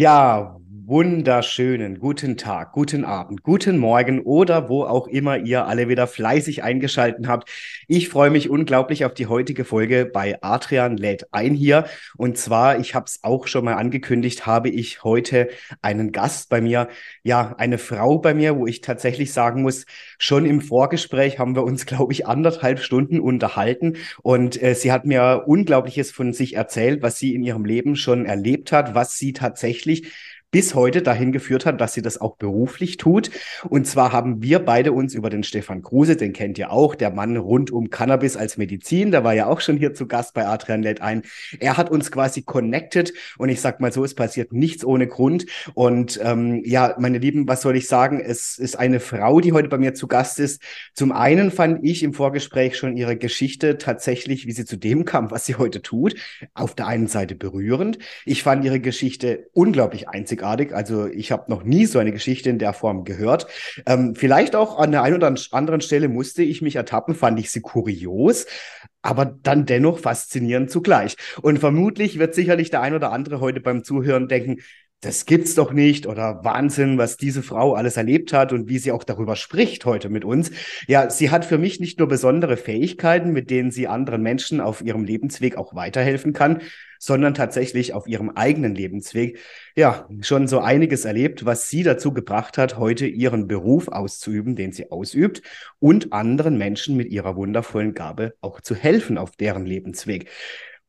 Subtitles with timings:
[0.00, 6.08] Ja, wunderschönen guten Tag, guten Abend, guten Morgen oder wo auch immer ihr alle wieder
[6.08, 7.48] fleißig eingeschalten habt.
[7.86, 11.84] Ich freue mich unglaublich auf die heutige Folge bei Adrian lädt ein hier.
[12.16, 15.50] Und zwar, ich habe es auch schon mal angekündigt, habe ich heute
[15.82, 16.88] einen Gast bei mir,
[17.22, 19.86] ja, eine Frau bei mir, wo ich tatsächlich sagen muss,
[20.18, 25.04] schon im Vorgespräch haben wir uns, glaube ich, anderthalb Stunden unterhalten und äh, sie hat
[25.04, 29.32] mir Unglaubliches von sich erzählt, was sie in ihrem Leben schon erlebt hat, was sie
[29.32, 30.10] tatsächlich
[30.52, 33.30] bis heute dahin geführt hat, dass sie das auch beruflich tut.
[33.68, 37.10] Und zwar haben wir beide uns über den Stefan Kruse, den kennt ihr auch, der
[37.10, 40.46] Mann rund um Cannabis als Medizin, der war ja auch schon hier zu Gast bei
[40.46, 41.22] Adrian lädt ein.
[41.58, 45.46] Er hat uns quasi connected und ich sag mal so, es passiert nichts ohne Grund.
[45.72, 48.20] Und ähm, ja, meine Lieben, was soll ich sagen?
[48.20, 50.62] Es ist eine Frau, die heute bei mir zu Gast ist.
[50.92, 55.30] Zum einen fand ich im Vorgespräch schon ihre Geschichte tatsächlich, wie sie zu dem kam,
[55.30, 56.14] was sie heute tut,
[56.52, 57.98] auf der einen Seite berührend.
[58.26, 60.74] Ich fand ihre Geschichte unglaublich einzigartig einzigartig.
[60.74, 63.46] Also ich habe noch nie so eine Geschichte in der Form gehört.
[63.86, 67.50] Ähm, vielleicht auch an der einen oder anderen Stelle musste ich mich ertappen, fand ich
[67.50, 68.46] sie kurios
[69.04, 71.16] aber dann dennoch faszinierend zugleich.
[71.42, 74.58] Und vermutlich wird sicherlich der ein oder andere heute beim Zuhören denken,
[75.00, 78.92] das gibt's doch nicht oder Wahnsinn, was diese Frau alles erlebt hat und wie sie
[78.92, 80.52] auch darüber spricht heute mit uns.
[80.86, 84.82] Ja, sie hat für mich nicht nur besondere Fähigkeiten, mit denen sie anderen Menschen auf
[84.82, 86.62] ihrem Lebensweg auch weiterhelfen kann,
[87.02, 89.40] sondern tatsächlich auf ihrem eigenen Lebensweg,
[89.74, 94.70] ja, schon so einiges erlebt, was sie dazu gebracht hat, heute ihren Beruf auszuüben, den
[94.70, 95.42] sie ausübt
[95.80, 100.30] und anderen Menschen mit ihrer wundervollen Gabe auch zu helfen auf deren Lebensweg.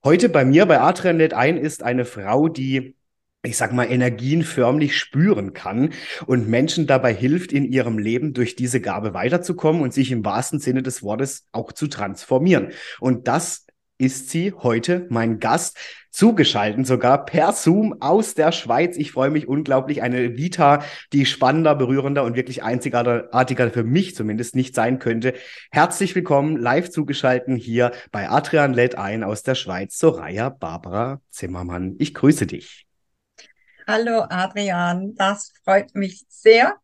[0.03, 2.95] Heute bei mir bei Adrianet ein ist eine Frau, die
[3.45, 5.89] ich sag mal, Energien förmlich spüren kann
[6.27, 10.59] und Menschen dabei hilft, in ihrem Leben durch diese Gabe weiterzukommen und sich im wahrsten
[10.59, 12.69] Sinne des Wortes auch zu transformieren.
[13.01, 13.65] Und das
[13.97, 15.77] ist sie heute mein Gast,
[16.11, 18.97] zugeschalten sogar per Zoom aus der Schweiz.
[18.97, 20.01] Ich freue mich unglaublich.
[20.03, 25.33] Eine Vita, die spannender, berührender und wirklich einzigartiger für mich zumindest nicht sein könnte.
[25.71, 31.95] Herzlich willkommen, live zugeschalten hier bei Adrian lädt ein aus der Schweiz, Soraya Barbara Zimmermann.
[31.97, 32.85] Ich grüße dich.
[33.87, 36.75] Hallo Adrian, das freut mich sehr.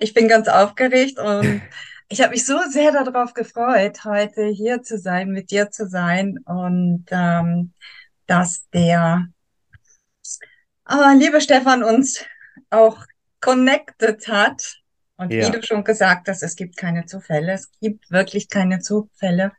[0.00, 1.62] Ich bin ganz aufgeregt und
[2.12, 6.38] ich habe mich so sehr darauf gefreut, heute hier zu sein, mit dir zu sein
[6.44, 7.72] und ähm,
[8.26, 9.28] dass der
[10.86, 12.22] äh, liebe Stefan uns
[12.68, 13.06] auch
[13.40, 14.76] connected hat.
[15.16, 15.46] Und ja.
[15.46, 17.52] wie du schon gesagt hast, es gibt keine Zufälle.
[17.52, 19.52] Es gibt wirklich keine Zufälle.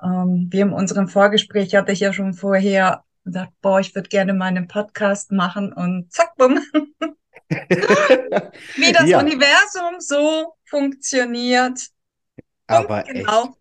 [0.00, 4.08] Ähm, wir in unserem Vorgespräch hatte ich ja schon vorher und sagt, boah, ich würde
[4.08, 6.60] gerne mal einen Podcast machen und zack, bumm.
[8.76, 9.20] Wie das ja.
[9.20, 11.78] Universum so funktioniert.
[12.66, 13.56] Aber genau.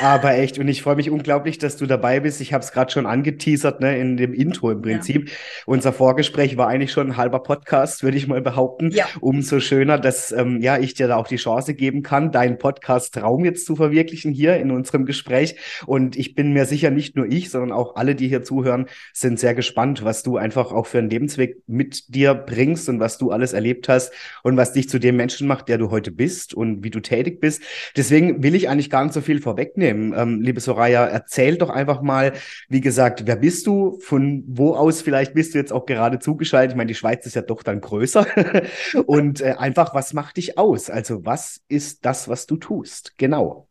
[0.00, 2.40] Aber echt, und ich freue mich unglaublich, dass du dabei bist.
[2.40, 5.28] Ich habe es gerade schon angeteasert, ne, in dem Intro im Prinzip.
[5.28, 5.34] Ja.
[5.66, 8.90] Unser Vorgespräch war eigentlich schon ein halber Podcast, würde ich mal behaupten.
[8.90, 9.06] Ja.
[9.20, 13.44] Umso schöner, dass ähm, ja ich dir da auch die Chance geben kann, deinen Podcast-Traum
[13.44, 15.56] jetzt zu verwirklichen hier in unserem Gespräch.
[15.86, 19.38] Und ich bin mir sicher, nicht nur ich, sondern auch alle, die hier zuhören, sind
[19.38, 23.30] sehr gespannt, was du einfach auch für einen Lebensweg mit dir bringst und was du
[23.30, 26.84] alles erlebt hast und was dich zu dem Menschen macht, der du heute bist und
[26.84, 27.62] wie du tätig bist.
[27.96, 30.14] Deswegen will ich eigentlich gar nicht so viel vorwegnehmen.
[30.16, 32.32] Ähm, liebe Soraya, erzähl doch einfach mal,
[32.68, 33.98] wie gesagt, wer bist du?
[34.00, 36.72] Von wo aus vielleicht bist du jetzt auch gerade zugeschaltet?
[36.72, 38.26] Ich meine, die Schweiz ist ja doch dann größer.
[39.06, 40.88] Und äh, einfach, was macht dich aus?
[40.88, 43.18] Also, was ist das, was du tust?
[43.18, 43.68] Genau.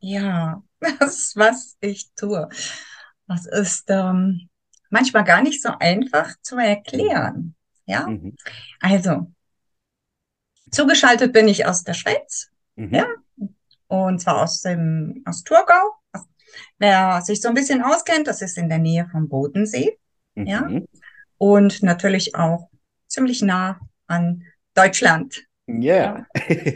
[0.00, 0.62] Ja,
[1.00, 2.48] das, was ich tue.
[3.26, 4.48] Das ist ähm,
[4.90, 7.54] manchmal gar nicht so einfach zu erklären.
[7.86, 8.36] Ja, mhm.
[8.80, 9.30] also
[10.70, 12.50] zugeschaltet bin ich aus der Schweiz.
[12.76, 12.94] Mhm.
[12.94, 13.06] Ja,
[13.94, 15.94] und zwar aus dem, aus Thurgau.
[16.78, 19.98] Wer sich so ein bisschen auskennt, das ist in der Nähe vom Bodensee.
[20.34, 20.46] Mhm.
[20.46, 20.68] Ja.
[21.38, 22.68] Und natürlich auch
[23.08, 24.44] ziemlich nah an
[24.74, 25.44] Deutschland.
[25.66, 26.26] Yeah.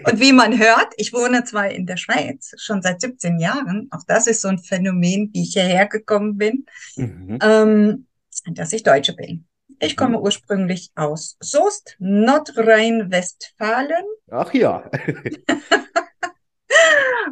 [0.07, 4.03] und wie man hört, ich wohne zwar in der Schweiz schon seit 17 Jahren, auch
[4.07, 6.65] das ist so ein Phänomen, wie ich hierher gekommen bin,
[6.97, 7.39] mhm.
[7.43, 8.07] ähm,
[8.47, 9.47] dass ich Deutsche bin.
[9.81, 14.05] Ich komme ursprünglich aus Soest, Nordrhein-Westfalen.
[14.31, 14.91] Ach ja.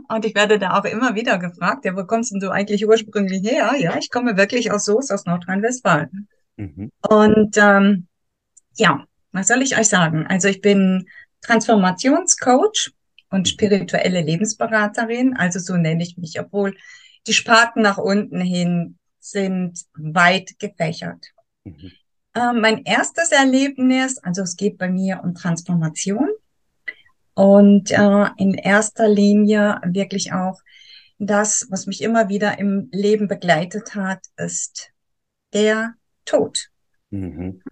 [0.09, 3.43] Und ich werde da auch immer wieder gefragt, ja, wo kommst denn du eigentlich ursprünglich
[3.43, 3.75] her?
[3.79, 6.29] Ja, ich komme wirklich aus Soest, aus Nordrhein-Westfalen.
[6.57, 6.91] Mhm.
[7.09, 8.07] Und ähm,
[8.77, 10.27] ja, was soll ich euch sagen?
[10.27, 11.07] Also ich bin
[11.43, 12.93] Transformationscoach
[13.31, 13.45] und mhm.
[13.47, 16.77] spirituelle Lebensberaterin, also so nenne ich mich, obwohl
[17.27, 21.27] die Sparten nach unten hin sind weit gefächert.
[21.65, 21.93] Mhm.
[22.35, 26.29] Äh, mein erstes Erlebnis, also es geht bei mir um Transformation
[27.37, 30.59] und äh, in erster Linie wirklich auch
[31.19, 34.91] das, was mich immer wieder im Leben begleitet hat, ist
[35.53, 35.95] der
[36.25, 36.71] Tod.
[37.11, 37.63] Mhm.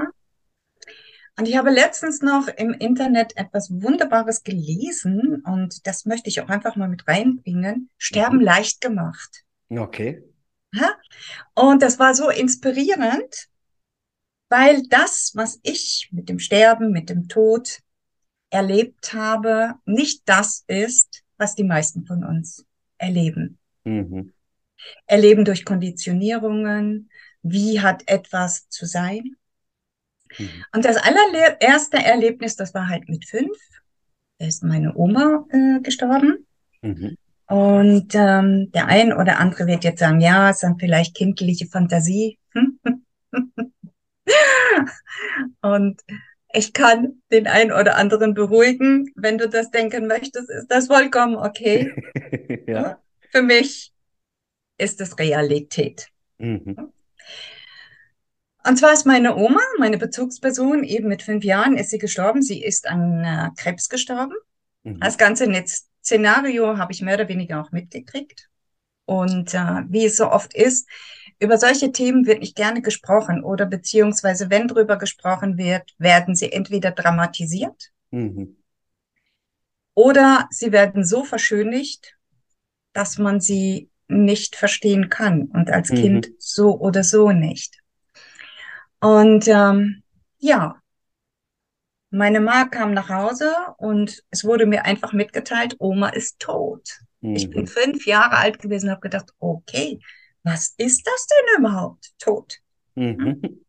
[1.37, 6.51] Und ich habe letztens noch im Internet etwas Wunderbares gelesen und das möchte ich auch
[6.51, 7.89] einfach mal mit reinbringen.
[7.97, 8.45] Sterben mhm.
[8.45, 9.45] leicht gemacht.
[9.71, 10.23] Okay.
[10.75, 10.95] Ja?
[11.55, 13.49] Und das war so inspirierend,
[14.51, 17.81] weil das, was ich mit dem Sterben, mit dem Tod
[18.55, 22.65] erlebt habe, nicht das ist, was die meisten von uns
[22.99, 23.59] erleben.
[23.83, 24.33] Mhm.
[25.07, 27.11] Erleben durch Konditionierungen,
[27.43, 29.37] wie hat etwas zu sein.
[30.39, 30.65] Mhm.
[30.73, 33.57] Und das allererste Erlebnis, das war halt mit fünf.
[34.39, 36.47] Da ist meine Oma äh, gestorben.
[36.83, 37.17] Mhm.
[37.47, 42.39] Und ähm, der ein oder andere wird jetzt sagen, ja, es sind vielleicht kindliche Fantasie.
[45.61, 46.01] und
[46.55, 49.13] ich kann den einen oder anderen beruhigen.
[49.17, 51.93] Wenn du das denken möchtest, ist das vollkommen okay.
[52.67, 52.99] ja.
[53.31, 53.93] Für mich
[54.79, 56.09] ist es Realität.
[56.39, 56.93] Mhm.
[58.67, 62.41] Und zwar ist meine Oma, meine Bezugsperson, eben mit fünf Jahren ist sie gestorben.
[62.41, 64.35] Sie ist an äh, Krebs gestorben.
[64.85, 65.01] Mhm.
[65.01, 65.53] Das ganze
[66.03, 68.49] Szenario habe ich mehr oder weniger auch mitgekriegt.
[69.07, 70.89] Und äh, wie es so oft ist,
[71.45, 76.51] über solche Themen wird nicht gerne gesprochen oder beziehungsweise wenn drüber gesprochen wird, werden sie
[76.53, 78.57] entweder dramatisiert mhm.
[79.95, 82.17] oder sie werden so verschönigt,
[82.93, 85.97] dass man sie nicht verstehen kann und als mhm.
[85.97, 87.79] Kind so oder so nicht.
[89.01, 90.03] Und ähm,
[90.39, 90.81] ja,
[92.11, 97.01] meine Ma kam nach Hause und es wurde mir einfach mitgeteilt, Oma ist tot.
[97.21, 97.37] Mhm.
[97.37, 97.67] Ich bin mhm.
[97.67, 99.99] fünf Jahre alt gewesen und habe gedacht, okay,
[100.45, 102.13] was ist das denn überhaupt?
[102.19, 102.59] Tot.
[102.95, 103.65] Mhm.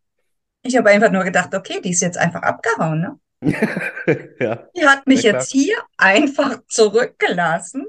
[0.62, 3.00] Ich habe einfach nur gedacht, okay, die ist jetzt einfach abgehauen.
[3.00, 3.20] Ne?
[4.40, 7.86] ja, die hat mich jetzt hier einfach zurückgelassen.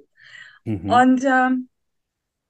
[0.65, 0.91] Mhm.
[0.91, 1.69] Und ähm,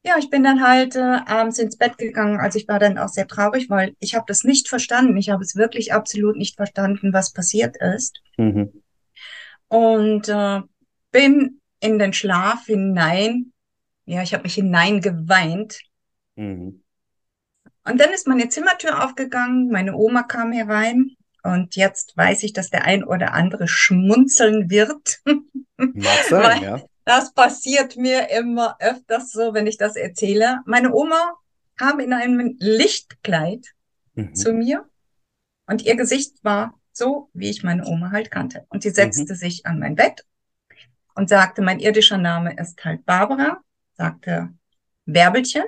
[0.05, 2.39] ja, ich bin dann halt äh, abends ins Bett gegangen.
[2.39, 5.17] Also ich war dann auch sehr traurig, weil ich habe das nicht verstanden.
[5.17, 8.21] Ich habe es wirklich absolut nicht verstanden, was passiert ist.
[8.37, 8.83] Mhm.
[9.69, 10.61] Und äh,
[11.11, 13.53] bin in den Schlaf hinein.
[14.05, 15.81] Ja, ich habe mich hineingeweint
[16.37, 16.83] Mhm.
[17.85, 22.71] Und dann ist meine Zimmertür aufgegangen, meine Oma kam herein und jetzt weiß ich, dass
[22.71, 25.21] der ein oder andere schmunzeln wird.
[25.77, 26.83] Mag sein, ja.
[27.05, 30.61] Das passiert mir immer öfters so, wenn ich das erzähle.
[30.67, 31.35] Meine Oma
[31.77, 33.65] kam in einem Lichtkleid
[34.15, 34.35] mhm.
[34.35, 34.89] zu mir
[35.67, 38.67] und ihr Gesicht war so, wie ich meine Oma halt kannte.
[38.71, 39.37] Und sie setzte mhm.
[39.37, 40.25] sich an mein Bett
[41.15, 43.61] und sagte, mein irdischer Name ist halt Barbara,
[43.95, 44.51] sagte
[45.05, 45.65] Bärbelchen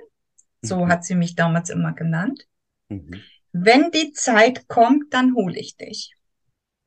[0.63, 0.89] so mhm.
[0.89, 2.47] hat sie mich damals immer genannt.
[2.89, 3.23] Mhm.
[3.53, 6.15] Wenn die Zeit kommt, dann hole ich dich.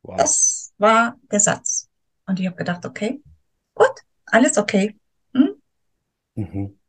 [0.03, 0.17] Wow.
[0.17, 1.89] Das war der Satz.
[2.25, 3.21] Und ich habe gedacht, okay,
[3.73, 3.91] gut,
[4.25, 4.97] alles okay.
[5.33, 5.55] Hm?
[6.35, 6.79] Mhm.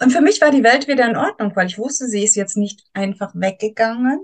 [0.00, 2.56] Und für mich war die Welt wieder in Ordnung, weil ich wusste, sie ist jetzt
[2.56, 4.20] nicht einfach weggegangen.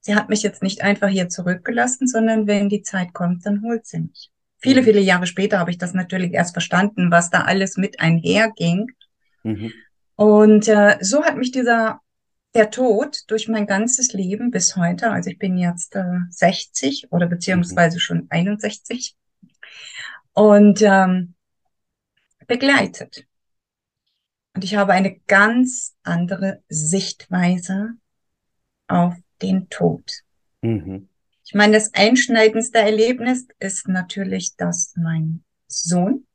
[0.00, 3.86] Sie hat mich jetzt nicht einfach hier zurückgelassen, sondern wenn die Zeit kommt, dann holt
[3.86, 4.30] sie mich.
[4.58, 4.84] Viele, mhm.
[4.84, 8.92] viele Jahre später habe ich das natürlich erst verstanden, was da alles mit einherging.
[9.42, 9.72] Mhm.
[10.16, 12.00] Und äh, so hat mich dieser
[12.54, 17.26] der Tod durch mein ganzes Leben bis heute, also ich bin jetzt äh, 60 oder
[17.26, 19.16] beziehungsweise schon 61
[20.32, 21.34] und ähm,
[22.46, 23.26] begleitet.
[24.54, 27.94] Und ich habe eine ganz andere Sichtweise
[28.86, 30.20] auf den Tod.
[30.62, 31.08] Mhm.
[31.44, 36.26] Ich meine, das einschneidendste Erlebnis ist natürlich, dass mein Sohn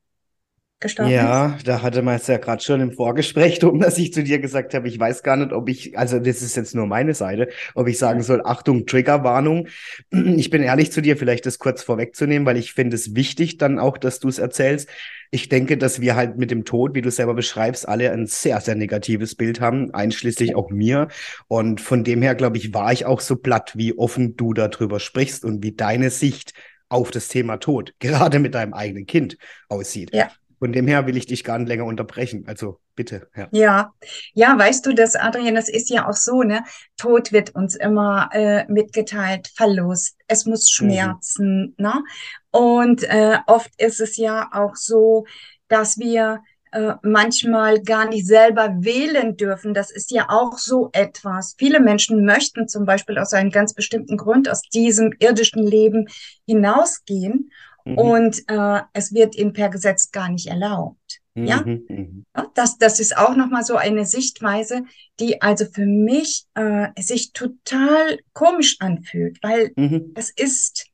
[0.79, 1.67] gestorben ja, ist?
[1.67, 4.73] da hatte man es ja gerade schon im Vorgespräch drum, dass ich zu dir gesagt
[4.73, 7.87] habe, ich weiß gar nicht, ob ich, also das ist jetzt nur meine Seite, ob
[7.87, 9.67] ich sagen soll, Achtung, Triggerwarnung.
[10.11, 13.79] Ich bin ehrlich zu dir, vielleicht das kurz vorwegzunehmen, weil ich finde es wichtig dann
[13.79, 14.89] auch, dass du es erzählst.
[15.31, 18.59] Ich denke, dass wir halt mit dem Tod, wie du selber beschreibst, alle ein sehr,
[18.61, 21.09] sehr negatives Bild haben, einschließlich auch mir.
[21.47, 24.99] Und von dem her, glaube ich, war ich auch so platt, wie offen du darüber
[24.99, 26.53] sprichst und wie deine Sicht
[26.87, 30.13] auf das Thema Tod, gerade mit deinem eigenen Kind, aussieht.
[30.13, 30.31] Ja.
[30.59, 32.43] Von dem her will ich dich gar nicht länger unterbrechen.
[32.47, 33.29] Also bitte.
[33.35, 33.93] Ja, ja,
[34.33, 36.63] ja weißt du, das, Adrian, das ist ja auch so, ne?
[36.97, 40.91] Tod wird uns immer äh, mitgeteilt, Verlust, es muss mhm.
[40.91, 41.83] schmerzen, mhm.
[41.83, 42.03] ne?
[42.51, 45.25] Und äh, oft ist es ja auch so,
[45.69, 49.73] dass wir äh, manchmal gar nicht selber wählen dürfen.
[49.73, 51.55] Das ist ja auch so etwas.
[51.57, 56.07] Viele Menschen möchten zum Beispiel aus einem ganz bestimmten Grund aus diesem irdischen Leben
[56.45, 57.51] hinausgehen
[57.91, 57.97] mhm.
[57.97, 61.19] und äh, es wird ihnen per Gesetz gar nicht erlaubt.
[61.35, 61.45] Mhm.
[61.45, 62.25] Ja, mhm.
[62.55, 64.83] das, das ist auch nochmal so eine Sichtweise,
[65.19, 70.13] die also für mich äh, sich total komisch anfühlt, weil mhm.
[70.15, 70.89] es ist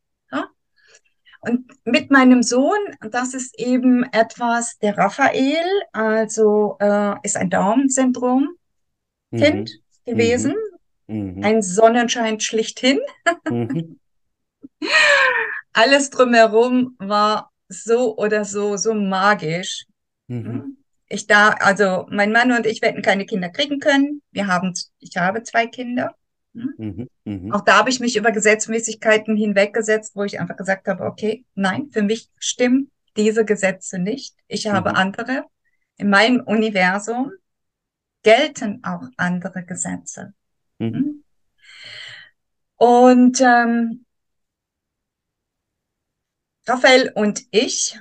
[1.45, 2.79] und mit meinem Sohn,
[3.11, 8.57] das ist eben etwas, der Raphael, also äh, ist ein Down-Syndrom-Kind
[9.31, 9.65] mhm.
[10.05, 10.55] gewesen.
[11.07, 12.99] Ein Sonnenschein schlichthin.
[15.75, 15.81] Mhm.
[15.81, 19.85] Alles drumherum war so oder so, so magisch.
[20.27, 20.45] Mhm.
[20.45, 20.77] Hm?
[21.07, 24.21] Ich da, also mein Mann und ich, hätten keine Kinder kriegen können.
[24.31, 26.15] Wir haben, ich habe zwei Kinder.
[26.55, 26.73] Hm?
[26.77, 27.55] Mhm, mh.
[27.55, 31.89] Auch da habe ich mich über Gesetzmäßigkeiten hinweggesetzt, wo ich einfach gesagt habe, okay, nein,
[31.91, 34.35] für mich stimmen diese Gesetze nicht.
[34.47, 34.95] Ich habe mhm.
[34.95, 35.43] andere.
[35.97, 37.31] In meinem Universum
[38.23, 40.33] gelten auch andere Gesetze.
[40.79, 40.93] Mhm.
[40.93, 41.23] Hm?
[42.77, 44.04] Und ähm,
[46.67, 47.99] Raphael und ich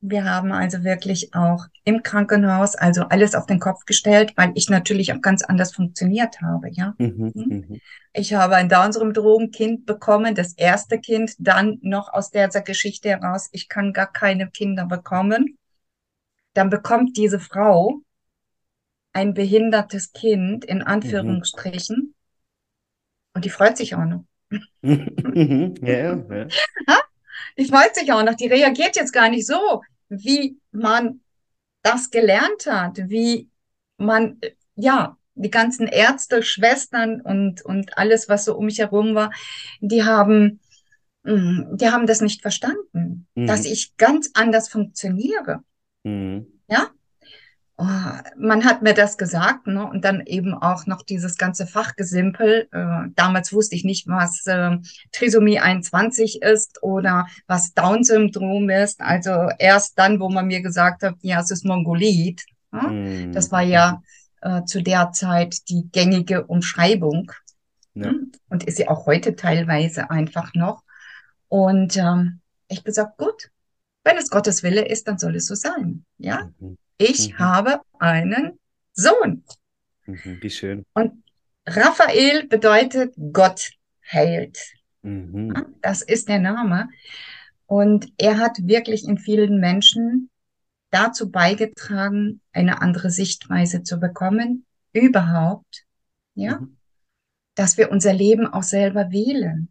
[0.00, 4.68] wir haben also wirklich auch im Krankenhaus also alles auf den Kopf gestellt, weil ich
[4.68, 6.94] natürlich auch ganz anders funktioniert habe, ja.
[6.98, 7.48] Mhm, hm?
[7.48, 7.80] mhm.
[8.12, 13.68] ich habe ein Down-Syndrom-Kind bekommen, das erste Kind, dann noch aus dieser Geschichte heraus, ich
[13.68, 15.58] kann gar keine Kinder bekommen.
[16.54, 18.00] Dann bekommt diese Frau
[19.12, 20.86] ein behindertes Kind, in mhm.
[20.86, 22.14] Anführungsstrichen, mhm.
[23.34, 24.24] und die freut sich auch noch.
[24.82, 26.46] ja, ja.
[27.58, 28.34] Die freut sich auch noch.
[28.34, 31.20] Die reagiert jetzt gar nicht so, wie man
[31.82, 33.48] das gelernt hat, wie
[33.96, 34.40] man,
[34.74, 39.30] ja, die ganzen Ärzte, Schwestern und, und alles, was so um mich herum war,
[39.80, 40.60] die haben,
[41.24, 43.46] mm, die haben das nicht verstanden, mhm.
[43.46, 45.60] dass ich ganz anders funktioniere.
[46.04, 46.46] Mhm.
[46.68, 46.90] Ja,
[47.78, 47.84] Oh,
[48.38, 49.86] man hat mir das gesagt, ne?
[49.86, 52.68] Und dann eben auch noch dieses ganze Fachgesimpel.
[52.72, 54.78] Äh, damals wusste ich nicht, was äh,
[55.12, 59.02] Trisomie 21 ist oder was Down-Syndrom ist.
[59.02, 62.46] Also erst dann, wo man mir gesagt hat, ja, es ist Mongolid.
[62.72, 63.26] Ne?
[63.28, 63.32] Mm.
[63.32, 64.02] Das war ja
[64.40, 67.30] äh, zu der Zeit die gängige Umschreibung.
[67.92, 68.12] Ja.
[68.12, 68.26] Ne?
[68.48, 70.82] Und ist sie auch heute teilweise einfach noch.
[71.48, 73.50] Und ähm, ich gesagt, gut,
[74.02, 76.06] wenn es Gottes Wille ist, dann soll es so sein.
[76.16, 76.48] Ja.
[76.58, 76.78] Mhm.
[76.98, 77.38] Ich mhm.
[77.38, 78.58] habe einen
[78.92, 79.44] Sohn.
[80.06, 80.84] Mhm, wie schön.
[80.94, 81.22] Und
[81.66, 83.70] Raphael bedeutet Gott
[84.10, 84.58] heilt.
[85.02, 85.76] Mhm.
[85.82, 86.88] Das ist der Name.
[87.66, 90.30] Und er hat wirklich in vielen Menschen
[90.90, 95.84] dazu beigetragen, eine andere Sichtweise zu bekommen, überhaupt,
[96.34, 96.76] ja, mhm.
[97.54, 99.68] dass wir unser Leben auch selber wählen.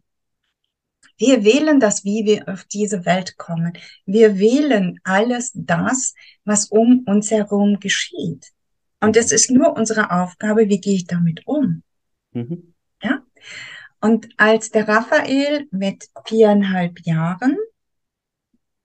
[1.18, 3.72] Wir wählen das, wie wir auf diese Welt kommen.
[4.04, 8.52] Wir wählen alles das, was um uns herum geschieht.
[9.00, 11.82] Und es ist nur unsere Aufgabe, wie gehe ich damit um?
[12.32, 12.74] Mhm.
[13.02, 13.22] Ja?
[14.00, 17.56] Und als der Raphael mit viereinhalb Jahren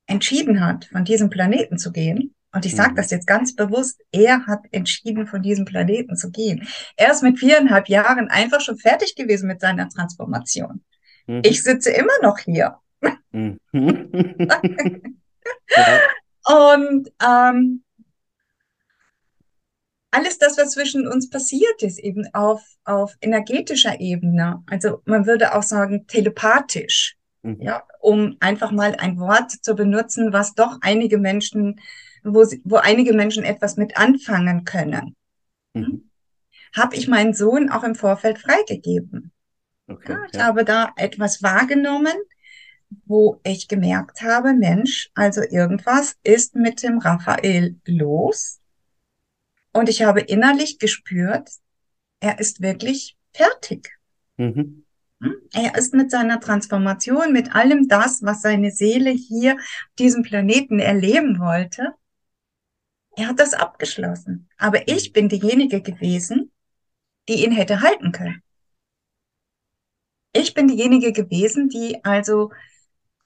[0.08, 2.96] entschieden hat, von diesem Planeten zu gehen, und ich sage mhm.
[2.98, 6.68] das jetzt ganz bewusst, er hat entschieden, von diesem Planeten zu gehen.
[6.98, 10.84] Er ist mit viereinhalb Jahren einfach schon fertig gewesen mit seiner Transformation.
[11.32, 11.42] Mhm.
[11.46, 12.78] Ich sitze immer noch hier.
[13.32, 13.58] Mhm.
[16.46, 17.84] Und ähm,
[20.12, 25.56] alles das, was zwischen uns passiert ist, eben auf, auf energetischer Ebene, also man würde
[25.56, 27.62] auch sagen telepathisch, mhm.
[27.62, 31.80] ja, um einfach mal ein Wort zu benutzen, was doch einige Menschen,
[32.24, 35.16] wo, sie, wo einige Menschen etwas mit anfangen können,
[35.74, 36.10] mhm.
[36.76, 39.32] habe ich meinen Sohn auch im Vorfeld freigegeben.
[39.92, 40.46] Okay, ja, ich ja.
[40.46, 42.14] habe da etwas wahrgenommen,
[43.06, 48.60] wo ich gemerkt habe, Mensch, also irgendwas ist mit dem Raphael los.
[49.74, 51.50] Und ich habe innerlich gespürt,
[52.20, 53.98] er ist wirklich fertig.
[54.38, 54.86] Mhm.
[55.22, 55.36] Hm?
[55.54, 60.80] Er ist mit seiner Transformation, mit allem das, was seine Seele hier auf diesem Planeten
[60.80, 61.94] erleben wollte,
[63.16, 64.50] er hat das abgeschlossen.
[64.58, 66.52] Aber ich bin diejenige gewesen,
[67.28, 68.42] die ihn hätte halten können
[70.34, 72.52] ich bin diejenige gewesen, die also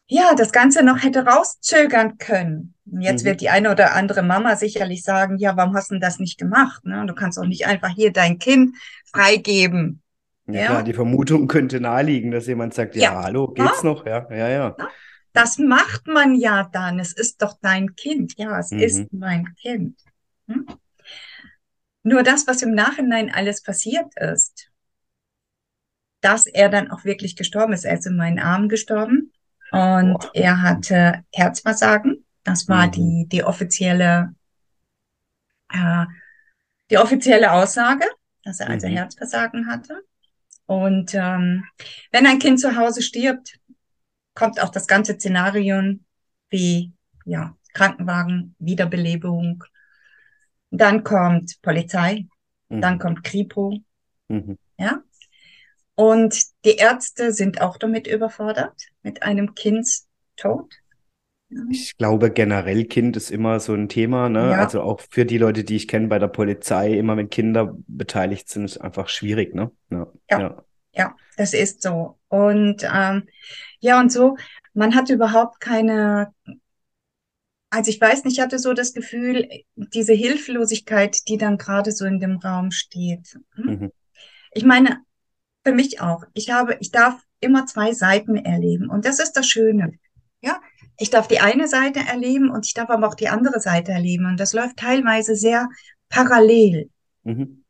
[0.07, 2.75] ja das Ganze noch hätte rauszögern können.
[2.85, 3.29] Jetzt mhm.
[3.29, 6.85] wird die eine oder andere Mama sicherlich sagen, ja, warum hast du das nicht gemacht?
[6.85, 7.05] Ne?
[7.07, 8.75] Du kannst doch nicht einfach hier dein Kind
[9.12, 10.01] freigeben.
[10.47, 10.65] Ja, ja?
[10.67, 13.89] Klar, die Vermutung könnte naheliegen, dass jemand sagt, ja, ja hallo, geht's ja?
[13.89, 14.05] noch?
[14.05, 14.75] Ja, ja, ja.
[15.33, 17.00] Das macht man ja dann.
[17.00, 18.38] Es ist doch dein Kind.
[18.38, 18.79] Ja, es Mhm.
[18.79, 20.00] ist mein Kind.
[20.47, 20.67] Hm?
[22.03, 24.69] Nur das, was im Nachhinein alles passiert ist,
[26.25, 27.86] dass er dann auch wirklich gestorben ist.
[27.86, 29.32] Er ist in meinen Armen gestorben
[29.72, 30.32] und Boah.
[30.34, 32.25] er hatte Herzversagen.
[32.44, 32.91] Das war Mhm.
[32.91, 34.34] die, die offizielle,
[35.72, 36.05] äh,
[36.89, 38.05] die offizielle Aussage,
[38.44, 38.94] dass er also Mhm.
[38.94, 40.01] Herzversagen hatte.
[40.65, 41.63] Und ähm,
[42.12, 43.60] wenn ein Kind zu Hause stirbt,
[44.34, 45.94] kommt auch das ganze Szenario
[46.50, 46.91] wie
[47.25, 49.63] ja, Krankenwagen, Wiederbelebung.
[50.72, 52.25] Dann kommt Polizei,
[52.70, 53.00] dann Mhm.
[53.00, 53.77] kommt Kripo,
[54.27, 54.58] Mhm.
[54.77, 55.03] ja.
[55.96, 60.74] Und die Ärzte sind auch damit überfordert, mit einem Kindstod.
[61.50, 61.62] Ja.
[61.70, 64.52] Ich glaube, generell Kind ist immer so ein Thema, ne?
[64.52, 64.58] Ja.
[64.58, 68.50] Also auch für die Leute, die ich kenne bei der Polizei, immer wenn Kinder beteiligt
[68.50, 69.72] sind, ist einfach schwierig, ne?
[69.90, 70.08] Ja.
[70.30, 70.40] Ja.
[70.40, 70.66] Ja.
[70.98, 72.18] Ja, das ist so.
[72.30, 73.28] Und ähm,
[73.80, 74.38] ja, und so,
[74.74, 76.34] man hat überhaupt keine,
[77.70, 82.06] also ich weiß nicht, ich hatte so das Gefühl, diese Hilflosigkeit, die dann gerade so
[82.06, 83.38] in dem Raum steht.
[83.56, 83.66] Hm?
[83.66, 83.92] Mhm.
[84.54, 85.02] Ich meine,
[85.65, 86.24] für mich auch.
[86.34, 88.89] Ich habe, ich darf immer zwei Seiten erleben.
[88.89, 89.93] Und das ist das Schöne.
[90.41, 90.62] Ja,
[90.98, 94.25] ich darf die eine Seite erleben und ich darf aber auch die andere Seite erleben.
[94.25, 95.67] Und das läuft teilweise sehr
[96.10, 96.89] parallel.
[97.24, 97.63] Mhm.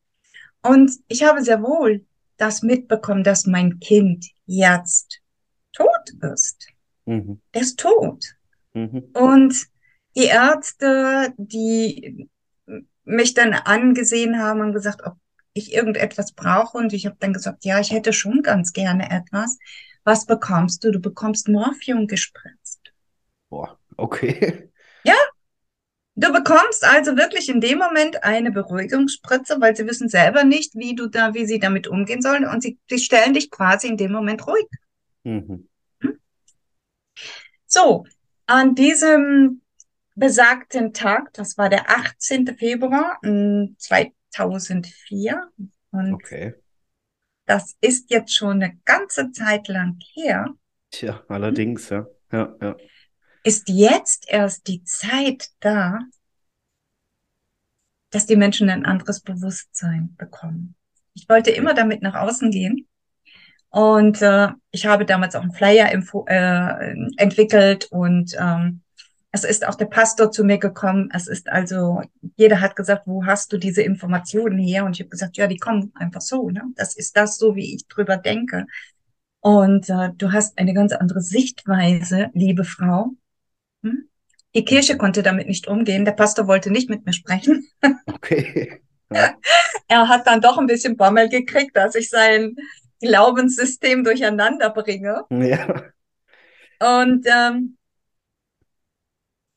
[0.61, 2.05] Und ich habe sehr wohl
[2.37, 5.21] das mitbekommen, dass mein Kind jetzt
[5.71, 6.67] tot ist.
[7.05, 7.39] Mhm.
[7.53, 8.25] Der ist tot.
[8.73, 9.05] Mhm.
[9.13, 9.67] Und
[10.17, 12.29] die Ärzte, die
[13.05, 15.15] mich dann angesehen haben und gesagt, ob
[15.55, 16.77] ich irgendetwas brauche.
[16.77, 19.57] Und ich habe dann gesagt, ja, ich hätte schon ganz gerne etwas.
[20.03, 20.91] Was bekommst du?
[20.91, 22.93] Du bekommst Morphium gespritzt.
[23.49, 24.69] Boah, okay.
[26.17, 30.95] Du bekommst also wirklich in dem Moment eine Beruhigungsspritze, weil sie wissen selber nicht, wie
[30.95, 32.45] du da, wie sie damit umgehen sollen.
[32.45, 34.65] Und sie, sie stellen dich quasi in dem Moment ruhig.
[35.23, 35.67] Mhm.
[37.67, 38.05] So,
[38.45, 39.61] an diesem
[40.15, 42.55] besagten Tag, das war der 18.
[42.55, 43.75] Februar mm,
[44.35, 45.49] 2004,
[45.91, 46.55] und Okay.
[47.45, 50.53] das ist jetzt schon eine ganze Zeit lang her,
[50.91, 52.07] Tja, allerdings, ja.
[52.31, 52.75] Ja, ja.
[53.43, 55.99] ist jetzt erst die Zeit da,
[58.11, 60.75] dass die Menschen ein anderes Bewusstsein bekommen.
[61.13, 62.87] Ich wollte immer damit nach außen gehen.
[63.69, 68.81] Und äh, ich habe damals auch einen Flyer äh, entwickelt und ähm,
[69.35, 71.09] es ist auch der Pastor zu mir gekommen.
[71.13, 72.01] Es ist also,
[72.37, 74.85] jeder hat gesagt, wo hast du diese Informationen her?
[74.85, 76.49] Und ich habe gesagt, ja, die kommen einfach so.
[76.49, 76.63] Ne?
[76.75, 78.65] Das ist das so, wie ich drüber denke.
[79.41, 83.11] Und äh, du hast eine ganz andere Sichtweise, liebe Frau.
[83.83, 84.07] Hm?
[84.55, 86.05] Die Kirche konnte damit nicht umgehen.
[86.05, 87.67] Der Pastor wollte nicht mit mir sprechen.
[88.07, 88.81] Okay.
[89.11, 89.35] Ja.
[89.87, 92.55] Er hat dann doch ein bisschen Bammel gekriegt, dass ich sein
[93.01, 95.23] Glaubenssystem durcheinander bringe.
[95.29, 95.83] Ja.
[96.79, 97.77] Und ähm,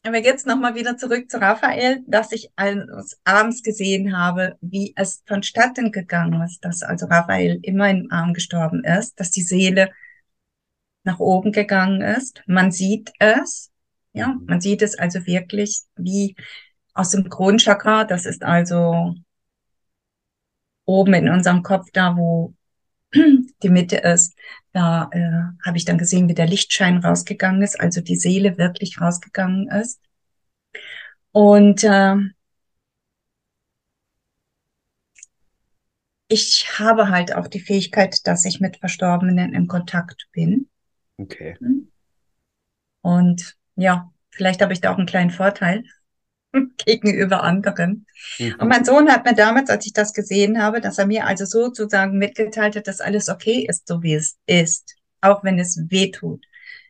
[0.08, 5.22] aber jetzt nochmal wieder zurück zu Raphael, dass ich eines abends gesehen habe, wie es
[5.26, 9.90] vonstatten gegangen ist, dass also Raphael in meinem Arm gestorben ist, dass die Seele
[11.04, 12.42] nach oben gegangen ist.
[12.46, 13.70] Man sieht es,
[14.14, 14.46] ja, Mhm.
[14.46, 16.34] man sieht es also wirklich wie
[16.94, 18.04] aus dem Kronchakra.
[18.04, 19.14] Das ist also
[20.86, 22.54] oben in unserem Kopf, da wo
[23.62, 24.34] die Mitte ist,
[24.78, 29.00] da äh, habe ich dann gesehen, wie der Lichtschein rausgegangen ist, also die Seele wirklich
[29.00, 30.00] rausgegangen ist.
[31.32, 32.14] Und äh,
[36.28, 40.68] ich habe halt auch die Fähigkeit, dass ich mit Verstorbenen in Kontakt bin.
[41.16, 41.56] Okay.
[43.00, 45.84] Und ja, vielleicht habe ich da auch einen kleinen Vorteil
[46.84, 48.06] gegenüber anderen.
[48.58, 48.68] Und Mhm.
[48.68, 52.18] mein Sohn hat mir damals, als ich das gesehen habe, dass er mir also sozusagen
[52.18, 56.44] mitgeteilt hat, dass alles okay ist, so wie es ist, auch wenn es weh tut.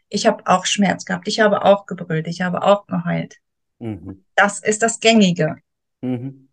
[0.09, 3.37] Ich habe auch Schmerz gehabt, ich habe auch gebrüllt, ich habe auch geheult.
[3.79, 4.25] Mhm.
[4.37, 5.57] Das ist das Gängige.
[6.03, 6.49] Mhm.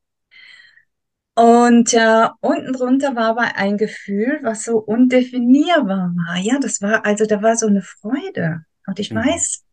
[1.38, 6.38] Und äh, unten drunter war aber ein Gefühl, was so undefinierbar war.
[6.38, 8.62] Ja, das war, also da war so eine Freude.
[8.88, 9.18] Und ich Mhm.
[9.18, 9.65] weiß,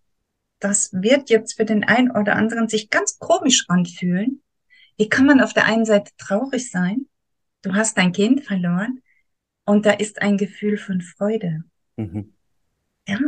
[0.63, 4.43] das wird jetzt für den einen oder anderen sich ganz komisch anfühlen.
[4.97, 7.07] Wie kann man auf der einen Seite traurig sein?
[7.63, 9.01] Du hast dein Kind verloren
[9.65, 11.65] und da ist ein Gefühl von Freude.
[11.97, 12.33] Mhm.
[13.09, 13.19] Ja.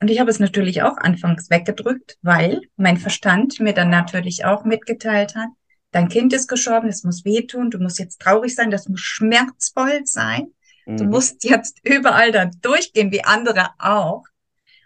[0.00, 4.64] Und ich habe es natürlich auch anfangs weggedrückt, weil mein Verstand mir dann natürlich auch
[4.64, 5.48] mitgeteilt hat,
[5.90, 10.00] dein Kind ist gestorben, es muss wehtun, du musst jetzt traurig sein, das muss schmerzvoll
[10.04, 10.52] sein.
[10.86, 11.10] Du Mhm.
[11.10, 14.24] musst jetzt überall da durchgehen, wie andere auch.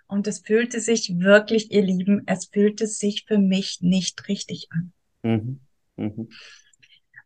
[0.07, 4.93] Und es fühlte sich wirklich, ihr Lieben, es fühlte sich für mich nicht richtig an.
[5.23, 5.61] Mhm.
[5.97, 6.29] Mhm.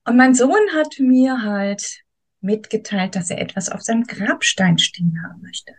[0.04, 2.02] Und mein Sohn hat mir halt
[2.40, 5.74] mitgeteilt, dass er etwas auf seinem Grabstein stehen haben möchte.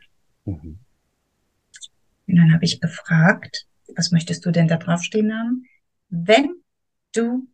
[0.45, 0.79] Mhm.
[2.27, 5.65] Und dann habe ich gefragt, was möchtest du denn da draufstehen haben?
[6.09, 6.53] Wenn
[7.15, 7.47] du,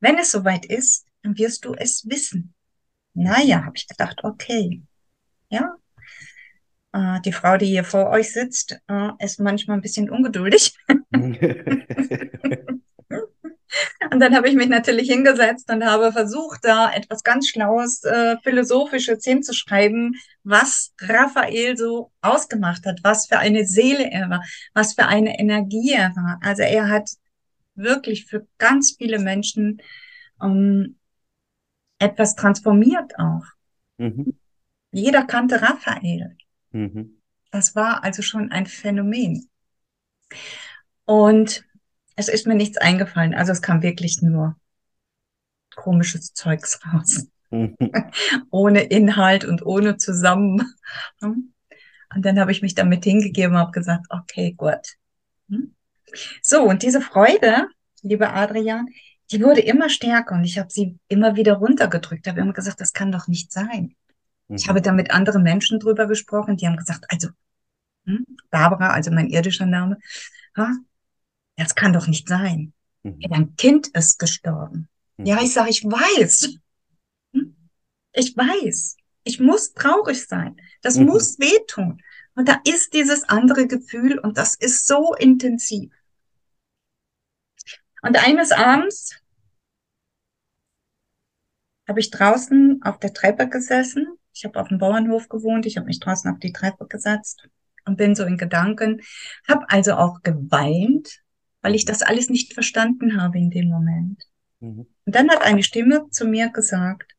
[0.00, 2.52] wenn es soweit ist, dann wirst du es wissen.
[3.14, 4.82] Naja, habe ich gedacht, okay.
[5.48, 5.76] Ja.
[6.92, 10.76] Äh, die Frau, die hier vor euch sitzt, äh, ist manchmal ein bisschen ungeduldig.
[14.10, 18.36] Und dann habe ich mich natürlich hingesetzt und habe versucht, da etwas ganz Schlaues, äh,
[18.42, 25.06] Philosophisches hinzuschreiben, was Raphael so ausgemacht hat, was für eine Seele er war, was für
[25.06, 26.38] eine Energie er war.
[26.42, 27.08] Also er hat
[27.74, 29.80] wirklich für ganz viele Menschen
[30.42, 30.98] ähm,
[31.98, 33.44] etwas transformiert auch.
[33.96, 34.36] Mhm.
[34.90, 36.36] Jeder kannte Raphael.
[36.72, 37.18] Mhm.
[37.50, 39.48] Das war also schon ein Phänomen.
[41.04, 41.64] Und
[42.16, 43.34] es ist mir nichts eingefallen.
[43.34, 44.56] Also es kam wirklich nur
[45.74, 47.26] komisches Zeugs raus.
[47.50, 47.76] Mhm.
[48.50, 50.74] ohne Inhalt und ohne zusammen.
[51.20, 51.52] Und
[52.16, 54.96] dann habe ich mich damit hingegeben und habe gesagt, okay, gut.
[55.48, 55.74] Hm?
[56.42, 57.68] So, und diese Freude,
[58.02, 58.88] liebe Adrian,
[59.30, 62.26] die wurde immer stärker und ich habe sie immer wieder runtergedrückt.
[62.26, 63.94] Habe immer gesagt, das kann doch nicht sein.
[64.48, 64.56] Mhm.
[64.56, 67.28] Ich habe da mit anderen Menschen drüber gesprochen, die haben gesagt, also
[68.04, 69.98] hm, Barbara, also mein irdischer Name,
[70.56, 70.72] ha,
[71.56, 72.72] das kann doch nicht sein.
[73.02, 73.20] Mhm.
[73.20, 74.88] Dein Kind ist gestorben.
[75.16, 75.26] Mhm.
[75.26, 76.56] Ja, ich sage, ich weiß.
[77.34, 77.56] Hm?
[78.12, 78.96] Ich weiß.
[79.24, 80.56] Ich muss traurig sein.
[80.80, 81.06] Das mhm.
[81.06, 82.02] muss wehtun.
[82.34, 85.92] Und da ist dieses andere Gefühl und das ist so intensiv.
[88.02, 89.14] Und eines Abends
[91.86, 94.18] habe ich draußen auf der Treppe gesessen.
[94.34, 95.66] Ich habe auf dem Bauernhof gewohnt.
[95.66, 97.48] Ich habe mich draußen auf die Treppe gesetzt
[97.84, 99.00] und bin so in Gedanken.
[99.48, 101.20] Habe also auch geweint,
[101.60, 104.22] weil ich das alles nicht verstanden habe in dem Moment.
[104.60, 104.86] Mhm.
[105.04, 107.12] Und dann hat eine Stimme zu mir gesagt,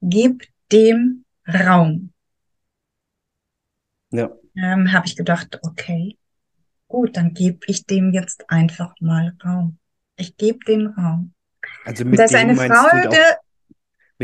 [0.00, 2.12] gib dem Raum.
[4.10, 4.30] Ja.
[4.56, 6.16] Ähm, habe ich gedacht, okay,
[6.88, 9.78] gut, dann gebe ich dem jetzt einfach mal Raum.
[10.16, 11.34] Ich gebe dem Raum.
[11.84, 13.38] Also mit das ist eine Freude.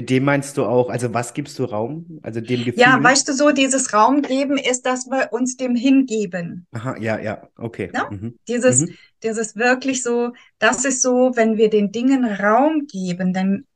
[0.01, 2.21] Mit dem meinst du auch, also was gibst du Raum?
[2.23, 2.81] Also dem Gefühl?
[2.81, 6.67] Ja, weißt du so, dieses Raum geben ist, dass wir uns dem hingeben.
[6.73, 7.91] Aha, ja, ja, okay.
[7.93, 8.09] Ja?
[8.11, 8.39] Mhm.
[8.49, 8.95] Dieses, mhm.
[9.23, 13.67] dieses wirklich so, das ist so, wenn wir den Dingen Raum geben, dann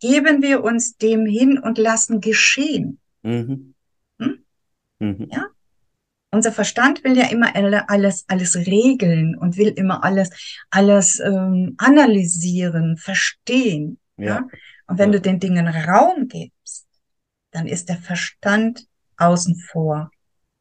[0.00, 2.98] geben wir uns dem hin und lassen geschehen.
[3.22, 3.74] Mhm.
[4.18, 4.38] Hm?
[5.00, 5.28] Mhm.
[5.30, 5.48] Ja?
[6.30, 7.54] Unser Verstand will ja immer
[7.90, 10.30] alles, alles regeln und will immer alles,
[10.70, 13.98] alles ähm, analysieren, verstehen.
[14.16, 14.26] Ja.
[14.26, 14.48] ja?
[14.86, 16.86] Und wenn du den Dingen Raum gibst,
[17.52, 20.10] dann ist der Verstand außen vor.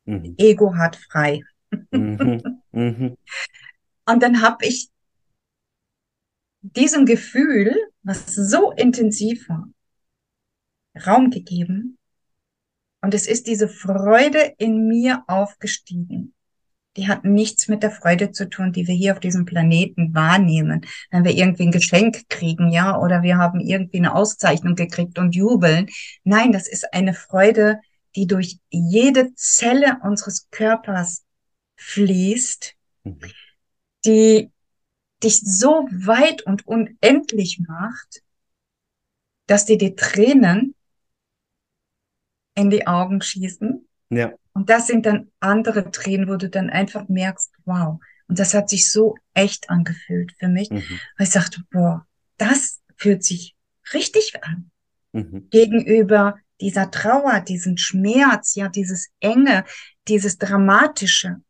[0.06, 0.36] Mhm.
[0.38, 1.42] Ego hat frei.
[1.92, 2.62] Mhm.
[2.72, 3.18] Mhm.
[4.06, 4.90] Und dann habe ich
[6.62, 9.68] diesem Gefühl, was so intensiv war,
[11.06, 11.98] Raum gegeben.
[13.02, 16.34] Und es ist diese Freude in mir aufgestiegen
[16.96, 20.86] die hat nichts mit der Freude zu tun, die wir hier auf diesem Planeten wahrnehmen.
[21.10, 25.36] Wenn wir irgendwie ein Geschenk kriegen, ja, oder wir haben irgendwie eine Auszeichnung gekriegt und
[25.36, 25.90] jubeln.
[26.24, 27.80] Nein, das ist eine Freude,
[28.16, 31.24] die durch jede Zelle unseres Körpers
[31.78, 33.20] fließt, mhm.
[34.06, 34.52] die
[35.24, 38.22] dich so weit und unendlich macht,
[39.48, 40.76] dass dir die Tränen
[42.56, 43.88] in die Augen schießen.
[44.10, 44.34] Ja.
[44.54, 48.00] Und das sind dann andere Tränen, wo du dann einfach merkst, wow.
[48.28, 50.70] Und das hat sich so echt angefühlt für mich.
[50.70, 51.00] Mhm.
[51.18, 52.06] Weil ich sagte, boah,
[52.38, 53.56] das fühlt sich
[53.94, 54.72] richtig an.
[55.12, 55.50] Mhm.
[55.50, 59.66] Gegenüber dieser Trauer, diesen Schmerz, ja, dieses Enge,
[60.08, 61.42] dieses Dramatische.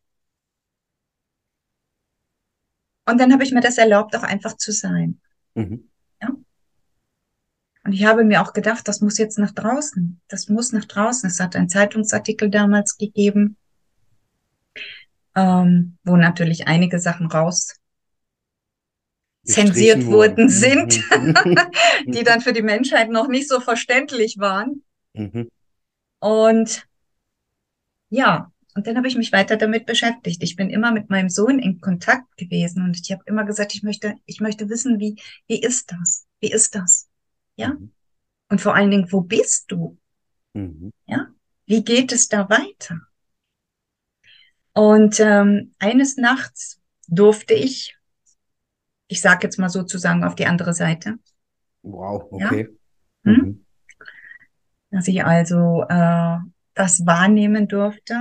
[3.05, 5.19] Und dann habe ich mir das erlaubt, auch einfach zu sein.
[5.55, 5.89] Mhm.
[7.83, 10.21] Und ich habe mir auch gedacht, das muss jetzt nach draußen.
[10.29, 11.29] Das muss nach draußen.
[11.29, 13.57] Es hat einen Zeitungsartikel damals gegeben,
[15.35, 17.75] ähm, wo natürlich einige Sachen raus
[19.43, 21.03] zensiert worden sind,
[22.07, 24.83] die dann für die Menschheit noch nicht so verständlich waren.
[25.13, 25.49] Mhm.
[26.19, 26.87] Und
[28.09, 30.41] ja, und dann habe ich mich weiter damit beschäftigt.
[30.41, 33.83] Ich bin immer mit meinem Sohn in Kontakt gewesen und ich habe immer gesagt, ich
[33.83, 36.25] möchte, ich möchte wissen, wie, wie ist das?
[36.39, 37.09] Wie ist das?
[37.55, 37.69] Ja.
[37.69, 37.91] Mhm.
[38.49, 39.97] Und vor allen Dingen, wo bist du?
[40.53, 40.91] Mhm.
[41.05, 41.27] Ja.
[41.65, 42.99] Wie geht es da weiter?
[44.73, 47.95] Und ähm, eines Nachts durfte ich,
[49.07, 51.19] ich sage jetzt mal sozusagen auf die andere Seite.
[51.83, 52.69] Wow, okay.
[53.23, 53.31] Ja?
[53.31, 53.41] Hm?
[53.41, 53.65] Mhm.
[54.89, 56.37] Dass ich also äh,
[56.73, 58.15] das wahrnehmen durfte,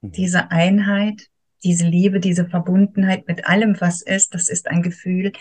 [0.00, 0.12] mhm.
[0.12, 1.28] diese Einheit,
[1.62, 4.34] diese Liebe, diese Verbundenheit mit allem, was ist.
[4.34, 5.32] Das ist ein Gefühl,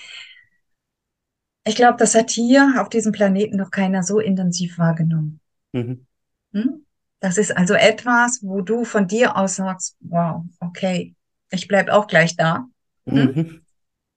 [1.65, 5.39] ich glaube, das hat hier auf diesem Planeten noch keiner so intensiv wahrgenommen.
[5.71, 6.05] Mhm.
[6.53, 6.85] Hm?
[7.19, 11.15] Das ist also etwas, wo du von dir aus sagst, wow, okay,
[11.51, 12.67] ich bleib auch gleich da.
[13.07, 13.15] Hm?
[13.15, 13.61] Mhm.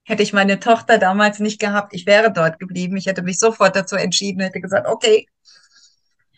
[0.03, 2.95] Hätte ich meine Tochter damals nicht gehabt, ich wäre dort geblieben.
[2.97, 5.27] Ich hätte mich sofort dazu entschieden, hätte gesagt, okay,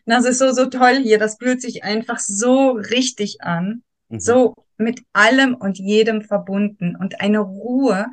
[0.05, 1.19] das ist so, so toll hier.
[1.19, 3.83] Das fühlt sich einfach so richtig an.
[4.09, 4.19] Mhm.
[4.19, 8.07] So mit allem und jedem verbunden und eine Ruhe.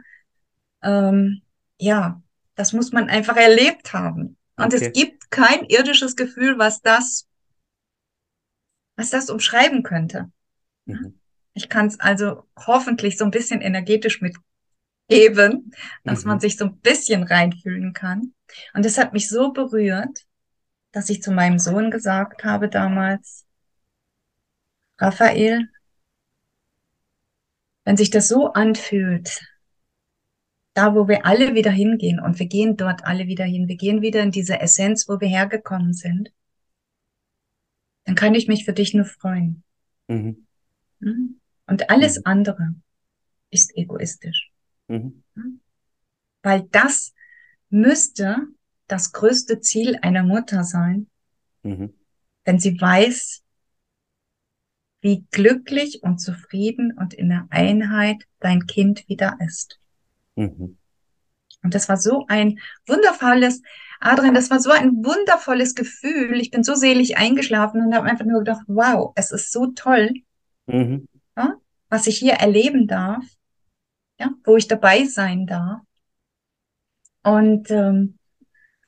[0.82, 1.40] Ähm,
[1.78, 2.20] ja,
[2.56, 4.36] das muss man einfach erlebt haben.
[4.56, 4.86] Und Okay.
[4.88, 7.28] es gibt kein irdisches Gefühl, was das,
[8.96, 10.30] was das umschreiben könnte.
[10.86, 11.20] Mhm.
[11.54, 14.20] Ich kann es also hoffentlich so ein bisschen energetisch
[15.08, 15.72] mitgeben,
[16.04, 16.40] dass man Mhm.
[16.40, 18.34] sich so ein bisschen reinfühlen kann.
[18.74, 20.26] Und es hat mich so berührt,
[20.92, 23.44] dass ich zu meinem Sohn gesagt habe damals,
[24.98, 25.68] Raphael,
[27.84, 29.40] wenn sich das so anfühlt,
[30.76, 34.02] da wo wir alle wieder hingehen und wir gehen dort alle wieder hin, wir gehen
[34.02, 36.32] wieder in diese Essenz, wo wir hergekommen sind,
[38.04, 39.64] dann kann ich mich für dich nur freuen.
[40.08, 40.46] Mhm.
[41.00, 41.40] Hm?
[41.66, 42.22] Und alles Mhm.
[42.26, 42.74] andere
[43.50, 44.52] ist egoistisch.
[44.88, 45.22] Mhm.
[46.42, 47.14] Weil das
[47.70, 48.36] müsste
[48.86, 51.08] das größte Ziel einer Mutter sein,
[51.62, 51.94] Mhm.
[52.44, 53.42] wenn sie weiß,
[55.00, 59.80] wie glücklich und zufrieden und in der Einheit dein Kind wieder ist.
[60.36, 60.78] Mhm.
[61.62, 63.62] Und das war so ein wundervolles,
[63.98, 66.40] Adrian, das war so ein wundervolles Gefühl.
[66.40, 70.12] Ich bin so selig eingeschlafen und habe einfach nur gedacht, wow, es ist so toll,
[70.66, 71.08] Mhm.
[71.36, 71.54] ja,
[71.88, 73.24] was ich hier erleben darf,
[74.20, 75.80] ja, wo ich dabei sein darf.
[77.22, 78.18] Und ähm,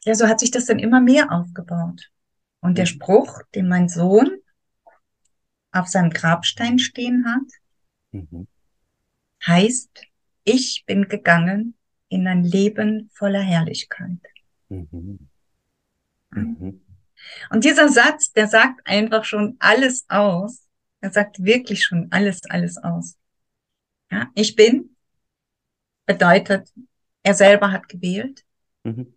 [0.04, 2.10] ja, so hat sich das dann immer mehr aufgebaut.
[2.60, 2.88] Und der Mhm.
[2.88, 4.30] Spruch, den mein Sohn
[5.72, 7.50] auf seinem Grabstein stehen hat,
[8.12, 8.46] Mhm.
[9.46, 10.02] heißt,
[10.48, 11.74] ich bin gegangen
[12.08, 14.18] in ein Leben voller Herrlichkeit.
[14.68, 15.28] Mhm.
[16.30, 16.80] Mhm.
[17.50, 20.66] Und dieser Satz, der sagt einfach schon alles aus.
[21.00, 23.16] Er sagt wirklich schon alles, alles aus.
[24.10, 24.96] Ja, ich bin
[26.06, 26.72] bedeutet,
[27.22, 28.44] er selber hat gewählt,
[28.84, 29.14] Mhm.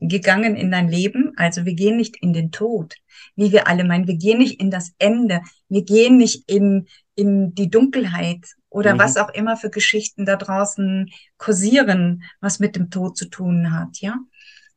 [0.00, 1.32] gegangen in dein Leben.
[1.36, 2.94] Also wir gehen nicht in den Tod,
[3.36, 4.08] wie wir alle meinen.
[4.08, 5.42] Wir gehen nicht in das Ende.
[5.68, 6.88] Wir gehen nicht in,
[7.20, 8.98] in die Dunkelheit oder Mhm.
[8.98, 13.98] was auch immer für Geschichten da draußen kursieren, was mit dem Tod zu tun hat,
[14.00, 14.14] ja.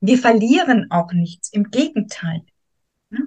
[0.06, 1.46] Wir verlieren auch nichts.
[1.54, 2.42] Im Gegenteil.
[3.12, 3.20] Ja?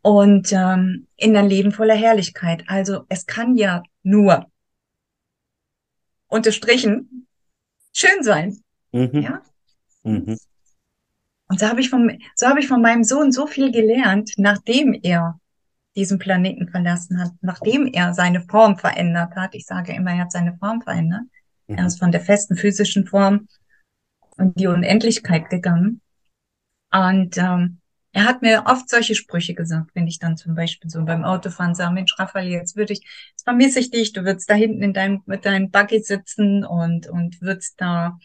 [0.00, 2.64] Und ähm, in ein Leben voller Herrlichkeit.
[2.68, 4.46] Also es kann ja nur
[6.28, 7.26] unterstrichen
[7.92, 8.58] schön sein,
[8.92, 9.20] Mhm.
[9.20, 9.42] ja.
[10.04, 10.38] Mhm.
[11.50, 14.98] Und so habe ich vom, so habe ich von meinem Sohn so viel gelernt, nachdem
[15.02, 15.38] er
[15.98, 19.54] diesen Planeten verlassen hat, nachdem er seine Form verändert hat.
[19.54, 21.22] Ich sage immer, er hat seine Form verändert.
[21.66, 21.86] Er Mhm.
[21.86, 23.48] ist von der festen physischen Form
[24.38, 26.00] in die Unendlichkeit gegangen.
[26.92, 27.80] Und ähm,
[28.12, 31.74] er hat mir oft solche Sprüche gesagt, wenn ich dann zum Beispiel so beim Autofahren
[31.74, 34.92] sage, Mensch, Raphael, jetzt würde ich, jetzt vermisse ich dich, du würdest da hinten in
[34.92, 38.18] deinem, mit deinem Buggy sitzen und, und würdest da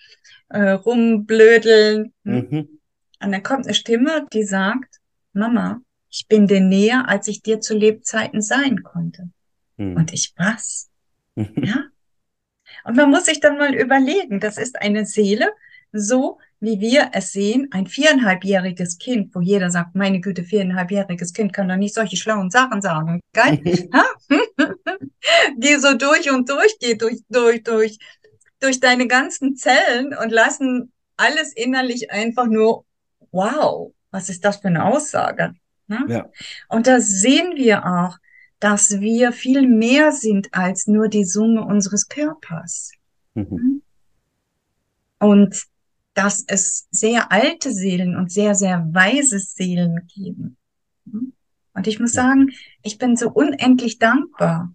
[0.49, 2.13] äh, rumblödeln.
[2.23, 2.47] Hm?
[2.49, 2.79] Mhm.
[3.19, 4.99] Und dann kommt eine Stimme, die sagt,
[5.33, 5.81] Mama,
[6.13, 9.29] ich bin dir näher, als ich dir zu Lebzeiten sein konnte.
[9.77, 9.97] Mhm.
[9.97, 10.89] Und ich was?
[11.35, 11.85] Ja?
[12.85, 15.49] Und man muss sich dann mal überlegen, das ist eine Seele,
[15.91, 21.53] so wie wir es sehen, ein viereinhalbjähriges Kind, wo jeder sagt, meine Güte, viereinhalbjähriges Kind
[21.53, 23.19] kann doch nicht solche schlauen Sachen sagen.
[23.33, 23.61] Geil?
[25.57, 27.97] Die so durch und durch geht, durch, durch, durch,
[28.59, 32.85] durch deine ganzen Zellen und lassen alles innerlich einfach nur,
[33.31, 35.53] wow, was ist das für eine Aussage?
[35.87, 36.05] Ne?
[36.07, 36.29] Ja.
[36.69, 38.17] Und da sehen wir auch,
[38.59, 42.91] dass wir viel mehr sind als nur die Summe unseres Körpers.
[43.33, 43.81] Mhm.
[45.19, 45.63] Und
[46.13, 50.57] dass es sehr alte Seelen und sehr, sehr weise Seelen geben.
[51.73, 52.51] Und ich muss sagen,
[52.83, 54.73] ich bin so unendlich dankbar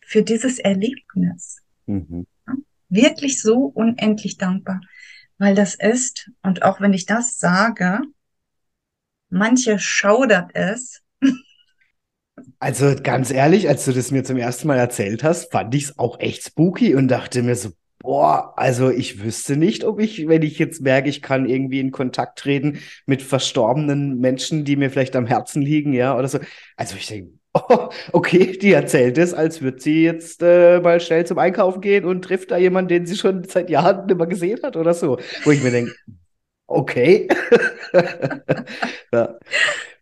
[0.00, 1.62] für dieses Erlebnis.
[1.86, 2.26] Mhm.
[2.88, 4.80] Wirklich so unendlich dankbar,
[5.38, 8.00] weil das ist, und auch wenn ich das sage,
[9.30, 11.02] manche schaudert es,
[12.58, 15.98] Also ganz ehrlich, als du das mir zum ersten Mal erzählt hast, fand ich es
[15.98, 20.42] auch echt spooky und dachte mir so, boah, also ich wüsste nicht, ob ich, wenn
[20.42, 25.16] ich jetzt merke, ich kann irgendwie in Kontakt treten mit verstorbenen Menschen, die mir vielleicht
[25.16, 26.38] am Herzen liegen, ja, oder so.
[26.76, 31.26] Also ich denke, oh, okay, die erzählt es, als würde sie jetzt äh, mal schnell
[31.26, 34.76] zum Einkaufen gehen und trifft da jemanden, den sie schon seit Jahren mehr gesehen hat
[34.76, 35.18] oder so.
[35.44, 35.92] Wo ich mir denke,
[36.66, 37.28] okay.
[39.12, 39.38] ja.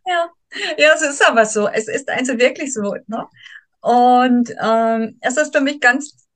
[0.06, 0.28] Ja,
[0.76, 1.68] ja, es ist aber so.
[1.68, 2.94] Es ist also wirklich so.
[3.06, 3.26] Ne?
[3.80, 6.26] Und ähm, es ist für mich ganz,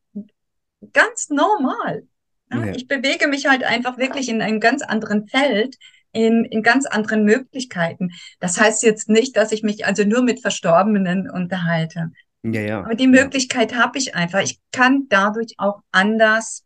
[0.93, 2.07] ganz normal.
[2.51, 2.69] Ne?
[2.69, 2.73] Ja.
[2.75, 5.77] Ich bewege mich halt einfach wirklich in einem ganz anderen Feld,
[6.13, 8.11] in, in ganz anderen Möglichkeiten.
[8.41, 12.11] Das heißt jetzt nicht, dass ich mich also nur mit Verstorbenen unterhalte.
[12.43, 12.79] Ja, ja.
[12.81, 13.79] Aber die Möglichkeit ja.
[13.79, 14.41] habe ich einfach.
[14.41, 16.65] Ich kann dadurch auch anders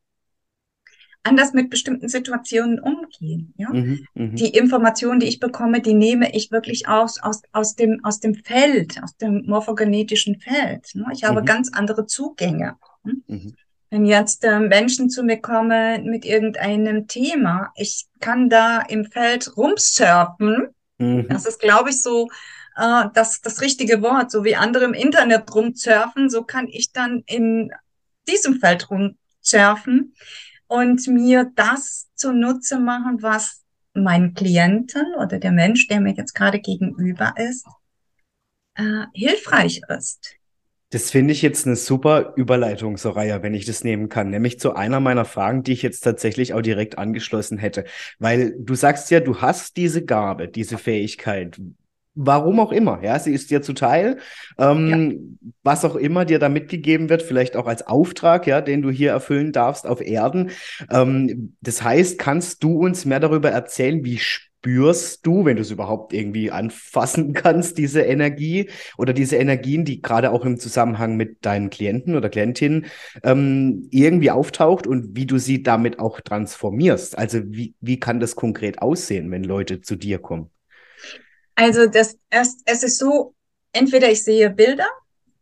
[1.23, 3.55] anders mit bestimmten Situationen umgehen.
[3.57, 3.71] Ja?
[3.71, 4.35] Mhm, mh.
[4.35, 8.35] Die Informationen, die ich bekomme, die nehme ich wirklich aus, aus, aus, dem, aus dem
[8.35, 10.95] Feld, aus dem morphogenetischen Feld.
[10.95, 11.07] Ne?
[11.13, 11.47] Ich habe mhm.
[11.47, 12.77] ganz andere Zugänge.
[13.05, 13.23] Hm?
[13.27, 13.55] Mhm.
[13.91, 19.57] Wenn jetzt äh, Menschen zu mir kommen mit irgendeinem Thema, ich kann da im Feld
[19.57, 20.69] rumsurfen.
[20.99, 21.27] Mhm.
[21.29, 22.29] Das ist, glaube ich, so
[22.77, 24.31] äh, das, das richtige Wort.
[24.31, 27.71] So wie andere im Internet rumsurfen, so kann ich dann in
[28.29, 30.15] diesem Feld rumsurfen
[30.73, 36.61] und mir das zunutze machen, was mein Klienten oder der Mensch, der mir jetzt gerade
[36.61, 37.67] gegenüber ist,
[38.77, 40.37] äh, hilfreich ist.
[40.89, 44.75] Das finde ich jetzt eine super Überleitung, Soraya, wenn ich das nehmen kann, nämlich zu
[44.75, 47.85] einer meiner Fragen, die ich jetzt tatsächlich auch direkt angeschlossen hätte.
[48.19, 51.61] Weil du sagst ja, du hast diese Gabe, diese Fähigkeit.
[52.15, 54.19] Warum auch immer, ja, sie ist dir zuteil.
[54.59, 55.49] Ähm, ja.
[55.63, 59.13] Was auch immer dir da mitgegeben wird, vielleicht auch als Auftrag, ja, den du hier
[59.13, 60.51] erfüllen darfst auf Erden.
[60.91, 65.71] Ähm, das heißt, kannst du uns mehr darüber erzählen, wie spürst du, wenn du es
[65.71, 71.45] überhaupt irgendwie anfassen kannst, diese Energie oder diese Energien, die gerade auch im Zusammenhang mit
[71.47, 72.87] deinen Klienten oder Klientinnen
[73.25, 77.17] ähm, irgendwie auftaucht und wie du sie damit auch transformierst?
[77.17, 80.51] Also wie, wie kann das konkret aussehen, wenn Leute zu dir kommen?
[81.55, 83.35] Also das, es, es ist so,
[83.73, 84.87] entweder ich sehe Bilder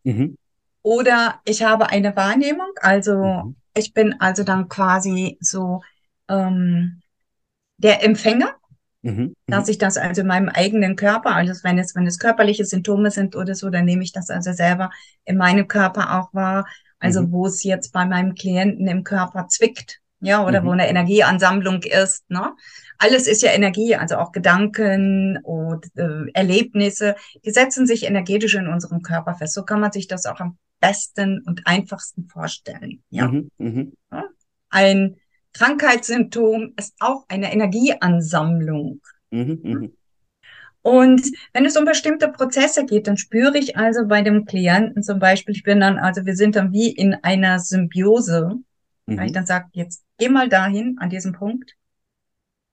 [0.03, 0.37] mhm.
[0.81, 2.71] oder ich habe eine Wahrnehmung.
[2.81, 3.55] Also mhm.
[3.75, 5.81] ich bin also dann quasi so
[6.27, 7.01] ähm,
[7.77, 8.55] der Empfänger,
[9.01, 9.35] mhm.
[9.47, 9.71] dass mhm.
[9.71, 13.35] ich das also in meinem eigenen Körper, also wenn es, wenn es körperliche Symptome sind
[13.35, 14.91] oder so, dann nehme ich das also selber
[15.25, 16.67] in meinem Körper auch wahr.
[16.99, 17.31] Also mhm.
[17.31, 20.65] wo es jetzt bei meinem Klienten im Körper zwickt ja, oder mhm.
[20.67, 22.29] wo eine Energieansammlung ist.
[22.29, 22.53] Ne?
[23.03, 28.67] Alles ist ja Energie, also auch Gedanken und äh, Erlebnisse, die setzen sich energetisch in
[28.67, 29.55] unserem Körper fest.
[29.55, 33.01] So kann man sich das auch am besten und einfachsten vorstellen.
[33.09, 33.27] Ja?
[33.27, 33.49] Mhm.
[33.57, 33.93] Mhm.
[34.69, 35.15] Ein
[35.53, 39.01] Krankheitssymptom ist auch eine Energieansammlung.
[39.31, 39.59] Mhm.
[39.63, 39.93] Mhm.
[40.83, 45.17] Und wenn es um bestimmte Prozesse geht, dann spüre ich also bei dem Klienten zum
[45.17, 48.59] Beispiel, ich bin dann, also wir sind dann wie in einer Symbiose,
[49.07, 49.17] mhm.
[49.17, 51.75] weil ich dann sage, jetzt geh mal dahin an diesem Punkt,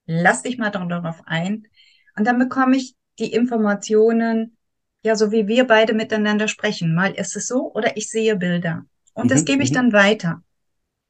[0.08, 1.68] lass dich mal darauf ein
[2.16, 4.56] und dann bekomme ich die Informationen,
[5.04, 6.94] ja, so wie wir beide miteinander sprechen.
[6.94, 9.28] Mal ist es so oder ich sehe Bilder und mhm.
[9.28, 9.74] das gebe ich mhm.
[9.74, 10.42] dann weiter.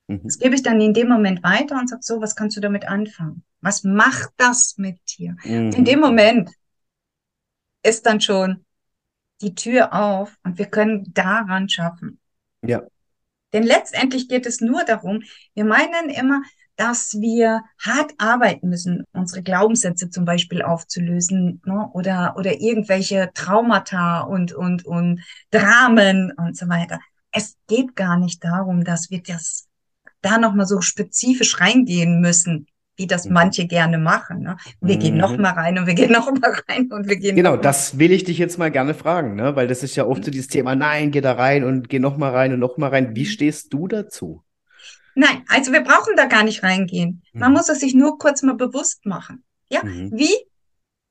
[0.09, 0.23] Mhm.
[0.25, 2.87] Das gebe ich dann in dem Moment weiter und sage so, was kannst du damit
[2.87, 3.45] anfangen?
[3.61, 5.37] Was macht das mit dir?
[5.45, 5.71] Mhm.
[5.71, 6.51] In dem Moment
[7.83, 8.65] ist dann schon
[9.41, 12.19] die Tür auf und wir können daran schaffen.
[12.63, 12.83] Ja.
[13.53, 15.23] Denn letztendlich geht es nur darum,
[15.55, 16.43] wir meinen immer,
[16.79, 21.91] dass wir hart arbeiten müssen, unsere Glaubenssätze zum Beispiel aufzulösen ne?
[21.93, 27.01] oder, oder irgendwelche Traumata und, und, und Dramen und so weiter.
[27.33, 29.67] Es geht gar nicht darum, dass wir das
[30.23, 32.67] da nochmal so spezifisch reingehen müssen
[32.99, 33.33] wie das mhm.
[33.33, 34.43] manche gerne machen.
[34.43, 34.57] Ne?
[34.81, 35.01] Wir mhm.
[35.01, 37.37] gehen noch mal rein und wir gehen noch mal rein und wir gehen.
[37.37, 39.57] Genau, das will ich dich jetzt mal gerne fragen, ne?
[39.57, 42.17] weil das ist ja oft so dieses Thema, nein, geh da rein und geh noch
[42.17, 43.17] mal rein und noch mal rein.
[43.17, 43.27] Wie mhm.
[43.27, 44.43] stehst du dazu?
[45.19, 47.25] Nein, also wir brauchen da gar nicht reingehen.
[47.33, 47.57] Man mhm.
[47.57, 49.43] muss es sich nur kurz mal bewusst machen.
[49.69, 50.13] Ja, mhm.
[50.15, 50.33] wie?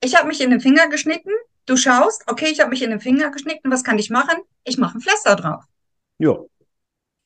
[0.02, 1.32] Ich habe mich in den Finger geschnitten.
[1.66, 3.70] Du schaust, okay, ich habe mich in den Finger geschnitten.
[3.70, 4.38] Was kann ich machen?
[4.64, 5.66] Ich mache ein Pflaster drauf.
[6.20, 6.38] Ja.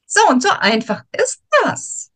[0.07, 2.10] So und so einfach ist das.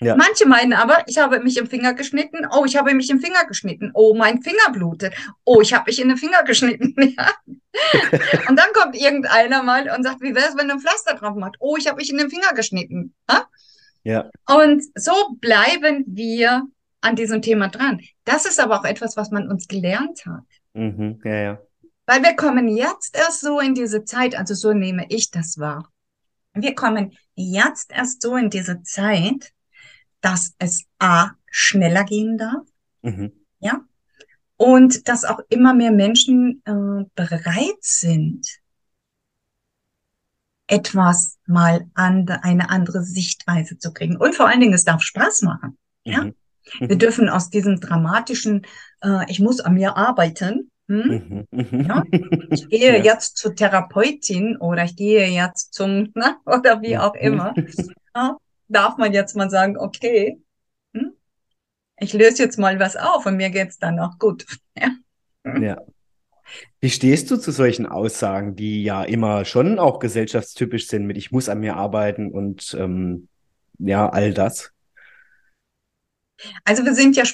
[0.00, 0.14] Ja.
[0.14, 2.46] Manche meinen aber, ich habe mich im Finger geschnitten.
[2.52, 3.90] Oh, ich habe mich im Finger geschnitten.
[3.94, 5.14] Oh, mein Finger blutet.
[5.44, 6.94] Oh, ich habe mich in den Finger geschnitten.
[7.16, 8.00] Ja.
[8.48, 11.36] und dann kommt irgendeiner mal und sagt, wie wäre es, wenn du ein Pflaster drauf
[11.36, 11.56] macht?
[11.60, 13.14] Oh, ich habe mich in den Finger geschnitten.
[13.30, 13.46] Ha?
[14.02, 14.28] Ja.
[14.48, 16.66] Und so bleiben wir
[17.00, 18.00] an diesem Thema dran.
[18.24, 20.44] Das ist aber auch etwas, was man uns gelernt hat.
[20.72, 21.20] Mhm.
[21.24, 21.58] Ja, ja.
[22.06, 25.92] Weil wir kommen jetzt erst so in diese Zeit, also so nehme ich das wahr.
[26.54, 29.52] Wir kommen jetzt erst so in diese Zeit,
[30.20, 32.66] dass es A schneller gehen darf,
[33.02, 33.32] mhm.
[33.60, 33.80] ja,
[34.56, 38.46] und dass auch immer mehr Menschen äh, bereit sind,
[40.66, 44.16] etwas mal an eine andere Sichtweise zu kriegen.
[44.16, 45.78] Und vor allen Dingen, es darf Spaß machen.
[46.04, 46.24] Ja?
[46.24, 46.34] Mhm.
[46.80, 46.98] Wir mhm.
[46.98, 48.66] dürfen aus diesem dramatischen,
[49.02, 51.46] äh, ich muss an mir arbeiten, hm?
[51.50, 51.86] Mhm.
[51.86, 52.02] Ja?
[52.50, 53.04] Ich gehe ja.
[53.04, 57.54] jetzt zur Therapeutin oder ich gehe jetzt zum, ne, oder wie auch immer.
[58.16, 58.36] Ja?
[58.68, 60.40] Darf man jetzt mal sagen, okay,
[60.94, 61.12] hm,
[61.98, 64.46] ich löse jetzt mal was auf und mir geht's dann auch gut.
[65.44, 65.58] Ja.
[65.60, 65.80] ja.
[66.80, 71.32] Wie stehst du zu solchen Aussagen, die ja immer schon auch gesellschaftstypisch sind mit ich
[71.32, 73.28] muss an mir arbeiten und ähm,
[73.78, 74.72] ja, all das?
[76.64, 77.24] Also wir sind ja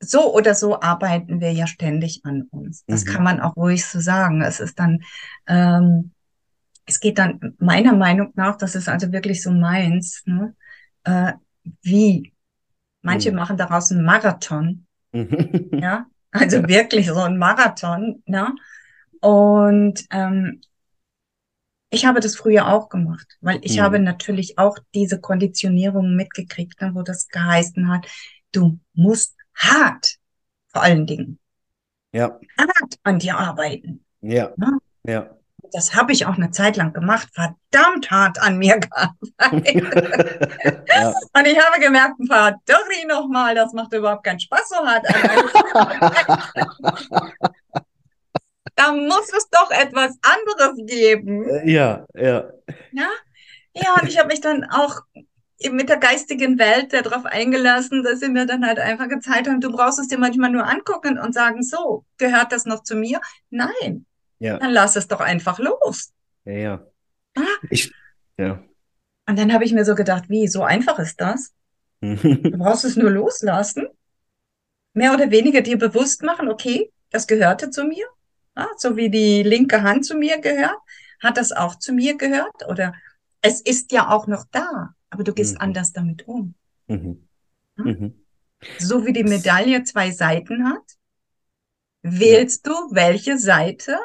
[0.00, 2.84] so oder so arbeiten wir ja ständig an uns.
[2.86, 3.08] Das mhm.
[3.08, 4.42] kann man auch ruhig so sagen.
[4.42, 5.02] Es ist dann,
[5.46, 6.12] ähm,
[6.86, 10.54] es geht dann meiner Meinung nach, das ist also wirklich so meins, ne?
[11.04, 11.32] äh,
[11.82, 12.34] wie.
[13.02, 13.36] Manche mhm.
[13.36, 14.86] machen daraus einen Marathon.
[15.12, 15.70] Mhm.
[15.80, 18.22] ja, also wirklich so ein Marathon.
[18.26, 18.54] Ne?
[19.20, 20.60] Und ähm,
[21.90, 23.82] ich habe das früher auch gemacht, weil ich mhm.
[23.82, 28.06] habe natürlich auch diese Konditionierung mitgekriegt, ne, wo das geheißen hat,
[28.52, 30.16] du musst hart,
[30.68, 31.38] vor allen Dingen,
[32.12, 32.38] ja.
[32.58, 34.04] hart an dir arbeiten.
[34.20, 34.52] Ja.
[34.56, 34.78] Ne?
[35.04, 35.36] Ja.
[35.72, 38.80] Das habe ich auch eine Zeit lang gemacht, verdammt hart an mir
[39.38, 40.84] gearbeitet.
[40.88, 41.14] ja.
[41.34, 45.06] Und ich habe gemerkt, verdorri nochmal, das macht überhaupt keinen Spaß so hart
[48.76, 51.48] da muss es doch etwas anderes geben.
[51.48, 52.50] Äh, ja, ja.
[52.92, 53.08] Ja,
[53.74, 55.00] ja und ich habe mich dann auch
[55.70, 59.70] mit der geistigen Welt darauf eingelassen, dass sie mir dann halt einfach gezeigt haben, du
[59.70, 63.20] brauchst es dir manchmal nur angucken und sagen, so, gehört das noch zu mir?
[63.50, 64.06] Nein.
[64.40, 64.58] Ja.
[64.58, 66.12] Dann lass es doch einfach los.
[66.44, 66.86] Ja, ja.
[67.36, 67.42] Ah.
[67.70, 67.92] Ich,
[68.36, 68.62] ja.
[69.28, 71.54] Und dann habe ich mir so gedacht, wie, so einfach ist das?
[72.00, 73.86] du brauchst es nur loslassen,
[74.94, 78.06] mehr oder weniger dir bewusst machen, okay, das gehörte zu mir,
[78.56, 80.78] ja, so wie die linke Hand zu mir gehört,
[81.22, 82.94] hat das auch zu mir gehört oder
[83.42, 85.60] es ist ja auch noch da, aber du gehst mhm.
[85.60, 86.54] anders damit um.
[86.88, 87.28] Mhm.
[87.76, 87.84] Ja?
[87.84, 88.24] Mhm.
[88.78, 90.82] So wie die Medaille zwei Seiten hat,
[92.02, 93.98] wählst du welche Seite,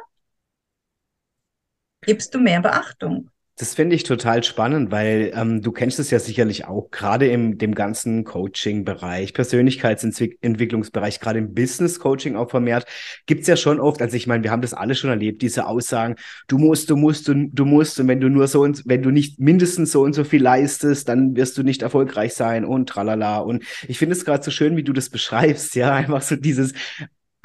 [2.06, 3.30] gibst du mehr Beachtung.
[3.58, 7.58] Das finde ich total spannend, weil ähm, du kennst es ja sicherlich auch, gerade im
[7.58, 12.86] dem ganzen Coaching-Bereich, Persönlichkeitsentwicklungsbereich, gerade im Business-Coaching auch vermehrt,
[13.28, 16.16] gibt's ja schon oft, also ich meine, wir haben das alle schon erlebt, diese Aussagen,
[16.50, 19.10] du musst, du musst, du, du musst, und wenn du nur so und wenn du
[19.10, 23.38] nicht mindestens so und so viel leistest, dann wirst du nicht erfolgreich sein und tralala.
[23.38, 26.74] Und ich finde es gerade so schön, wie du das beschreibst, ja, einfach so dieses,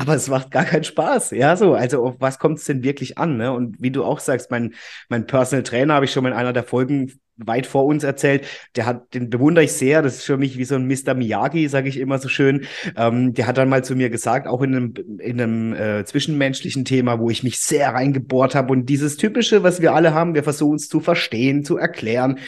[0.01, 1.33] aber es macht gar keinen Spaß.
[1.33, 1.75] Ja, so.
[1.75, 3.37] Also, auf was kommt es denn wirklich an?
[3.37, 3.53] Ne?
[3.53, 4.73] Und wie du auch sagst, mein,
[5.11, 8.47] mein Personal Trainer habe ich schon mal in einer der Folgen weit vor uns erzählt.
[8.77, 10.01] Der hat, den bewundere ich sehr.
[10.01, 11.13] Das ist für mich wie so ein Mr.
[11.13, 12.65] Miyagi, sage ich immer so schön.
[12.97, 16.87] Ähm, der hat dann mal zu mir gesagt, auch in einem, in einem äh, zwischenmenschlichen
[16.87, 18.73] Thema, wo ich mich sehr reingebohrt habe.
[18.73, 22.39] Und dieses Typische, was wir alle haben, wir versuchen es zu verstehen, zu erklären,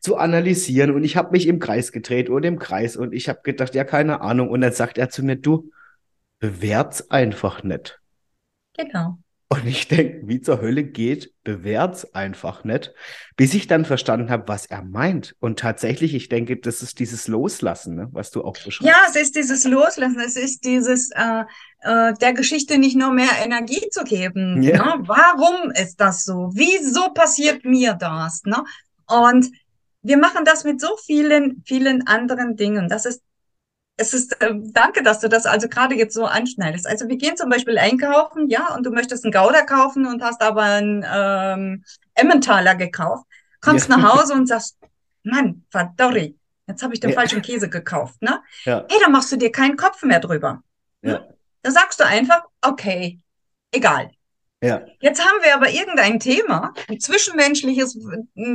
[0.00, 0.92] zu analysieren.
[0.92, 3.82] Und ich habe mich im Kreis gedreht oder im Kreis und ich habe gedacht, ja,
[3.82, 4.48] keine Ahnung.
[4.48, 5.70] Und dann sagt er zu mir, du,
[6.40, 8.00] bewährt's einfach nicht.
[8.76, 9.18] Genau.
[9.52, 12.92] Und ich denke, wie zur Hölle geht, bewährt's einfach nicht,
[13.36, 15.34] bis ich dann verstanden habe, was er meint.
[15.40, 18.82] Und tatsächlich, ich denke, das ist dieses Loslassen, ne, was du auch beschreibst.
[18.82, 21.42] Ja, es ist dieses Loslassen, es ist dieses äh,
[21.80, 24.62] äh, der Geschichte nicht nur mehr Energie zu geben.
[24.62, 24.96] Ja.
[24.96, 25.02] Ne?
[25.08, 26.50] Warum ist das so?
[26.54, 28.42] Wieso passiert mir das?
[28.44, 28.62] Ne?
[29.08, 29.50] Und
[30.02, 32.88] wir machen das mit so vielen, vielen anderen Dingen.
[32.88, 33.20] Das ist
[34.00, 36.86] es ist, äh, danke, dass du das also gerade jetzt so anschneidest.
[36.86, 40.40] Also wir gehen zum Beispiel einkaufen, ja, und du möchtest einen Gouda kaufen und hast
[40.40, 41.84] aber einen ähm,
[42.14, 43.26] Emmentaler gekauft,
[43.60, 43.98] kommst ja.
[43.98, 44.78] nach Hause und sagst,
[45.22, 46.34] Mann, verdorri,
[46.66, 47.16] jetzt habe ich den ja.
[47.16, 48.40] falschen Käse gekauft, ne?
[48.64, 48.86] Ja.
[48.88, 50.62] Hey, da machst du dir keinen Kopf mehr drüber.
[51.02, 51.12] Ne?
[51.12, 51.28] Ja.
[51.62, 53.20] Da sagst du einfach, okay,
[53.70, 54.10] egal.
[54.62, 54.82] Ja.
[55.00, 57.98] Jetzt haben wir aber irgendein Thema, ein zwischenmenschliches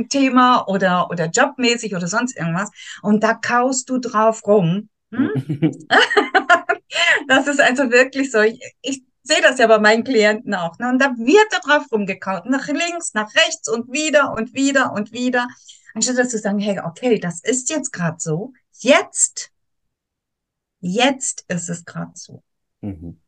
[0.08, 2.70] Thema oder, oder jobmäßig oder sonst irgendwas,
[3.02, 5.86] und da kaust du drauf rum hm?
[7.28, 8.40] das ist also wirklich so.
[8.40, 10.78] Ich, ich sehe das ja bei meinen Klienten auch.
[10.78, 10.88] Ne?
[10.88, 15.12] Und da wird da drauf rumgekaut, nach links, nach rechts und wieder und wieder und
[15.12, 15.48] wieder.
[15.94, 18.52] Anstatt dass zu sagen, hey, okay, das ist jetzt gerade so.
[18.78, 19.50] Jetzt,
[20.80, 22.42] jetzt ist es gerade so.
[22.82, 23.20] Mhm.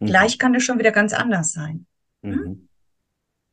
[0.00, 0.06] Mhm.
[0.06, 1.86] Gleich kann es schon wieder ganz anders sein.
[2.22, 2.68] Hm?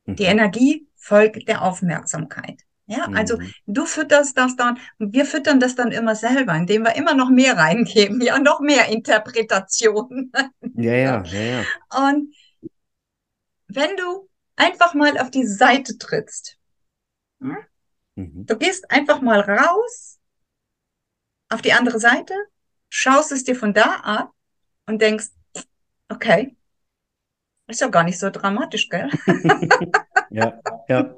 [0.05, 0.15] Mhm.
[0.15, 2.63] Die Energie folgt der Aufmerksamkeit.
[2.89, 3.53] Ja, also mhm.
[3.67, 7.55] du fütterst das dann, wir füttern das dann immer selber, indem wir immer noch mehr
[7.55, 10.31] reingeben, ja, noch mehr Interpretation.
[10.73, 11.65] Ja, ja, ja, ja.
[12.07, 12.33] Und
[13.67, 16.57] wenn du einfach mal auf die Seite trittst,
[17.39, 17.57] hm?
[18.15, 18.47] mhm.
[18.47, 20.17] du gehst einfach mal raus
[21.49, 22.33] auf die andere Seite,
[22.89, 24.29] schaust es dir von da an
[24.87, 25.27] und denkst,
[26.09, 26.57] okay,
[27.67, 29.11] ist ja gar nicht so dramatisch, gell?
[30.29, 31.15] ja, ja.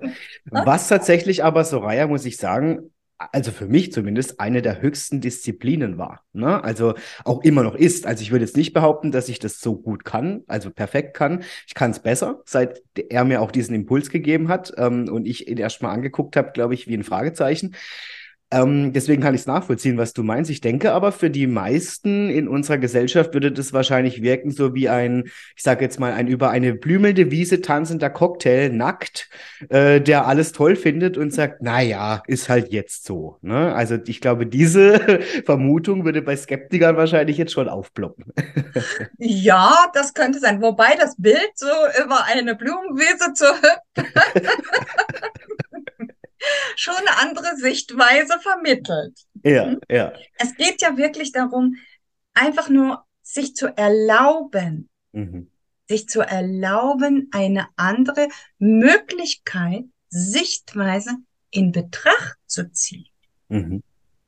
[0.50, 2.92] Was tatsächlich aber, Soraya, muss ich sagen,
[3.32, 6.24] also für mich zumindest eine der höchsten Disziplinen war.
[6.34, 6.64] Ne?
[6.64, 8.08] Also auch immer noch ist.
[8.08, 11.44] Also ich würde jetzt nicht behaupten, dass ich das so gut kann, also perfekt kann.
[11.68, 15.48] Ich kann es besser, seit er mir auch diesen Impuls gegeben hat ähm, und ich
[15.48, 17.76] ihn erst mal angeguckt habe, glaube ich, wie ein Fragezeichen.
[18.52, 20.52] Ähm, deswegen kann ich es nachvollziehen, was du meinst.
[20.52, 24.90] Ich denke aber, für die meisten in unserer Gesellschaft würde das wahrscheinlich wirken, so wie
[24.90, 25.24] ein,
[25.56, 29.30] ich sage jetzt mal, ein über eine blümelnde Wiese tanzender Cocktail, nackt,
[29.70, 33.38] äh, der alles toll findet und sagt, naja, ist halt jetzt so.
[33.42, 33.74] Ne?
[33.74, 35.00] Also ich glaube, diese
[35.46, 38.26] Vermutung würde bei Skeptikern wahrscheinlich jetzt schon aufploppen.
[39.18, 40.62] ja, das könnte sein.
[40.62, 41.68] Wobei das Bild so
[42.04, 43.72] über eine Blumenwiese zu hüpfen
[46.76, 49.18] schon eine andere Sichtweise vermittelt.
[49.44, 49.80] Ja, mhm.
[49.90, 50.14] ja.
[50.38, 51.76] Es geht ja wirklich darum,
[52.34, 55.50] einfach nur sich zu erlauben, mhm.
[55.88, 58.28] sich zu erlauben, eine andere
[58.58, 61.12] Möglichkeit, Sichtweise
[61.52, 63.08] in Betracht zu ziehen.
[63.50, 63.84] Mhm.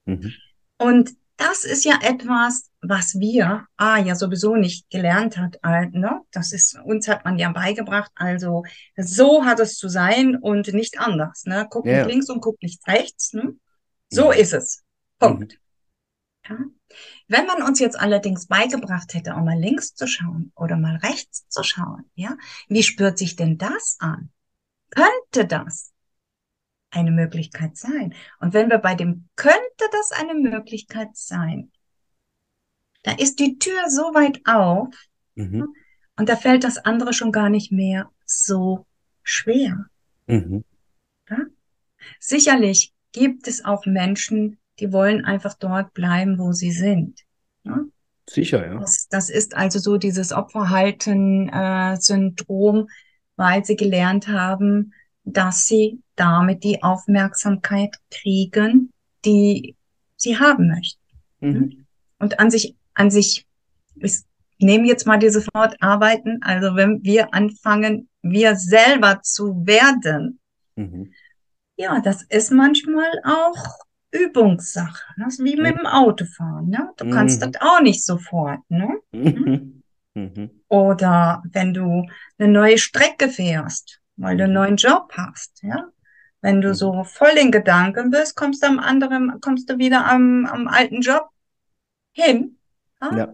[0.05, 0.33] Mhm.
[0.77, 1.11] Und
[1.43, 6.21] das ist ja etwas, was wir, ah, ja sowieso nicht gelernt hat, ne?
[6.31, 8.63] Das ist, uns hat man ja beigebracht, also
[8.95, 11.67] so hat es zu sein und nicht anders, ne?
[11.69, 11.97] Guck yeah.
[11.97, 13.55] nicht links und guck nicht rechts, ne?
[14.09, 14.33] So mhm.
[14.33, 14.83] ist es.
[15.19, 15.59] Punkt.
[16.47, 16.49] Mhm.
[16.49, 16.97] Ja?
[17.27, 21.47] Wenn man uns jetzt allerdings beigebracht hätte, auch mal links zu schauen oder mal rechts
[21.49, 22.37] zu schauen, ja,
[22.67, 24.29] wie spürt sich denn das an?
[24.91, 25.92] Könnte das
[26.93, 28.13] eine Möglichkeit sein.
[28.39, 31.71] Und wenn wir bei dem könnte das eine Möglichkeit sein,
[33.03, 34.93] da ist die Tür so weit auf
[35.35, 35.73] mhm.
[36.15, 38.85] und da fällt das andere schon gar nicht mehr so
[39.23, 39.85] schwer.
[40.27, 40.63] Mhm.
[41.29, 41.37] Ja?
[42.19, 47.21] Sicherlich gibt es auch Menschen, die wollen einfach dort bleiben, wo sie sind.
[47.63, 47.81] Ja?
[48.29, 48.79] Sicher, ja.
[48.79, 52.85] Das, das, ist also so dieses Opferhalten-Syndrom, äh,
[53.35, 54.93] weil sie gelernt haben,
[55.23, 58.91] dass sie damit die Aufmerksamkeit kriegen,
[59.25, 59.75] die
[60.17, 60.99] sie haben möchten.
[61.39, 61.85] Mhm.
[62.19, 63.45] Und an sich, an sich,
[63.95, 64.21] ich
[64.59, 70.39] nehme jetzt mal dieses Wort arbeiten, also wenn wir anfangen, wir selber zu werden,
[70.75, 71.13] mhm.
[71.75, 73.79] ja, das ist manchmal auch
[74.13, 75.03] Übungssache.
[75.17, 76.69] Das ist wie mit dem Autofahren.
[76.69, 76.89] Ne?
[76.97, 77.51] Du kannst mhm.
[77.51, 78.59] das auch nicht sofort.
[78.69, 78.89] Ne?
[79.11, 79.83] Mhm.
[80.13, 80.51] mhm.
[80.67, 82.05] Oder wenn du
[82.37, 84.59] eine neue Strecke fährst, weil du einen mhm.
[84.59, 85.89] neuen Job hast, ja.
[86.41, 87.05] Wenn du so mhm.
[87.05, 91.29] voll in Gedanken bist, kommst du am anderen, kommst du wieder am, am alten Job
[92.11, 92.59] hin,
[93.01, 93.15] ja?
[93.15, 93.33] ja.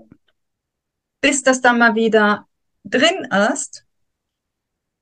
[1.22, 2.48] bis das dann mal wieder
[2.84, 3.86] drin ist.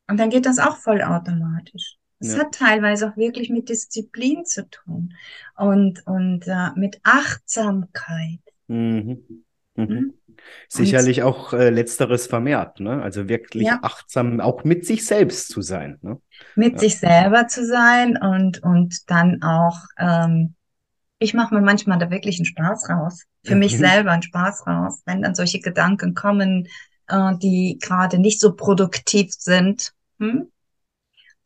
[0.10, 1.98] Und dann geht das auch vollautomatisch.
[2.20, 2.40] Es ja.
[2.40, 5.14] hat teilweise auch wirklich mit Disziplin zu tun
[5.56, 8.40] und, und äh, mit Achtsamkeit.
[8.68, 9.44] Mhm.
[9.76, 10.14] Mhm.
[10.70, 13.02] Sicherlich auch äh, letzteres vermehrt, ne?
[13.02, 13.80] Also wirklich ja.
[13.82, 15.98] achtsam auch mit sich selbst zu sein.
[16.02, 16.20] Ne?
[16.56, 16.80] Mit ja.
[16.80, 20.56] sich selber zu sein und, und dann auch, ähm,
[21.20, 23.24] ich mache mir manchmal da wirklich einen Spaß raus.
[23.44, 23.60] Für mhm.
[23.60, 26.68] mich selber einen Spaß raus, wenn dann solche Gedanken kommen,
[27.08, 29.94] äh, die gerade nicht so produktiv sind.
[30.20, 30.52] Hm?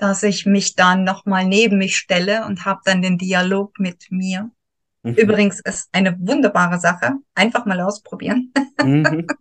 [0.01, 4.49] dass ich mich dann nochmal neben mich stelle und habe dann den Dialog mit mir.
[5.03, 5.13] Mhm.
[5.15, 7.13] Übrigens ist eine wunderbare Sache.
[7.33, 8.53] Einfach mal ausprobieren.
[8.83, 9.27] Mhm.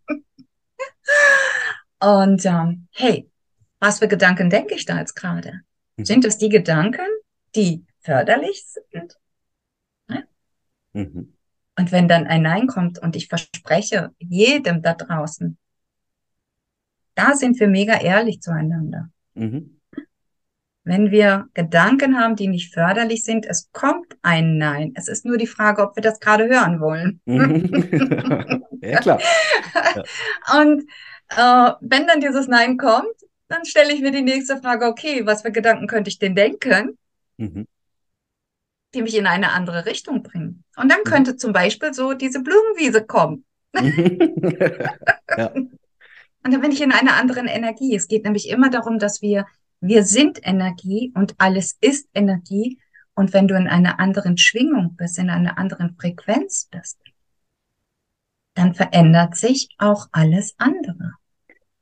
[2.01, 3.31] Und ähm, hey,
[3.79, 5.61] was für Gedanken denke ich da jetzt gerade?
[5.97, 6.05] Mhm.
[6.05, 7.07] Sind das die Gedanken,
[7.55, 9.17] die förderlich sind?
[10.09, 10.23] Ja?
[10.93, 11.35] Mhm.
[11.79, 15.59] Und wenn dann ein Nein kommt und ich verspreche jedem da draußen,
[17.15, 19.11] da sind wir mega ehrlich zueinander.
[19.35, 19.80] Mhm.
[20.91, 24.93] Wenn wir Gedanken haben, die nicht förderlich sind, es kommt ein Nein.
[24.97, 27.21] Es ist nur die Frage, ob wir das gerade hören wollen.
[28.83, 29.21] ja, klar.
[29.95, 30.03] Ja.
[30.61, 30.83] Und
[31.29, 33.15] äh, wenn dann dieses Nein kommt,
[33.47, 36.99] dann stelle ich mir die nächste Frage, okay, was für Gedanken könnte ich denn denken,
[37.37, 37.69] mhm.
[38.93, 40.65] die mich in eine andere Richtung bringen?
[40.77, 41.09] Und dann mhm.
[41.09, 41.39] könnte mhm.
[41.39, 43.45] zum Beispiel so diese Blumenwiese kommen.
[43.77, 45.53] ja.
[46.43, 47.95] Und dann bin ich in einer anderen Energie.
[47.95, 49.47] Es geht nämlich immer darum, dass wir
[49.81, 52.79] wir sind Energie und alles ist Energie.
[53.15, 56.99] Und wenn du in einer anderen Schwingung bist, in einer anderen Frequenz bist,
[58.55, 61.15] dann verändert sich auch alles andere.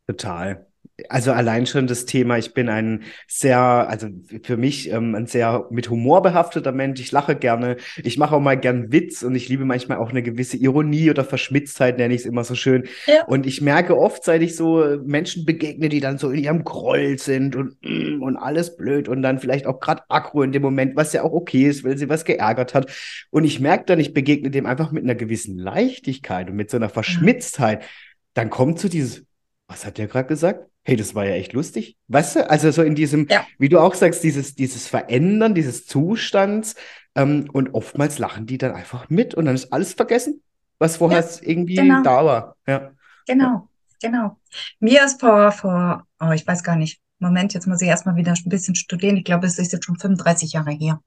[0.07, 0.68] Total
[1.09, 4.09] also allein schon das Thema, ich bin ein sehr, also
[4.43, 7.01] für mich ähm, ein sehr mit Humor behafteter Mensch.
[7.01, 10.23] Ich lache gerne, ich mache auch mal gern Witz und ich liebe manchmal auch eine
[10.23, 12.85] gewisse Ironie oder Verschmitztheit, nenne ich es immer so schön.
[13.07, 13.25] Ja.
[13.27, 17.19] Und ich merke oft, seit ich so Menschen begegne, die dann so in ihrem Groll
[17.19, 20.97] sind und, mm, und alles blöd und dann vielleicht auch gerade aggro in dem Moment,
[20.97, 22.91] was ja auch okay ist, weil sie was geärgert hat.
[23.31, 26.77] Und ich merke dann, ich begegne dem einfach mit einer gewissen Leichtigkeit und mit so
[26.77, 27.85] einer Verschmitztheit.
[28.35, 29.25] Dann kommt so dieses,
[29.69, 30.67] was hat der gerade gesagt?
[30.89, 31.99] Hey, das war ja echt lustig.
[32.09, 33.47] Weißt du, also so in diesem, ja.
[33.59, 36.76] wie du auch sagst, dieses, dieses Verändern dieses Zustands
[37.14, 40.43] ähm, und oftmals lachen die dann einfach mit und dann ist alles vergessen,
[40.78, 42.03] was vorher ja, irgendwie genau.
[42.03, 42.57] da war.
[42.66, 42.93] Ja.
[43.26, 43.68] Genau,
[44.01, 44.39] genau.
[44.80, 48.32] Mir ist vor, vor, oh, ich weiß gar nicht, Moment, jetzt muss ich erstmal wieder
[48.32, 49.18] ein bisschen studieren.
[49.18, 51.03] Ich glaube, es ist jetzt schon 35 Jahre her.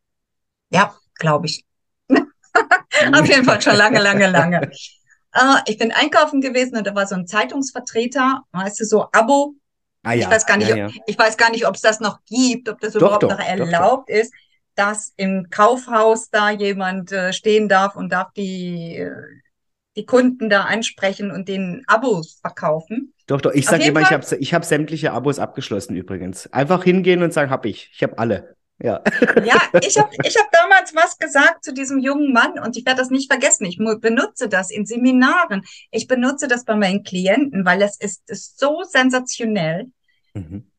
[0.69, 1.65] Ja, glaube ich.
[2.07, 4.69] Auf jeden Fall schon lange, lange, lange.
[5.34, 9.55] Äh, ich bin einkaufen gewesen und da war so ein Zeitungsvertreter, weißt du, so Abo.
[10.04, 10.26] Ah, ja.
[10.26, 10.89] Ich weiß gar nicht, ja, ja.
[11.06, 13.39] ich weiß gar nicht, ob es das noch gibt, ob das doch, überhaupt doch, noch
[13.39, 14.34] erlaubt doch, ist,
[14.76, 19.12] dass im Kaufhaus da jemand äh, stehen darf und darf die, äh,
[19.95, 23.14] die Kunden da ansprechen und den Abos verkaufen.
[23.28, 26.52] Doch, doch, ich sage immer, Fall, ich habe ich hab sämtliche Abos abgeschlossen übrigens.
[26.52, 27.91] Einfach hingehen und sagen, hab ich.
[27.93, 28.56] Ich habe alle.
[28.84, 29.03] Ja,
[29.43, 32.99] ja ich habe ich hab damals was gesagt zu diesem jungen Mann und ich werde
[32.99, 33.65] das nicht vergessen.
[33.65, 35.63] Ich benutze das in Seminaren.
[35.91, 39.91] Ich benutze das bei meinen Klienten, weil es ist, ist so sensationell.
[40.34, 40.71] Mhm.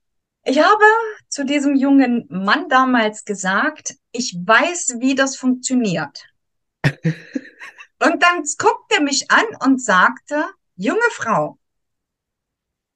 [0.44, 0.84] Ich habe
[1.28, 6.24] zu diesem jungen Mann damals gesagt, ich weiß, wie das funktioniert.
[6.84, 11.58] und dann guckte er mich an und sagte, junge Frau,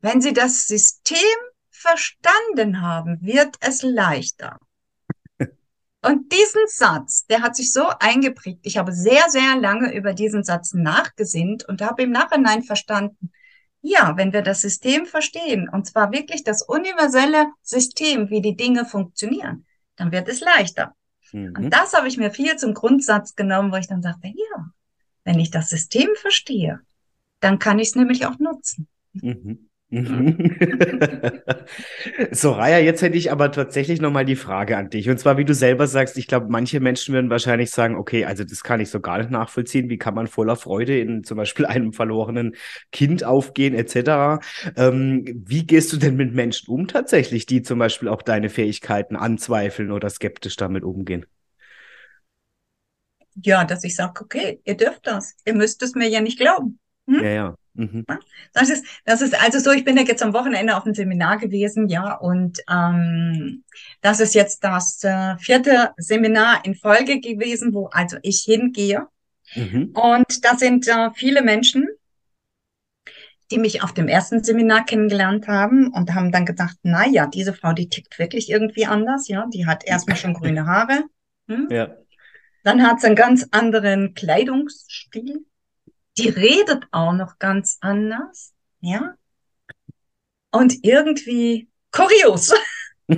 [0.00, 1.18] wenn Sie das System
[1.70, 4.59] verstanden haben, wird es leichter.
[6.07, 8.61] Und diesen Satz, der hat sich so eingeprägt.
[8.62, 13.32] Ich habe sehr, sehr lange über diesen Satz nachgesinnt und habe im Nachhinein verstanden,
[13.82, 18.84] ja, wenn wir das System verstehen, und zwar wirklich das universelle System, wie die Dinge
[18.84, 20.94] funktionieren, dann wird es leichter.
[21.32, 21.54] Mhm.
[21.57, 24.66] Und das habe ich mir viel zum Grundsatz genommen, wo ich dann sagte, ja,
[25.24, 26.80] wenn ich das System verstehe,
[27.40, 28.86] dann kann ich es nämlich auch nutzen.
[29.12, 29.68] Mhm.
[29.89, 30.57] Mhm.
[32.32, 35.09] Soraya, jetzt hätte ich aber tatsächlich nochmal die Frage an dich.
[35.09, 38.43] Und zwar, wie du selber sagst, ich glaube, manche Menschen würden wahrscheinlich sagen, okay, also
[38.43, 39.89] das kann ich so gar nicht nachvollziehen.
[39.89, 42.57] Wie kann man voller Freude in zum Beispiel einem verlorenen
[42.91, 44.41] Kind aufgehen, etc.
[44.76, 49.14] Ähm, wie gehst du denn mit Menschen um tatsächlich, die zum Beispiel auch deine Fähigkeiten
[49.14, 51.26] anzweifeln oder skeptisch damit umgehen?
[53.43, 55.37] Ja, dass ich sage, okay, ihr dürft das.
[55.45, 56.78] Ihr müsst es mir ja nicht glauben.
[57.07, 57.24] Hm?
[57.24, 57.57] Ja, ja.
[57.74, 58.04] Mhm.
[58.54, 61.36] Das ist, das ist also so, ich bin ja jetzt am Wochenende auf einem Seminar
[61.36, 63.64] gewesen, ja, und ähm,
[64.00, 69.07] das ist jetzt das äh, vierte Seminar in Folge gewesen, wo also ich hingehe.
[69.54, 69.92] Mhm.
[69.94, 71.86] Und da sind äh, viele Menschen,
[73.50, 77.52] die mich auf dem ersten Seminar kennengelernt haben und haben dann gedacht, na ja, diese
[77.52, 81.04] Frau, die tickt wirklich irgendwie anders, ja, die hat erstmal schon grüne Haare.
[81.48, 81.68] Hm?
[81.70, 81.94] Ja.
[82.64, 85.44] Dann hat sie einen ganz anderen Kleidungsstil
[86.19, 89.14] die redet auch noch ganz anders, ja.
[90.51, 92.49] Und irgendwie kurios.
[93.09, 93.17] so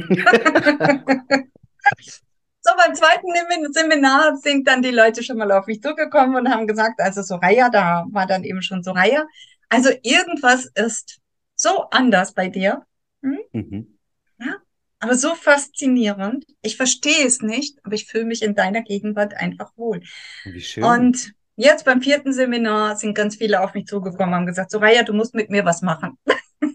[2.77, 7.01] beim zweiten Seminar sind dann die Leute schon mal auf mich zugekommen und haben gesagt,
[7.01, 9.27] also Soraya, da war dann eben schon Soraya.
[9.69, 11.21] Also irgendwas ist
[11.55, 12.85] so anders bei dir.
[13.23, 13.39] Hm?
[13.53, 13.99] Mhm.
[14.39, 14.57] Ja,
[14.99, 16.45] aber so faszinierend.
[16.63, 20.03] Ich verstehe es nicht, aber ich fühle mich in deiner Gegenwart einfach wohl.
[20.45, 20.85] Wie schön.
[20.85, 25.13] Und Jetzt beim vierten Seminar sind ganz viele auf mich zugekommen, haben gesagt, Soraya, du
[25.13, 26.17] musst mit mir was machen.
[26.63, 26.69] du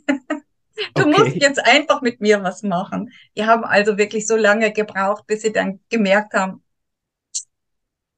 [0.94, 1.06] okay.
[1.06, 3.10] musst jetzt einfach mit mir was machen.
[3.38, 6.62] Die haben also wirklich so lange gebraucht, bis sie dann gemerkt haben,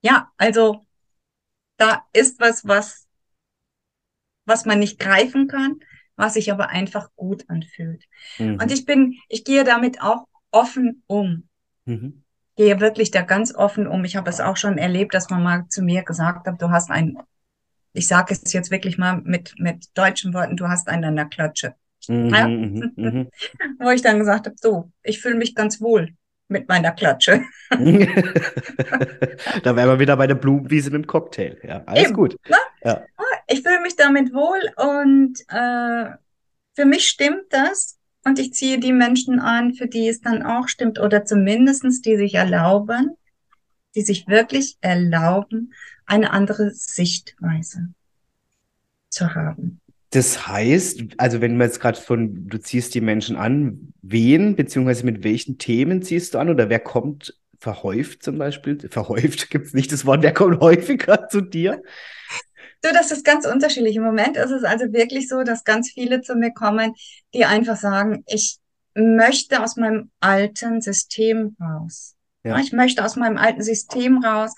[0.02, 0.84] ja, also
[1.78, 3.06] da ist was, was,
[4.46, 5.82] was man nicht greifen kann,
[6.16, 8.06] was sich aber einfach gut anfühlt.
[8.40, 8.60] Mhm.
[8.60, 11.48] Und ich bin, ich gehe damit auch offen um.
[11.86, 12.25] Mhm
[12.56, 14.04] gehe wirklich da ganz offen um.
[14.06, 16.90] Ich habe es auch schon erlebt, dass man mal zu mir gesagt hat, du hast
[16.90, 17.18] ein,
[17.94, 21.26] ich sage es jetzt wirklich mal mit, mit deutschen Worten, du hast einen an der
[21.26, 21.76] Klatsche.
[22.08, 22.48] Mhm, ja?
[22.48, 23.30] Mhm, mhm.
[23.80, 26.14] Wo ich dann gesagt habe, so, ich fühle mich ganz wohl
[26.48, 27.44] mit meiner Klatsche.
[27.70, 27.78] da
[29.76, 31.58] wären wir wieder bei der Blumenwiese mit dem Cocktail.
[31.64, 32.36] Ja, alles Eben, gut.
[32.48, 32.58] Ne?
[32.84, 33.02] Ja.
[33.48, 36.16] Ich fühle mich damit wohl und äh,
[36.76, 37.98] für mich stimmt das.
[38.26, 42.18] Und ich ziehe die Menschen an, für die es dann auch stimmt, oder zumindestens die
[42.18, 43.12] sich erlauben,
[43.94, 45.74] die sich wirklich erlauben,
[46.08, 47.90] eine andere Sichtweise
[49.10, 49.80] zu haben.
[50.10, 55.06] Das heißt, also wenn man jetzt gerade von, du ziehst die Menschen an, wen beziehungsweise
[55.06, 58.80] mit welchen Themen ziehst du an oder wer kommt verhäuft zum Beispiel?
[58.90, 61.84] Verhäuft gibt es nicht das Wort, wer kommt häufiger zu dir?
[62.86, 63.96] Du, das ist ganz unterschiedlich.
[63.96, 66.94] Im Moment ist es also wirklich so, dass ganz viele zu mir kommen,
[67.34, 68.60] die einfach sagen, ich
[68.94, 72.16] möchte aus meinem alten System raus.
[72.44, 72.60] Ja.
[72.60, 74.54] Ich möchte aus meinem alten System raus.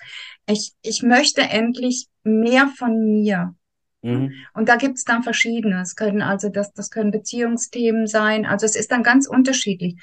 [0.45, 3.55] Ich, ich möchte endlich mehr von mir.
[4.01, 4.33] Mhm.
[4.53, 5.81] Und da gibt es dann verschiedene.
[5.81, 8.45] Es können also das, das können Beziehungsthemen sein.
[8.45, 9.95] Also es ist dann ganz unterschiedlich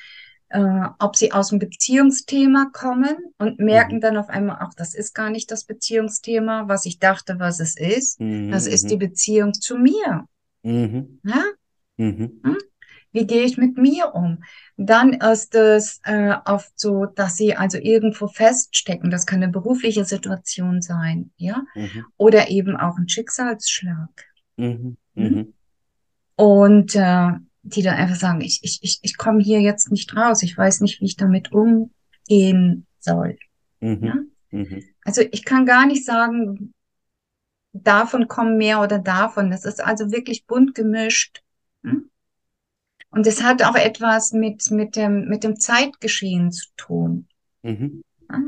[0.54, 4.00] äh, ob sie aus dem Beziehungsthema kommen und merken mhm.
[4.00, 7.76] dann auf einmal, ach, das ist gar nicht das Beziehungsthema, was ich dachte, was es
[7.76, 8.20] ist.
[8.20, 8.52] Mhm.
[8.52, 9.00] Das ist die mhm.
[9.00, 10.26] Beziehung zu mir.
[10.62, 11.18] Mhm.
[11.24, 11.42] Ja?
[11.96, 12.40] Mhm.
[12.44, 12.56] Hm?
[13.10, 14.44] Wie gehe ich mit mir um?
[14.76, 19.10] Dann ist es äh, oft so, dass sie also irgendwo feststecken.
[19.10, 22.06] Das kann eine berufliche Situation sein, ja, mhm.
[22.16, 24.08] oder eben auch ein Schicksalsschlag.
[24.56, 24.96] Hm?
[26.36, 27.32] Und äh,
[27.64, 30.80] die dann einfach sagen, ich, ich, ich, ich komme hier jetzt nicht raus, ich weiß
[30.80, 33.38] nicht, wie ich damit umgehen soll.
[33.80, 34.04] Mhm.
[34.04, 34.14] Ja?
[34.50, 34.84] Mhm.
[35.04, 36.74] Also ich kann gar nicht sagen,
[37.72, 39.50] davon kommen mehr oder davon.
[39.50, 41.42] Das ist also wirklich bunt gemischt.
[41.82, 42.10] Hm?
[43.10, 47.28] Und es hat auch etwas mit, mit, dem, mit dem Zeitgeschehen zu tun.
[47.62, 48.02] Mhm.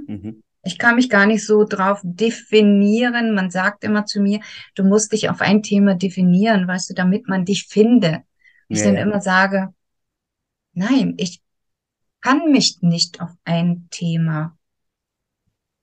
[0.07, 0.43] Mhm.
[0.63, 3.35] Ich kann mich gar nicht so drauf definieren.
[3.35, 4.41] Man sagt immer zu mir,
[4.75, 8.25] du musst dich auf ein Thema definieren, weißt du, damit man dich finde.
[8.69, 9.03] Ich ja, dann ja.
[9.03, 9.75] immer sage,
[10.73, 11.43] nein, ich
[12.21, 14.57] kann mich nicht auf ein Thema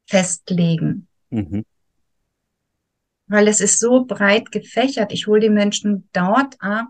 [0.06, 1.08] festlegen.
[1.30, 1.64] Mhm.
[3.28, 5.12] Weil es ist so breit gefächert.
[5.14, 6.88] Ich hole die Menschen dort ab,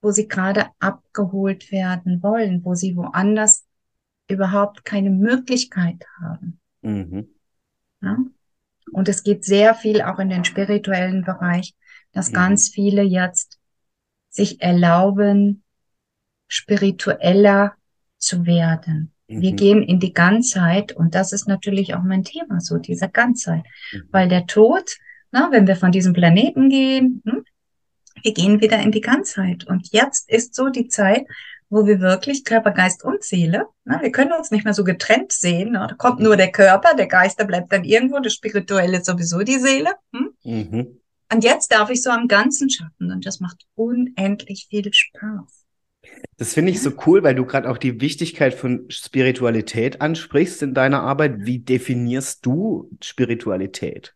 [0.00, 3.66] wo sie gerade abgeholt werden wollen, wo sie woanders
[4.28, 6.60] überhaupt keine Möglichkeit haben.
[6.82, 7.28] Mhm.
[8.00, 8.16] Ja?
[8.92, 11.74] Und es geht sehr viel auch in den spirituellen Bereich,
[12.12, 12.34] dass mhm.
[12.34, 13.57] ganz viele jetzt
[14.30, 15.62] sich erlauben,
[16.48, 17.74] spiritueller
[18.18, 19.12] zu werden.
[19.28, 19.40] Mhm.
[19.40, 23.64] Wir gehen in die Ganzheit und das ist natürlich auch mein Thema, so diese Ganzheit.
[23.92, 24.02] Mhm.
[24.10, 24.96] Weil der Tod,
[25.30, 27.44] na, wenn wir von diesem Planeten gehen, hm,
[28.22, 29.64] wir gehen wieder in die Ganzheit.
[29.64, 31.26] Und jetzt ist so die Zeit,
[31.70, 35.32] wo wir wirklich Körper, Geist und Seele, na, wir können uns nicht mehr so getrennt
[35.32, 35.72] sehen.
[35.72, 39.06] Na, da kommt nur der Körper, der Geist, der bleibt dann irgendwo, das Spirituelle ist
[39.06, 39.92] sowieso die Seele.
[40.12, 40.30] Hm?
[40.44, 41.00] Mhm.
[41.32, 45.64] Und jetzt darf ich so am Ganzen schaffen und das macht unendlich viel Spaß.
[46.38, 50.72] Das finde ich so cool, weil du gerade auch die Wichtigkeit von Spiritualität ansprichst in
[50.72, 51.34] deiner Arbeit.
[51.40, 54.14] Wie definierst du Spiritualität?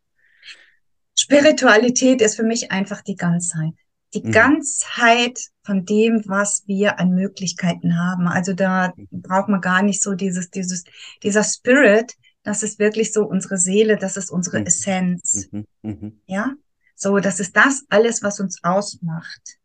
[1.19, 3.75] Spiritualität ist für mich einfach die Ganzheit
[4.15, 4.33] die mhm.
[4.33, 8.29] Ganzheit von dem, was wir an Möglichkeiten haben.
[8.29, 10.85] Also da braucht man gar nicht so dieses, dieses,
[11.23, 14.67] dieser Spirit, das ist wirklich so unsere Seele, das ist unsere mhm.
[14.67, 15.49] Essenz.
[15.51, 15.67] Mhm.
[15.83, 16.21] Mhm.
[16.27, 16.53] Ja,
[16.95, 19.59] so, das ist das alles, was uns ausmacht.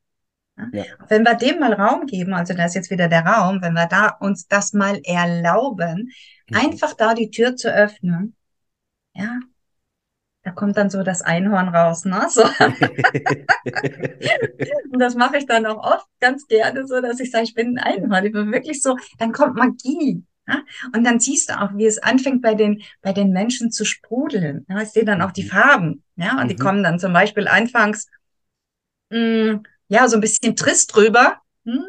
[0.73, 0.86] Ja.
[1.07, 3.86] Wenn wir dem mal Raum geben, also da ist jetzt wieder der Raum, wenn wir
[3.86, 6.11] da uns das mal erlauben,
[6.49, 6.57] mhm.
[6.57, 8.36] einfach da die Tür zu öffnen,
[9.13, 9.39] ja,
[10.47, 12.25] da kommt dann so das Einhorn raus, ne?
[12.30, 12.43] So.
[14.91, 17.78] und das mache ich dann auch oft ganz gerne so, dass ich sage, ich bin
[17.78, 18.25] ein Einhorn.
[18.25, 20.23] Ich bin wirklich so, dann kommt Magie.
[20.48, 20.64] Ja?
[20.93, 24.66] Und dann siehst du auch, wie es anfängt bei den, bei den Menschen zu sprudeln.
[24.70, 24.82] Ja?
[24.82, 25.50] Ich sehe dann auch die mhm.
[25.50, 26.04] Farben.
[26.16, 26.48] Ja, und mhm.
[26.50, 28.08] die kommen dann zum Beispiel anfangs,
[29.10, 31.41] mh, mm, ja, so ein bisschen trist drüber.
[31.66, 31.84] Hm?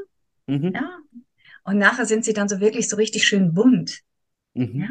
[0.47, 0.73] Mhm.
[0.75, 0.99] Ja.
[1.65, 4.01] Und nachher sind sie dann so wirklich so richtig schön bunt.
[4.55, 4.81] Mhm.
[4.81, 4.89] Ja.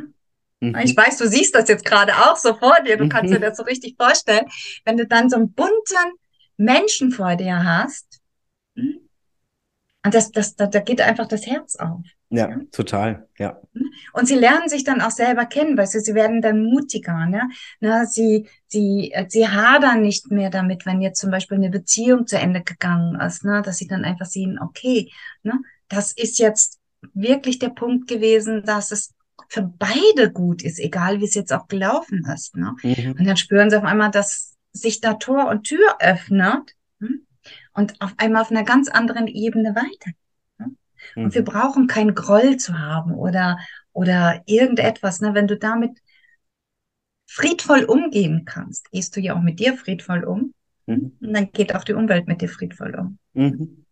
[0.59, 0.75] Mhm.
[0.83, 3.57] Ich weiß, du siehst das jetzt gerade auch so vor dir, du kannst dir das
[3.57, 4.47] so richtig vorstellen.
[4.85, 6.13] Wenn du dann so einen bunten
[6.57, 8.21] Menschen vor dir hast,
[8.75, 8.99] hm?
[10.03, 12.01] und das, das, da, da geht einfach das Herz auf.
[12.29, 13.61] Ja, total, ja.
[14.11, 17.49] Und sie lernen sich dann auch selber kennen, weißt du, sie werden dann mutiger, ne?
[17.79, 22.37] Na, sie, sie, sie hadern nicht mehr damit, wenn jetzt zum Beispiel eine Beziehung zu
[22.37, 23.61] Ende gegangen ist, ne?
[23.63, 25.09] Dass sie dann einfach sehen, okay,
[25.43, 25.53] ne?
[25.87, 26.79] Das ist jetzt
[27.13, 29.13] wirklich der Punkt gewesen, dass es
[29.47, 32.55] für beide gut ist, egal wie es jetzt auch gelaufen ist.
[32.57, 32.75] Ne?
[32.83, 33.15] Mhm.
[33.17, 37.25] Und dann spüren sie auf einmal, dass sich da Tor und Tür öffnet hm?
[37.73, 40.11] und auf einmal auf einer ganz anderen Ebene weiter.
[41.15, 41.25] Mhm.
[41.25, 43.57] Und wir brauchen keinen Groll zu haben oder,
[43.93, 45.21] oder irgendetwas.
[45.21, 45.33] Ne?
[45.33, 45.99] Wenn du damit
[47.27, 50.53] friedvoll umgehen kannst, gehst du ja auch mit dir friedvoll um.
[50.85, 51.13] Mhm.
[51.19, 53.17] Und dann geht auch die Umwelt mit dir friedvoll um.
[53.33, 53.85] Mhm.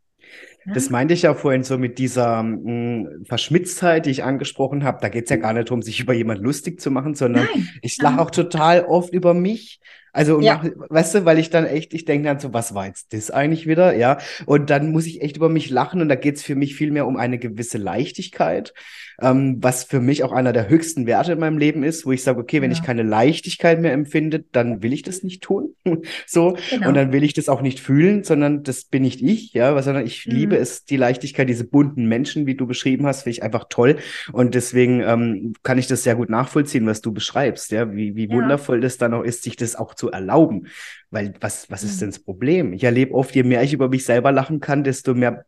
[0.74, 4.97] Das meinte ich ja vorhin so mit dieser mh, hm, Verschmitztheit, die ich angesprochen habe.
[5.01, 7.70] Da geht es ja gar nicht darum, sich über jemand lustig zu machen, sondern Nein.
[7.82, 9.80] ich lache auch total oft über mich.
[10.16, 10.61] Also, ja.
[10.63, 13.32] mach, weißt du, weil ich dann echt, ich denke dann so, was war jetzt das
[13.32, 13.95] eigentlich wieder?
[13.95, 14.18] Ja.
[14.45, 16.91] Und dann muss ich echt über mich lachen und da geht es für mich viel
[16.91, 18.74] mehr um eine gewisse Leichtigkeit
[19.22, 22.24] ähm, was für mich auch einer der höchsten Werte in meinem Leben ist, wo ich
[22.24, 22.78] sage, okay, wenn ja.
[22.78, 25.76] ich keine Leichtigkeit mehr empfinde, dann will ich das nicht tun.
[26.26, 26.57] so.
[26.70, 26.89] Genau.
[26.89, 30.05] Und dann will ich das auch nicht fühlen, sondern das bin nicht ich, ja, sondern
[30.05, 30.34] ich mhm.
[30.34, 33.97] liebe es, die Leichtigkeit, diese bunten Menschen, wie du beschrieben hast, finde ich einfach toll.
[34.32, 38.28] Und deswegen ähm, kann ich das sehr gut nachvollziehen, was du beschreibst, ja, wie, wie
[38.28, 38.36] ja.
[38.36, 40.67] wundervoll das dann auch ist, sich das auch zu erlauben.
[41.09, 41.99] Weil was, was ist mhm.
[41.99, 42.73] denn das Problem?
[42.73, 45.45] Ich erlebe oft, je mehr ich über mich selber lachen kann, desto mehr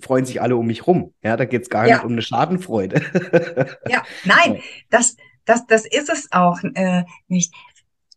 [0.00, 1.14] freuen sich alle um mich rum.
[1.22, 1.96] Ja, da geht es gar ja.
[1.96, 3.02] nicht um eine Schadenfreude.
[3.88, 7.54] ja, nein, das, das, das ist es auch äh, nicht.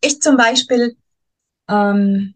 [0.00, 0.96] Ich zum Beispiel,
[1.68, 2.34] ähm,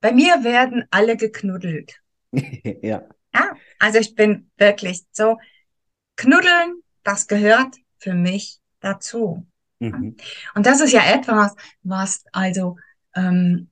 [0.00, 2.00] bei mir werden alle geknuddelt.
[2.32, 3.02] ja.
[3.34, 5.38] Ja, also ich bin wirklich so,
[6.16, 9.46] knuddeln, das gehört für mich dazu.
[9.90, 10.16] Mhm.
[10.54, 12.76] Und das ist ja etwas, was also
[13.14, 13.68] ähm,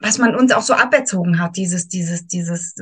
[0.00, 2.76] was man uns auch so aberzogen hat, dieses, dieses, dieses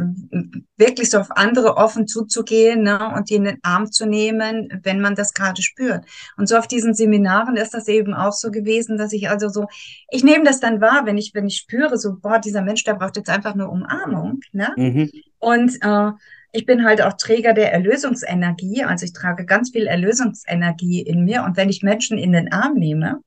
[0.77, 5.01] wirklich so auf andere offen zuzugehen ne, und die in den Arm zu nehmen, wenn
[5.01, 6.05] man das gerade spürt.
[6.37, 9.67] Und so auf diesen Seminaren ist das eben auch so gewesen, dass ich also so,
[10.11, 12.95] ich nehme das dann wahr, wenn ich, wenn ich spüre, so, boah, dieser Mensch, der
[12.95, 14.41] braucht jetzt einfach nur Umarmung.
[14.53, 14.73] Ne?
[14.77, 15.11] Mhm.
[15.39, 16.11] Und äh,
[16.57, 18.83] ich bin halt auch Träger der Erlösungsenergie.
[18.83, 21.45] Also ich trage ganz viel Erlösungsenergie in mir.
[21.45, 23.21] Und wenn ich Menschen in den Arm nehme,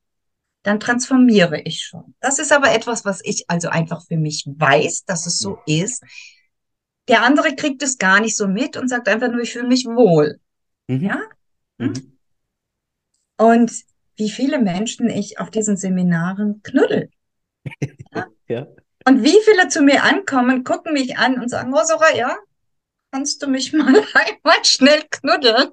[0.64, 2.14] dann transformiere ich schon.
[2.20, 6.02] Das ist aber etwas, was ich also einfach für mich weiß, dass es so ist.
[7.06, 9.86] Der andere kriegt es gar nicht so mit und sagt einfach nur, ich fühle mich
[9.86, 10.40] wohl.
[10.88, 11.04] Mhm.
[11.04, 11.20] Ja?
[11.78, 12.18] Mhm.
[13.38, 13.72] Und
[14.16, 17.10] wie viele Menschen ich auf diesen Seminaren knuddel.
[18.12, 18.26] Ja?
[18.48, 18.66] ja.
[19.06, 22.36] Und wie viele zu mir ankommen, gucken mich an und sagen, oh Soraya,
[23.12, 25.72] kannst du mich mal einmal schnell knuddeln?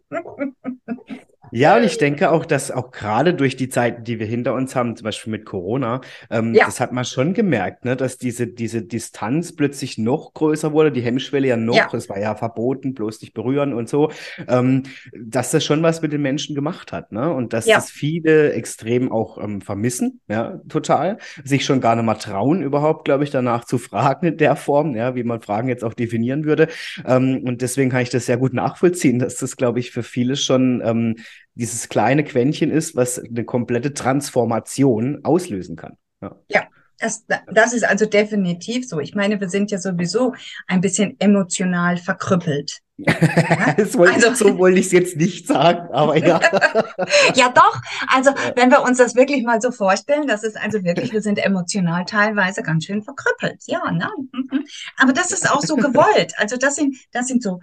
[1.58, 4.76] Ja, und ich denke auch, dass auch gerade durch die Zeiten, die wir hinter uns
[4.76, 6.66] haben, zum Beispiel mit Corona, ähm, ja.
[6.66, 11.01] das hat man schon gemerkt, ne, dass diese, diese Distanz plötzlich noch größer wurde, die
[11.01, 11.89] Hemmschwelle ja noch, ja.
[11.93, 14.12] es war ja verboten, bloß nicht berühren und so,
[14.47, 14.84] ähm,
[15.20, 17.34] dass das schon was mit den Menschen gemacht hat, ne?
[17.34, 17.78] Und dass ja.
[17.78, 23.05] das viele extrem auch ähm, vermissen, ja, total, sich schon gar nicht mal trauen, überhaupt,
[23.05, 26.45] glaube ich, danach zu fragen in der Form, ja, wie man Fragen jetzt auch definieren
[26.45, 26.68] würde.
[27.03, 30.36] Ähm, und deswegen kann ich das sehr gut nachvollziehen, dass das, glaube ich, für viele
[30.36, 31.16] schon ähm,
[31.58, 35.97] dieses kleine Quäntchen ist, was eine komplette Transformation auslösen kann.
[36.22, 36.36] Ja.
[36.49, 36.64] ja.
[36.99, 38.99] Das, das ist also definitiv so.
[38.99, 40.34] Ich meine, wir sind ja sowieso
[40.66, 42.80] ein bisschen emotional verkrüppelt.
[43.78, 46.39] das wollte also, so wollte ich es jetzt nicht sagen, aber ja.
[47.36, 47.80] ja, doch.
[48.08, 51.38] Also, wenn wir uns das wirklich mal so vorstellen, das ist also wirklich, wir sind
[51.38, 53.62] emotional teilweise ganz schön verkrüppelt.
[53.68, 54.10] Ja, ne?
[54.32, 54.66] Mhm.
[54.97, 56.34] Aber das ist auch so gewollt.
[56.38, 57.60] Also, das sind, das sind so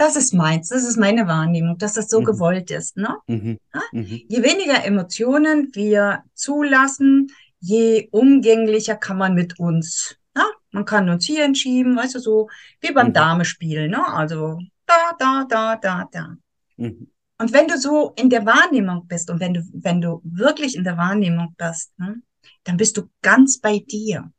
[0.00, 2.24] das ist meins, das ist meine Wahrnehmung, dass das so mhm.
[2.24, 2.96] gewollt ist.
[2.96, 3.18] Ne?
[3.26, 3.58] Mhm.
[3.74, 3.82] Ja?
[3.92, 4.22] Mhm.
[4.28, 10.16] Je weniger Emotionen wir zulassen, je umgänglicher kann man mit uns.
[10.34, 10.46] Ja?
[10.70, 12.48] Man kann uns hier entschieben, weißt du, so
[12.80, 13.12] wie beim mhm.
[13.12, 13.90] Damespielen.
[13.90, 14.02] Ne?
[14.06, 16.36] Also da, da, da, da, da.
[16.78, 17.10] Mhm.
[17.36, 20.84] Und wenn du so in der Wahrnehmung bist und wenn du, wenn du wirklich in
[20.84, 22.22] der Wahrnehmung bist, ne,
[22.64, 24.32] dann bist du ganz bei dir.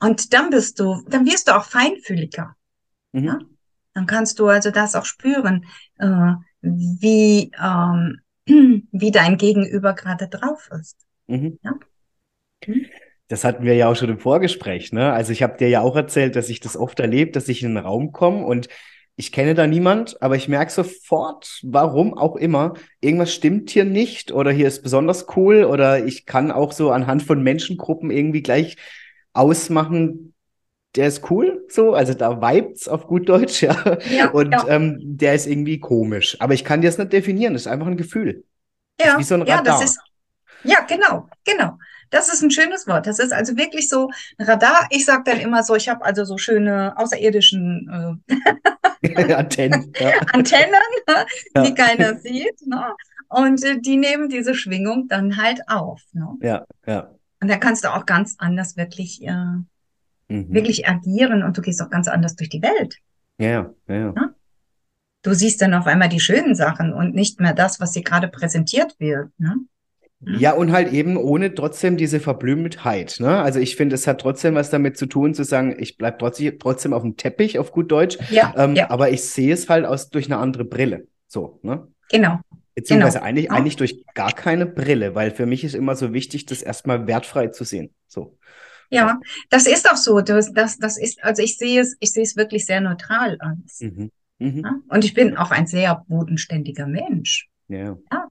[0.00, 2.56] Und dann bist du, dann wirst du auch feinfühliger.
[3.12, 3.24] Mhm.
[3.24, 3.38] Ja?
[3.94, 5.66] Dann kannst du also das auch spüren,
[5.98, 8.20] äh, wie, ähm,
[8.92, 10.96] wie dein Gegenüber gerade drauf ist.
[11.26, 11.58] Mhm.
[11.62, 11.72] Ja?
[12.66, 12.86] Mhm.
[13.28, 14.92] Das hatten wir ja auch schon im Vorgespräch.
[14.92, 15.12] Ne?
[15.12, 17.76] Also ich habe dir ja auch erzählt, dass ich das oft erlebe, dass ich in
[17.76, 18.68] einen Raum komme und
[19.16, 24.32] ich kenne da niemand, aber ich merke sofort, warum auch immer, irgendwas stimmt hier nicht
[24.32, 28.76] oder hier ist besonders cool oder ich kann auch so anhand von Menschengruppen irgendwie gleich
[29.34, 30.31] ausmachen,
[30.94, 33.98] der ist cool, so, also da vibet's auf gut Deutsch, ja.
[34.10, 34.66] ja und ja.
[34.68, 36.36] Ähm, der ist irgendwie komisch.
[36.40, 38.44] Aber ich kann dir das nicht definieren, das ist einfach ein Gefühl.
[39.00, 39.56] Ja, wie so ein Radar.
[39.56, 40.00] ja, das ist,
[40.64, 41.78] ja, genau, genau.
[42.10, 43.06] Das ist ein schönes Wort.
[43.06, 44.86] Das ist also wirklich so ein Radar.
[44.90, 50.10] Ich sage dann immer so, ich habe also so schöne außerirdischen äh, Antennen, ja.
[50.32, 50.74] Antennen,
[51.56, 51.62] ja.
[51.62, 52.66] die keiner sieht.
[52.66, 52.94] Ne?
[53.28, 56.02] Und äh, die nehmen diese Schwingung dann halt auf.
[56.12, 56.36] Ne?
[56.42, 57.10] Ja, ja.
[57.40, 59.56] Und da kannst du auch ganz anders wirklich äh,
[60.32, 60.52] mhm.
[60.52, 62.96] wirklich agieren und du gehst auch ganz anders durch die Welt.
[63.38, 64.34] Ja, ja, ja.
[65.22, 68.28] Du siehst dann auf einmal die schönen Sachen und nicht mehr das, was dir gerade
[68.28, 69.28] präsentiert wird.
[69.38, 69.56] Ne?
[70.24, 73.16] Ja, und halt eben ohne trotzdem diese Verblümtheit.
[73.18, 73.40] Ne?
[73.40, 76.58] Also ich finde, es hat trotzdem was damit zu tun, zu sagen, ich bleibe trotzdem,
[76.60, 78.18] trotzdem auf dem Teppich, auf gut Deutsch.
[78.30, 78.90] Ja, ähm, ja.
[78.90, 81.08] Aber ich sehe es halt aus durch eine andere Brille.
[81.26, 81.88] So, ne?
[82.10, 82.38] Genau.
[82.74, 83.28] Beziehungsweise genau.
[83.28, 87.06] eigentlich, eigentlich durch gar keine Brille, weil für mich ist immer so wichtig, das erstmal
[87.06, 87.92] wertfrei zu sehen.
[88.06, 88.38] So.
[88.90, 89.20] Ja,
[89.50, 90.20] das ist auch so.
[90.20, 93.64] Das, das, das ist, also ich sehe es, ich sehe es wirklich sehr neutral an.
[93.80, 94.10] Mhm.
[94.38, 94.62] Mhm.
[94.64, 94.74] Ja?
[94.88, 97.48] Und ich bin auch ein sehr bodenständiger Mensch.
[97.68, 97.96] Ja.
[98.10, 98.28] ja.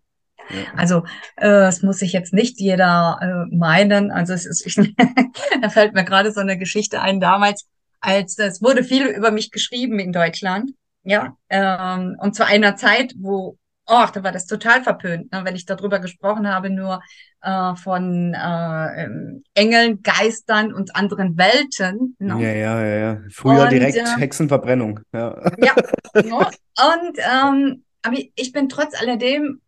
[0.76, 1.04] Also
[1.38, 4.12] äh, es muss sich jetzt nicht jeder äh, meinen.
[4.12, 4.76] Also es ist, ich,
[5.62, 7.68] da fällt mir gerade so eine Geschichte ein damals,
[8.00, 10.72] als es wurde viel über mich geschrieben in Deutschland.
[11.04, 15.56] Ja, ähm, und zu einer Zeit, wo oh, da war das total verpönt, ne, wenn
[15.56, 17.02] ich darüber gesprochen habe, nur
[17.42, 22.16] äh, von äh, ähm, Engeln, Geistern und anderen Welten.
[22.20, 22.42] Ne?
[22.42, 23.22] Ja, ja, ja, ja.
[23.30, 25.00] Früher und, direkt äh, Hexenverbrennung.
[25.14, 25.76] Ja, ja
[26.14, 26.34] ne?
[26.34, 29.62] und ähm, aber ich bin trotz alledem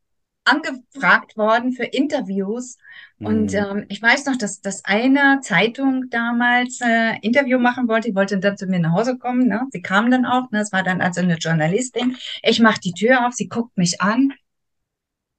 [0.45, 2.77] angefragt worden für Interviews.
[3.19, 3.57] Und mhm.
[3.57, 8.09] ähm, ich weiß noch, dass, dass eine Zeitung damals äh, Interview machen wollte.
[8.09, 9.47] Die wollte dann zu mir nach Hause kommen.
[9.47, 9.61] Ne?
[9.71, 10.51] Sie kam dann auch.
[10.51, 10.59] Ne?
[10.59, 12.17] Es war dann also eine Journalistin.
[12.41, 14.33] Ich mache die Tür auf, sie guckt mich an.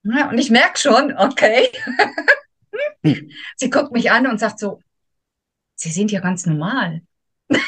[0.04, 1.68] Ja, und ich merke schon, okay.
[3.56, 4.80] sie guckt mich an und sagt so,
[5.76, 7.02] Sie sind ja ganz normal.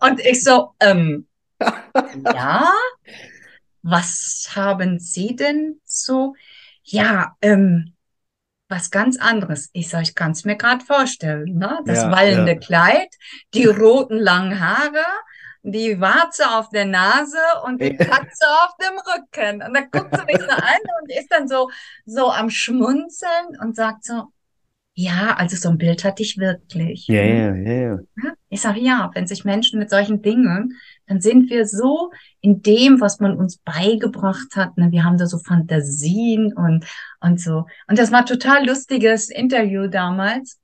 [0.00, 1.26] und ich so, ähm,
[2.24, 2.72] ja,
[3.82, 6.34] was haben Sie denn so?
[6.84, 7.94] Ja, ähm,
[8.68, 9.68] was ganz anderes.
[9.72, 11.58] Ich sage, ich kann es mir gerade vorstellen.
[11.58, 11.80] Ne?
[11.84, 12.58] Das ja, wallende ja.
[12.58, 13.08] Kleid,
[13.54, 15.04] die roten langen Haare,
[15.62, 19.62] die Warze auf der Nase und die Katze auf dem Rücken.
[19.62, 21.70] Und dann guckt sie mich so an und ist dann so,
[22.06, 24.32] so am Schmunzeln und sagt so,
[24.94, 27.06] Ja, also so ein Bild hatte ich wirklich.
[27.06, 27.98] Ja, ja, ja, ja.
[28.50, 33.00] Ich sage ja, wenn sich Menschen mit solchen Dingen, dann sind wir so in dem,
[33.00, 34.76] was man uns beigebracht hat.
[34.76, 34.90] Ne?
[34.90, 36.84] Wir haben da so Fantasien und,
[37.20, 37.66] und so.
[37.88, 40.58] Und das war total lustiges Interview damals.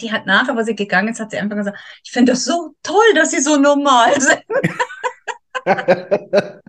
[0.00, 2.74] Die hat nachher, wo sie gegangen ist, hat sie einfach gesagt, ich finde das so
[2.82, 4.42] toll, dass sie so normal sind.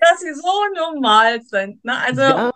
[0.00, 1.84] dass sie so normal sind.
[1.84, 1.94] Ne?
[1.98, 2.50] Also Ja,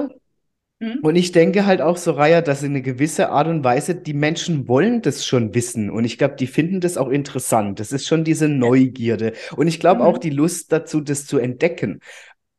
[0.83, 1.03] hm?
[1.03, 4.69] und ich denke halt auch, Soraya, dass in eine gewisse Art und Weise die Menschen
[4.69, 5.91] wollen das schon wissen.
[5.91, 7.81] Und ich glaube, die finden das auch interessant.
[7.81, 9.33] Das ist schon diese Neugierde.
[9.57, 10.21] Und ich glaube auch Mhm.
[10.21, 12.01] die Lust dazu, das zu entdecken.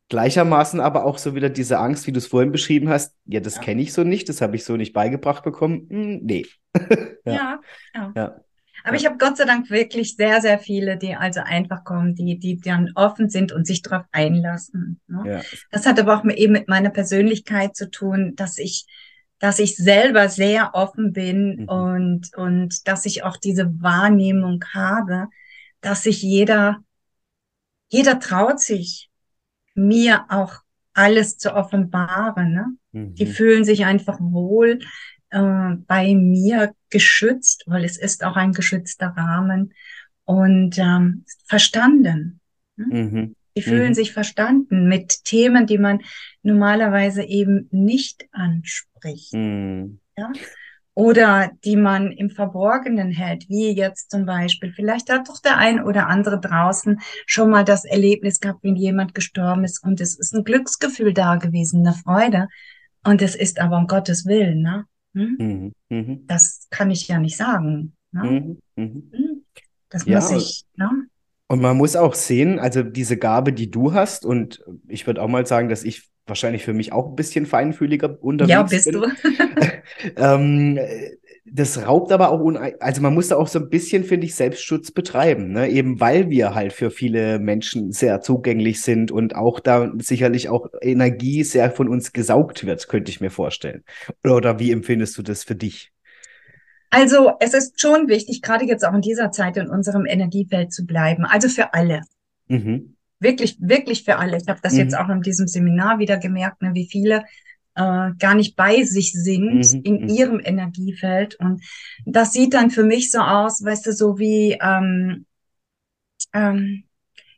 [0.10, 3.16] Gleichermaßen aber auch so wieder diese Angst, wie du es vorhin beschrieben hast.
[3.26, 3.62] Ja, das Ja.
[3.62, 5.88] kenne ich so nicht, das habe ich so nicht beigebracht bekommen.
[5.90, 6.46] Hm, nee.
[7.26, 7.60] Ja, Ja,
[7.94, 8.16] ja.
[8.16, 8.43] ja,
[8.84, 12.16] Aber ich ja, habe Gott sei Dank wirklich sehr, sehr viele, die also einfach kommen,
[12.16, 15.00] die, die dann offen sind und sich darauf einlassen.
[15.08, 15.24] Ne?
[15.26, 15.42] ja.
[15.72, 18.86] Das hat aber auch mit- eben mit meiner Persönlichkeit zu tun, dass ich,
[19.40, 21.70] dass ich selber sehr offen bin Mhm.
[21.70, 25.28] und, und dass ich auch diese Wahrnehmung habe,
[25.82, 26.80] dass sich jeder,
[27.90, 29.10] jeder traut sich,
[29.76, 30.56] mir auch
[30.94, 32.54] alles zu offenbaren.
[32.54, 32.66] Ne?
[33.16, 33.30] Die Mhm.
[33.32, 34.80] fühlen sich einfach wohl
[35.34, 39.74] äh, bei mir geschützt, weil es ist auch ein geschützter Rahmen
[40.26, 42.40] und ähm, verstanden.
[42.78, 42.86] ne?
[42.86, 43.36] Mhm.
[43.56, 43.94] Die fühlen Mhm.
[43.94, 46.00] sich verstanden mit Themen, die man
[46.42, 50.00] normalerweise eben nicht anspricht, Mhm.
[50.18, 50.32] ja?
[50.96, 54.72] Oder die man im Verborgenen hält, wie jetzt zum Beispiel.
[54.74, 59.16] Vielleicht hat doch der ein oder andere draußen schon mal das Erlebnis gehabt, wenn jemand
[59.16, 62.48] gestorben ist und es ist ein Glücksgefühl da gewesen, eine Freude.
[63.04, 64.86] Und es ist aber um Gottes Willen, ne?
[65.14, 65.38] Hm?
[65.40, 65.72] Mhm.
[65.90, 66.26] Mhm.
[66.28, 68.22] Das kann ich ja nicht sagen, ne?
[68.24, 68.60] Mhm.
[68.76, 69.12] Mhm.
[69.14, 69.46] Hm?
[69.90, 71.08] Das Ja, muss ich, ne?
[71.48, 75.28] Und man muss auch sehen, also diese Gabe, die du hast, und ich würde auch
[75.28, 78.94] mal sagen, dass ich wahrscheinlich für mich auch ein bisschen feinfühliger Ja, unterwegs bist bin.
[78.96, 79.06] du.
[80.18, 80.80] Ähm,
[81.46, 84.36] das raubt aber auch, unei- also man muss da auch so ein bisschen, finde ich,
[84.36, 85.70] Selbstschutz betreiben, ne?
[85.70, 90.68] Eben weil wir halt für viele Menschen sehr zugänglich sind und auch da sicherlich auch
[90.82, 93.84] Energie sehr von uns gesaugt wird, könnte ich mir vorstellen.
[94.24, 95.92] Oder, wie empfindest du das für dich?
[96.90, 100.86] Also, es ist schon wichtig, gerade jetzt auch in dieser Zeit in unserem Energiefeld zu
[100.86, 101.26] bleiben.
[101.26, 102.02] Also für alle.
[102.48, 102.96] Mhm.
[103.20, 104.38] Wirklich, wirklich für alle.
[104.38, 105.00] Ich habe das jetzt Mhm.
[105.00, 107.24] auch in diesem Seminar wieder gemerkt, ne, wie viele
[107.76, 109.82] äh, gar nicht bei sich sind Mhm.
[109.84, 110.10] in Mhm.
[110.10, 111.36] ihrem Energiefeld.
[111.40, 111.64] Und
[112.06, 115.26] das sieht dann für mich so aus, weißt du, so wie, ähm,
[116.34, 116.84] ähm,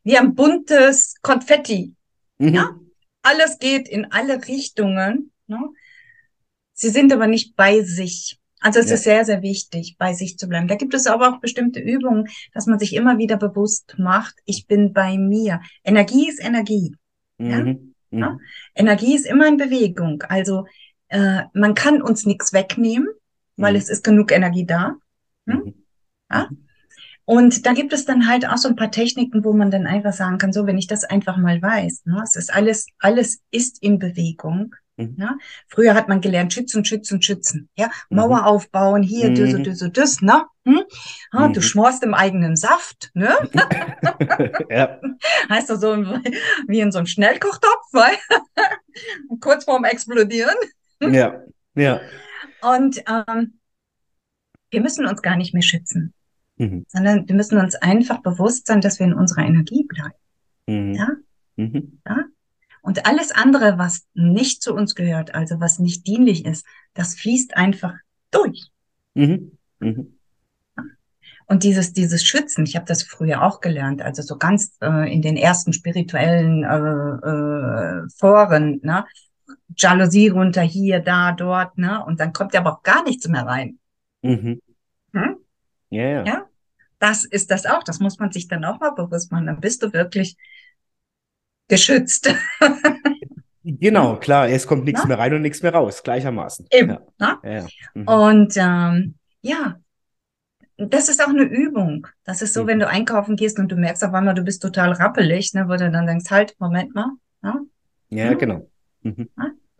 [0.04, 1.96] wie ein buntes Konfetti.
[2.40, 2.92] Ja, Mhm.
[3.24, 5.32] alles geht in alle Richtungen.
[5.48, 5.60] Ne?
[6.74, 8.40] Sie sind aber nicht bei sich.
[8.60, 8.96] Also es Ja.
[8.96, 10.68] ist sehr, sehr wichtig, bei sich zu bleiben.
[10.68, 14.68] Da gibt es aber auch bestimmte Übungen, dass man sich immer wieder bewusst macht, ich
[14.68, 15.62] bin bei mir.
[15.84, 16.96] Energie ist Energie.
[17.38, 17.76] Ja?
[18.16, 18.22] Mhm.
[18.22, 18.30] Ja?
[18.32, 18.40] Mhm.
[18.76, 20.24] Energie ist immer in Bewegung.
[20.28, 20.66] Also
[21.10, 23.08] äh, man kann uns nichts wegnehmen,
[23.58, 23.80] weil Mhm.
[23.80, 24.96] es ist genug Energie da.
[25.48, 25.58] Hm?
[25.58, 25.74] Mhm.
[26.32, 26.50] Ja?
[27.26, 30.14] Und da gibt es dann halt auch so ein paar Techniken, wo man dann einfach
[30.14, 33.82] sagen kann, so, wenn ich das einfach mal weiß, ne, es ist alles, alles ist
[33.82, 34.76] in Bewegung.
[34.98, 35.16] Mhm.
[35.20, 35.38] Ja?
[35.68, 37.70] Früher hat man gelernt, schützen, schützen, schützen.
[37.78, 37.88] Ja?
[38.10, 38.18] Mhm.
[38.18, 39.64] Mauer aufbauen, hier, Mhm.
[39.64, 40.46] düse, düs, ne?
[40.66, 40.82] Hm?
[41.34, 41.64] Ja, du Mhm.
[41.64, 43.30] schmorst im eigenen Saft, ne?
[44.70, 45.00] Ja.
[45.50, 45.96] Heißt das so
[46.68, 48.16] wie in so einem Schnellkochtopf, weil
[49.42, 50.56] kurz vorm Explodieren.
[51.02, 51.42] Ja.
[51.76, 52.00] Ja.
[52.62, 53.60] Und ähm,
[54.72, 56.14] wir müssen uns gar nicht mehr schützen,
[56.58, 56.86] Mhm.
[56.88, 60.16] sondern wir müssen uns einfach bewusst sein, dass wir in unserer Energie bleiben.
[60.68, 60.94] Mhm.
[60.94, 61.10] Ja?
[61.58, 62.02] Mhm.
[62.08, 62.24] Ja?
[62.86, 67.58] Und alles andere, was nicht zu uns gehört, also was nicht dienlich ist, das fließt
[67.58, 67.96] einfach
[68.30, 68.70] durch.
[69.16, 69.58] Mhm.
[69.80, 70.20] Mhm.
[71.48, 75.24] Und dieses, dieses Schützen, ich habe das früher auch gelernt, also so ganz äh, in
[75.24, 79.06] den ersten spirituellen äh, äh, Foren, ne?
[79.76, 82.06] Jalousie runter, hier, da, dort, ne?
[82.06, 83.80] Und dann kommt ja aber auch gar nichts mehr rein.
[84.22, 84.62] Mhm.
[85.12, 85.38] Hm?
[85.90, 86.24] Ja.
[86.24, 86.46] Ja?
[87.00, 89.48] Das ist das auch, das muss man sich dann auch mal bewusst machen.
[89.48, 90.38] Dann bist du wirklich
[91.68, 92.34] geschützt.
[93.68, 95.08] Genau, klar, es kommt nichts Na?
[95.08, 96.68] mehr rein und nichts mehr raus, gleichermaßen.
[96.70, 96.90] Eben.
[97.20, 97.68] Ja, ja, ja.
[97.96, 98.08] Mhm.
[98.08, 99.80] Und ähm, ja,
[100.78, 102.06] das ist auch eine Übung.
[102.26, 102.68] Das ist so, Mhm.
[102.68, 105.72] wenn du einkaufen gehst und du merkst auf einmal, du bist total rappelig, ne, wo
[105.78, 107.10] du dann denkst, halt, Moment mal,
[107.42, 107.66] ne?
[108.10, 108.38] Ja, Hm?
[108.38, 108.70] genau.
[109.02, 109.30] Mhm.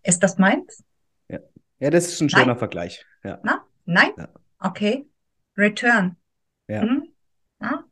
[0.02, 0.84] Ist das meins?
[1.30, 2.42] Ja, das ist ein Nein.
[2.42, 3.06] schöner Vergleich.
[3.24, 3.66] Ja, Na?
[3.86, 4.10] Nein?
[4.18, 4.30] Ja.
[4.62, 5.06] Okay.
[5.56, 6.16] Return.
[6.68, 6.82] ja.
[6.82, 7.04] Hm?
[7.62, 7.84] Ja?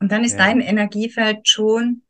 [0.00, 0.38] Und dann ist Ja.
[0.46, 2.03] dein Energiefeld schon,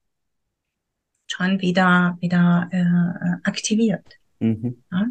[1.35, 4.07] schon wieder, wieder äh, aktiviert.
[4.39, 4.82] Mhm.
[4.91, 5.07] Ja?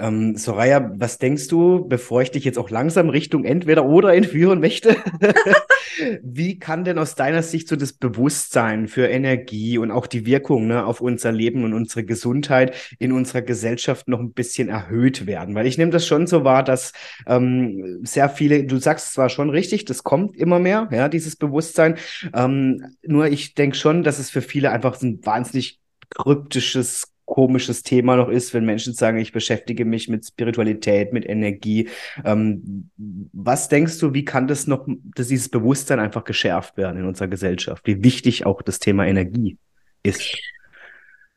[0.00, 4.60] Ähm, Soraya, was denkst du, bevor ich dich jetzt auch langsam Richtung entweder oder entführen
[4.60, 4.96] möchte?
[6.22, 10.66] Wie kann denn aus deiner Sicht so das Bewusstsein für Energie und auch die Wirkung
[10.66, 15.54] ne, auf unser Leben und unsere Gesundheit in unserer Gesellschaft noch ein bisschen erhöht werden?
[15.54, 16.92] Weil ich nehme das schon so wahr, dass
[17.26, 21.96] ähm, sehr viele, du sagst zwar schon richtig, das kommt immer mehr, ja, dieses Bewusstsein.
[22.34, 25.80] Ähm, nur ich denke schon, dass es für viele einfach so ein wahnsinnig
[26.10, 31.88] kryptisches komisches Thema noch ist, wenn Menschen sagen, ich beschäftige mich mit Spiritualität, mit Energie.
[32.24, 32.90] Ähm,
[33.32, 37.28] was denkst du, wie kann das noch, dass dieses Bewusstsein einfach geschärft werden in unserer
[37.28, 37.86] Gesellschaft?
[37.86, 39.56] Wie wichtig auch das Thema Energie
[40.02, 40.36] ist?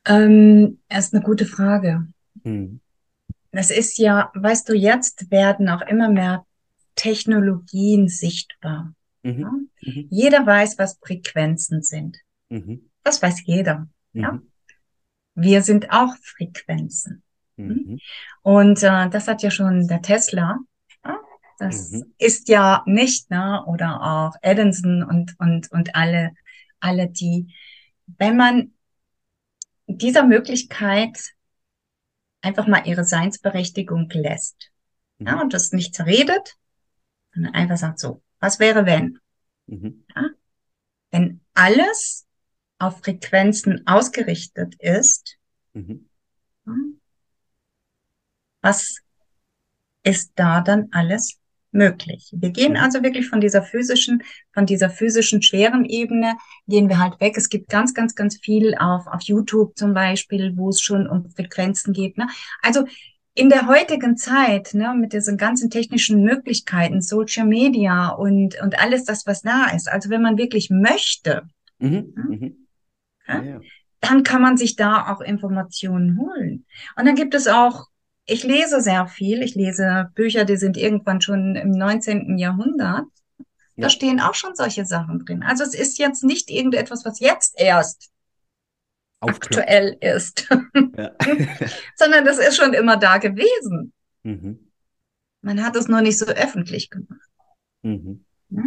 [0.04, 2.08] Ähm, erst eine gute Frage.
[2.42, 2.80] Hm.
[3.52, 6.44] Das ist ja, weißt du, jetzt werden auch immer mehr
[6.96, 8.92] Technologien sichtbar.
[9.22, 9.40] Mhm.
[9.40, 9.50] Ja?
[9.82, 10.08] Mhm.
[10.10, 12.18] Jeder weiß, was Frequenzen sind.
[12.48, 12.90] Mhm.
[13.04, 13.88] Das weiß jeder.
[14.12, 14.40] Ja?
[15.34, 17.22] Wir sind auch Frequenzen.
[17.56, 17.66] Hm?
[17.66, 17.98] Mhm.
[18.42, 20.58] Und äh, das hat ja schon der Tesla.
[21.58, 22.14] Das mhm.
[22.18, 23.64] ist ja nicht, ne?
[23.66, 26.32] Oder auch Edison und, und, und alle,
[26.80, 27.54] alle die,
[28.06, 28.72] wenn man
[29.86, 31.16] dieser Möglichkeit
[32.40, 34.70] einfach mal ihre Seinsberechtigung lässt.
[35.18, 35.26] Mhm.
[35.26, 36.56] Ja, und das nicht zerredet,
[37.32, 39.18] sondern einfach sagt so, was wäre wenn?
[39.66, 40.04] Mhm.
[40.14, 40.30] Ja?
[41.10, 42.23] Wenn alles
[42.86, 45.36] auf Frequenzen ausgerichtet ist,
[45.72, 46.08] mhm.
[48.60, 48.98] was
[50.02, 51.38] ist da dann alles
[51.70, 52.30] möglich?
[52.32, 52.78] Wir gehen mhm.
[52.78, 54.22] also wirklich von dieser physischen,
[54.52, 57.34] von dieser physischen schweren Ebene, gehen wir halt weg.
[57.36, 61.28] Es gibt ganz, ganz, ganz viel auf, auf YouTube zum Beispiel, wo es schon um
[61.30, 62.16] Frequenzen geht.
[62.16, 62.28] Ne?
[62.62, 62.84] Also
[63.34, 69.04] in der heutigen Zeit, ne, mit diesen ganzen technischen Möglichkeiten, Social Media und, und alles
[69.04, 71.42] das, was da ist, also wenn man wirklich möchte,
[71.80, 72.63] mhm.
[73.26, 73.60] Ja,
[74.04, 76.66] dann kann man sich da auch Informationen holen.
[76.96, 77.86] Und dann gibt es auch,
[78.26, 82.38] ich lese sehr viel, ich lese Bücher, die sind irgendwann schon im 19.
[82.38, 83.04] Jahrhundert.
[83.76, 85.42] Da stehen auch schon solche Sachen drin.
[85.42, 88.10] Also es ist jetzt nicht irgendetwas, was jetzt erst
[89.20, 91.10] aktuell ist, ja.
[91.96, 93.92] sondern das ist schon immer da gewesen.
[94.22, 94.70] Mhm.
[95.40, 97.30] Man hat es nur nicht so öffentlich gemacht.
[97.82, 98.24] Mhm.
[98.50, 98.62] Ja?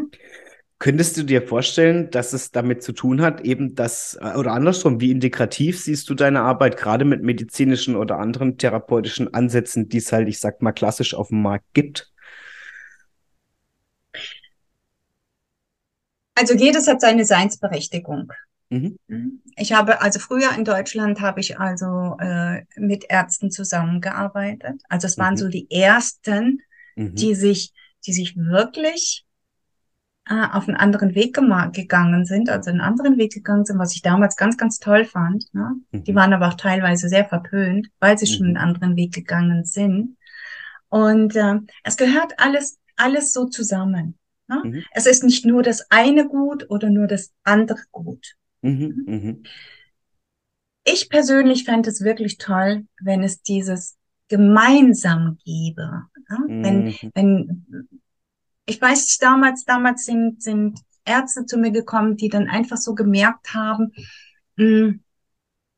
[0.80, 5.02] Könntest du dir vorstellen, dass es damit zu tun hat, eben das, äh, oder andersrum,
[5.02, 10.12] wie integrativ siehst du deine Arbeit gerade mit medizinischen oder anderen therapeutischen Ansätzen, die es
[10.12, 12.12] halt, ich sag mal, klassisch auf dem Markt gibt?
[16.36, 18.32] Also jedes hat seine Seinsberechtigung.
[18.70, 18.98] Mhm.
[19.08, 19.42] mhm.
[19.56, 24.84] Ich habe, also früher in Deutschland habe ich also äh, mit Ärzten zusammengearbeitet.
[24.90, 25.38] Also es waren mhm.
[25.38, 26.62] so die ersten,
[26.96, 27.16] mhm.
[27.16, 27.74] die sich,
[28.06, 29.26] die sich wirklich
[30.30, 31.36] äh, auf einen anderen Weg
[31.74, 35.46] gegangen sind, also einen anderen Weg gegangen sind, was ich damals ganz, ganz toll fand.
[35.54, 35.76] Ne?
[35.92, 36.04] Mhm.
[36.04, 38.36] Die waren aber auch teilweise sehr verpönt, weil sie mhm.
[38.36, 40.18] schon einen anderen Weg gegangen sind.
[40.90, 44.18] Und äh, es gehört alles, alles so zusammen.
[44.48, 44.62] Ne?
[44.64, 44.84] Mhm.
[44.92, 48.36] Es ist nicht nur das eine gut oder nur das andere gut.
[48.62, 49.04] Mhm.
[49.06, 49.44] Mhm.
[50.84, 53.98] Ich persönlich fände es wirklich toll, wenn es dieses
[54.30, 56.04] gemeinsam gäbe.
[56.30, 56.38] Ne?
[56.48, 57.12] Wenn, mhm.
[57.14, 57.88] wenn
[58.68, 63.54] ich weiß, damals, damals sind, sind Ärzte zu mir gekommen, die dann einfach so gemerkt
[63.54, 63.94] haben,
[64.58, 65.04] hm,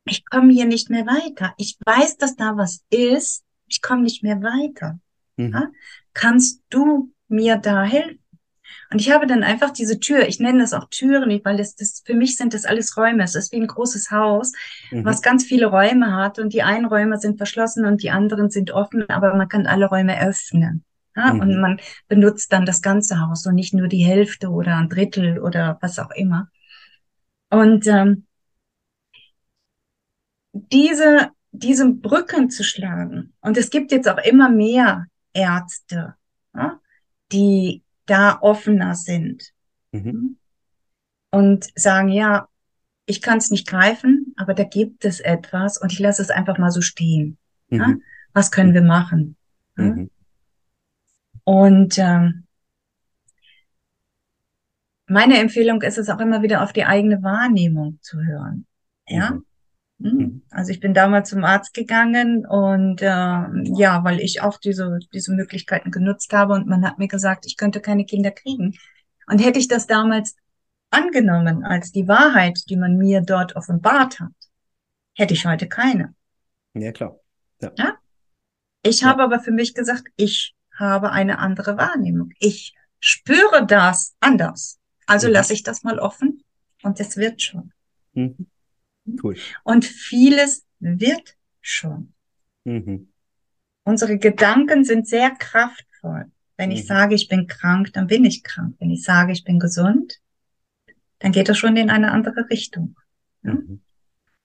[0.05, 1.53] ich komme hier nicht mehr weiter.
[1.57, 3.43] Ich weiß, dass da was ist.
[3.67, 4.99] Ich komme nicht mehr weiter.
[5.37, 5.53] Mhm.
[5.53, 5.67] Ja?
[6.13, 8.19] Kannst du mir da helfen?
[8.91, 12.01] Und ich habe dann einfach diese Tür, ich nenne das auch Türen, weil das, das
[12.05, 13.23] für mich sind das alles Räume.
[13.23, 14.51] Es ist wie ein großes Haus,
[14.91, 15.05] mhm.
[15.05, 18.71] was ganz viele Räume hat und die einen Räume sind verschlossen und die anderen sind
[18.71, 20.83] offen, aber man kann alle Räume öffnen.
[21.15, 21.33] Ja?
[21.33, 21.39] Mhm.
[21.41, 25.39] Und man benutzt dann das ganze Haus und nicht nur die Hälfte oder ein Drittel
[25.39, 26.49] oder was auch immer.
[27.49, 28.25] Und ähm,
[30.53, 36.15] diese, diese Brücken zu schlagen, und es gibt jetzt auch immer mehr Ärzte,
[36.55, 36.79] ja,
[37.31, 39.51] die da offener sind
[39.91, 40.37] mhm.
[41.31, 42.47] und sagen, ja,
[43.05, 46.57] ich kann es nicht greifen, aber da gibt es etwas und ich lasse es einfach
[46.57, 47.37] mal so stehen.
[47.69, 47.79] Mhm.
[47.79, 47.95] Ja?
[48.33, 49.35] Was können wir machen?
[49.75, 50.09] Mhm.
[51.49, 52.43] Und ähm,
[55.07, 58.67] meine Empfehlung ist es auch immer wieder auf die eigene Wahrnehmung zu hören.
[59.07, 59.31] Ja.
[59.31, 59.45] Mhm.
[59.99, 60.17] Hm?
[60.17, 60.43] mhm.
[60.51, 65.33] Also ich bin damals zum Arzt gegangen und äh, ja, weil ich auch diese, diese
[65.33, 68.77] Möglichkeiten genutzt habe und man hat mir gesagt, ich könnte keine Kinder kriegen.
[69.25, 70.35] Und hätte ich das damals
[70.91, 74.33] angenommen als die Wahrheit, die man mir dort offenbart hat,
[75.15, 76.13] hätte ich heute keine.
[76.75, 77.19] Ja, klar.
[77.59, 77.71] Ja.
[77.75, 77.97] ja?
[78.83, 79.07] Ich ja.
[79.07, 82.31] habe aber für mich gesagt, ich habe eine andere Wahrnehmung.
[82.39, 84.79] Ich spüre das anders.
[85.05, 85.33] Also mhm.
[85.33, 86.43] lasse ich das mal offen
[86.83, 87.71] und es wird schon.
[88.13, 88.47] Mhm.
[89.23, 89.35] Cool.
[89.63, 92.13] Und vieles wird schon.
[92.65, 93.11] Mhm.
[93.83, 96.31] unsere Gedanken sind sehr kraftvoll.
[96.57, 96.87] Wenn ich Mhm.
[96.87, 98.75] sage, ich bin krank, dann bin ich krank.
[98.79, 100.19] Wenn ich sage, ich bin gesund,
[101.19, 102.95] dann geht das schon in eine andere Richtung.
[103.41, 103.81] Mhm.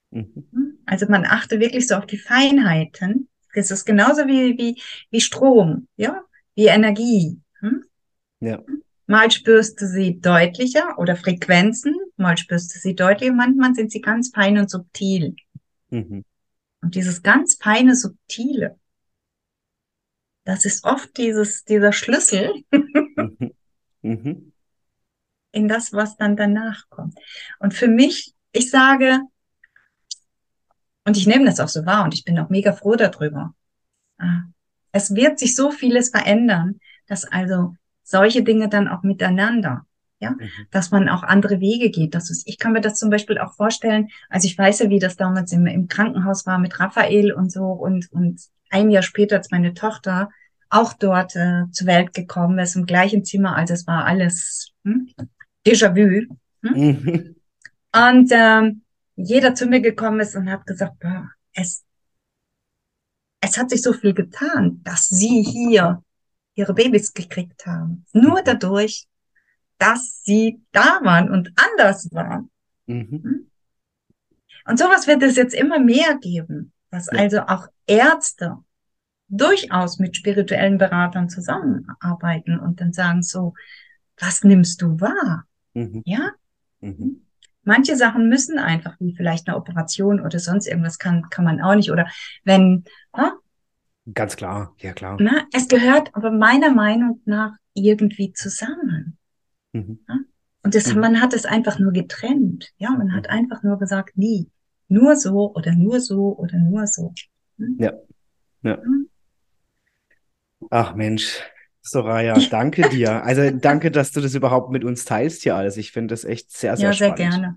[0.09, 0.79] Mhm.
[0.85, 3.27] Also man achte wirklich so auf die Feinheiten.
[3.55, 6.23] Das ist genauso wie, wie, wie Strom, ja,
[6.55, 7.39] wie Energie.
[7.59, 7.83] Hm?
[8.39, 8.61] Ja.
[9.07, 14.01] Mal spürst du sie deutlicher oder Frequenzen, mal spürst du sie deutlicher, manchmal sind sie
[14.01, 15.35] ganz fein und subtil.
[15.89, 16.23] Mhm.
[16.81, 18.77] Und dieses ganz feine, subtile,
[20.43, 22.53] das ist oft dieses, dieser Schlüssel
[23.17, 23.51] Mhm.
[24.01, 24.51] Mhm.
[25.51, 27.17] in das, was dann danach kommt.
[27.59, 29.21] Und für mich, ich sage,
[31.05, 33.53] und ich nehme das auch so wahr und ich bin auch mega froh darüber.
[34.17, 34.43] Ah,
[34.91, 39.85] Es wird sich so vieles verändern, dass also solche Dinge dann auch miteinander,
[40.19, 40.49] ja, Mhm.
[40.71, 42.15] dass man auch andere Wege geht.
[42.15, 44.99] Das ist, ich kann mir das zum Beispiel auch vorstellen, also ich weiß ja, wie
[44.99, 49.37] das damals im, im Krankenhaus war mit Raphael und so und, und ein Jahr später,
[49.37, 50.29] als meine Tochter
[50.69, 55.09] auch dort äh, zur Welt gekommen ist, im gleichen Zimmer, also es war alles hm,
[55.65, 56.35] Déjà-vu.
[56.61, 57.35] Mhm.
[57.93, 58.81] Und ähm,
[59.15, 61.83] jeder zu mir gekommen ist und hat gesagt, boah, es,
[63.41, 66.03] es hat sich so viel getan, dass sie hier
[66.55, 68.05] ihre Babys gekriegt haben.
[68.13, 69.07] Nur dadurch,
[69.77, 72.49] dass sie da waren und anders waren.
[72.87, 73.49] Mhm.
[74.67, 77.19] Und sowas wird es jetzt immer mehr geben, dass Ja.
[77.19, 78.57] also auch Ärzte
[79.27, 83.53] durchaus mit spirituellen Beratern zusammenarbeiten und dann sagen so,
[84.17, 85.45] was nimmst du wahr?
[85.73, 86.01] Mhm.
[86.05, 86.31] Ja,
[86.79, 87.24] Mhm.
[87.65, 91.75] Manche Sachen müssen einfach, wie vielleicht eine Operation oder sonst irgendwas kann, kann man auch
[91.75, 91.91] nicht.
[91.91, 92.07] Oder
[92.43, 93.31] wenn, ah,
[94.13, 95.17] Ganz klar, ja klar.
[95.19, 99.17] na, es gehört aber meiner Meinung nach irgendwie zusammen.
[99.73, 99.99] Mhm.
[100.63, 100.99] Und das, Mhm.
[101.01, 102.71] man hat es einfach nur getrennt.
[102.77, 103.31] Ja, man hat Mhm.
[103.33, 104.49] einfach nur gesagt, nie.
[104.87, 107.13] Nur so oder nur so oder nur so.
[107.57, 107.77] Hm?
[107.79, 107.93] Ja.
[108.63, 108.77] Ja.
[108.77, 109.09] Hm?
[110.69, 111.41] Ach Mensch,
[111.87, 113.23] Soraya, danke dir.
[113.23, 115.77] Also danke, dass du das überhaupt mit uns teilst hier alles.
[115.77, 117.13] Ich finde das echt sehr, sehr Ja, sehr spannend.
[117.13, 117.55] gerne.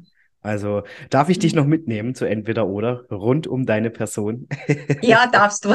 [0.48, 4.48] Also darf ich dich noch mitnehmen zu entweder oder rund um deine Person?
[5.02, 5.74] Ja, darfst du.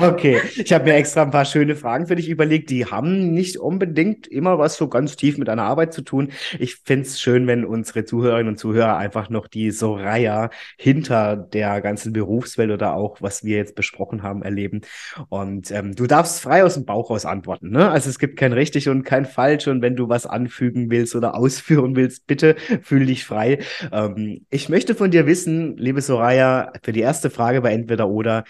[0.00, 2.70] Okay, ich habe mir extra ein paar schöne Fragen für dich überlegt.
[2.70, 6.32] Die haben nicht unbedingt immer was so ganz tief mit deiner Arbeit zu tun.
[6.58, 11.80] Ich finde es schön, wenn unsere Zuhörerinnen und Zuhörer einfach noch die Soraya hinter der
[11.80, 14.80] ganzen Berufswelt oder auch, was wir jetzt besprochen haben, erleben.
[15.28, 17.70] Und ähm, du darfst frei aus dem Bauch raus antworten.
[17.70, 17.90] Ne?
[17.90, 19.68] Also es gibt kein richtig und kein falsch.
[19.68, 23.58] Und wenn du was anfügen willst oder ausführen willst, bitte fühl dich frei.
[23.92, 28.44] Ähm, ich möchte von dir wissen, liebe Soraya, für die erste Frage bei Entweder oder,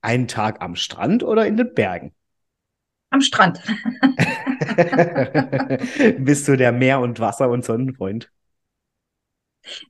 [0.00, 2.12] einen Tag am Strand oder in den Bergen?
[3.10, 3.60] Am Strand.
[6.18, 8.30] Bist du der Meer- und Wasser- und Sonnenfreund?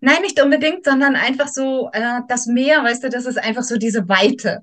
[0.00, 3.78] Nein, nicht unbedingt, sondern einfach so, äh, das Meer, weißt du, das ist einfach so
[3.78, 4.60] diese Weite.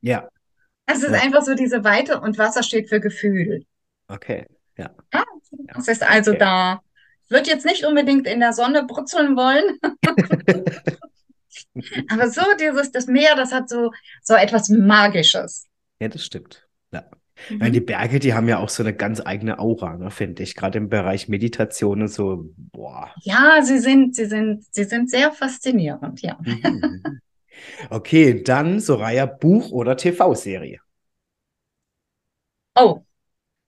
[0.00, 0.28] Ja,
[0.86, 1.20] Es ist Ja.
[1.20, 3.64] einfach so diese Weite und Wasser steht für Gefühl.
[4.08, 4.46] okay.
[4.76, 4.90] Ja.
[5.12, 5.24] Ja,
[5.74, 6.40] das ist also Okay.
[6.40, 6.80] da.
[7.32, 9.78] Ich würde jetzt nicht unbedingt in der Sonne brutzeln wollen,
[12.10, 13.90] aber so dieses, das Meer, das hat so,
[14.22, 15.66] so etwas Magisches.
[15.98, 16.68] Ja, das stimmt.
[16.92, 17.06] Ja.
[17.56, 20.54] Weil die Berge, die haben ja auch so eine ganz eigene Aura, ne, finde ich.
[20.54, 23.10] Gerade im Bereich Meditation und so, boah.
[23.22, 26.36] Ja, sie sind, sie sind, sie sind sehr faszinierend, ja.
[26.38, 27.18] Mhm.
[27.88, 30.80] Okay, dann Soraya, Buch oder TV-Serie?
[32.76, 33.00] Oh.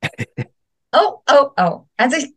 [0.96, 1.88] Oh, oh, oh.
[1.96, 2.32] Also ich,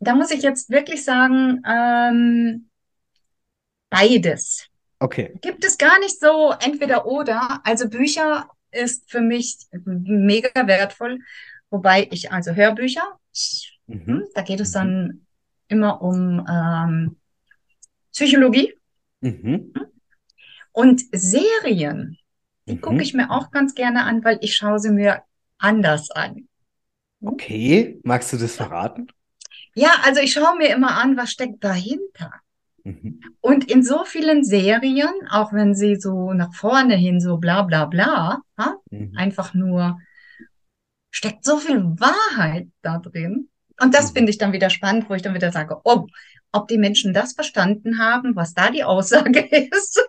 [0.00, 2.68] da muss ich jetzt wirklich sagen, ähm,
[3.90, 4.68] beides.
[5.00, 5.34] Okay.
[5.40, 7.60] Gibt es gar nicht so entweder oder.
[7.64, 11.20] Also Bücher ist für mich mega wertvoll,
[11.70, 13.18] wobei ich also Hörbücher,
[13.86, 14.06] Mhm.
[14.06, 15.26] hm, da geht es dann
[15.68, 17.16] immer um ähm,
[18.12, 18.74] Psychologie
[19.20, 19.72] Mhm.
[20.72, 22.18] und Serien.
[22.66, 22.80] Die Mhm.
[22.80, 25.22] gucke ich mir auch ganz gerne an, weil ich schaue sie mir
[25.58, 26.48] anders an.
[27.22, 29.08] Okay, magst du das verraten?
[29.74, 32.32] Ja, also ich schaue mir immer an, was steckt dahinter.
[32.84, 33.20] Mhm.
[33.40, 37.86] Und in so vielen Serien, auch wenn sie so nach vorne hin so bla bla
[37.86, 39.12] bla, ha, Mhm.
[39.16, 39.98] einfach nur
[41.10, 43.48] steckt so viel Wahrheit da drin.
[43.80, 44.16] Und das Mhm.
[44.16, 46.06] finde ich dann wieder spannend, wo ich dann wieder sage, oh,
[46.52, 49.40] ob die Menschen das verstanden haben, was da die Aussage
[49.72, 50.00] ist.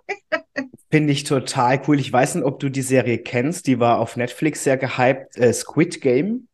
[0.91, 1.99] Finde ich total cool.
[1.99, 3.67] Ich weiß nicht, ob du die Serie kennst.
[3.67, 5.37] Die war auf Netflix sehr gehypt.
[5.37, 6.47] Äh, Squid Game.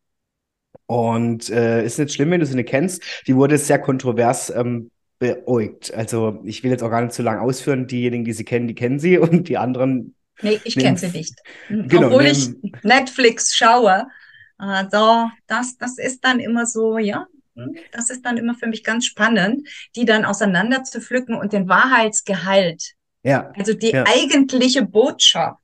[0.86, 3.02] Und äh, ist nicht schlimm, wenn du sie nicht kennst.
[3.26, 5.94] Die wurde sehr kontrovers ähm, beäugt.
[5.94, 7.86] Also ich will jetzt auch gar nicht zu lang ausführen.
[7.86, 9.18] Diejenigen, die sie kennen, die kennen sie.
[9.18, 11.34] Und die anderen, Nee, ich kenne sie nicht.
[11.68, 12.50] Genau, Obwohl ich
[12.82, 14.06] Netflix schaue.
[14.58, 17.26] Also, das, das ist dann immer so, ja,
[17.92, 21.68] das ist dann immer für mich ganz spannend, die dann auseinander zu pflücken und den
[21.68, 24.04] Wahrheitsgehalt, ja, also die Ja.
[24.06, 25.58] eigentliche Botschaft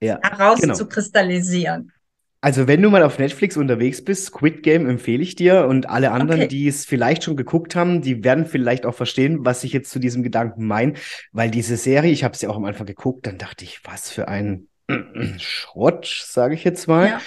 [0.00, 0.36] Ja, genau.
[0.38, 1.92] herauszukristallisieren.
[2.40, 6.12] Also, wenn du mal auf Netflix unterwegs bist, Squid Game empfehle ich dir und alle
[6.12, 9.72] anderen, Okay, die es vielleicht schon geguckt haben, die werden vielleicht auch verstehen, was ich
[9.72, 10.94] jetzt zu diesem Gedanken meine,
[11.32, 14.28] weil diese Serie, ich habe sie auch am Anfang geguckt, dann dachte ich, was für
[14.28, 14.68] ein
[15.38, 17.08] Schrott, sage ich jetzt mal.
[17.08, 17.18] ja,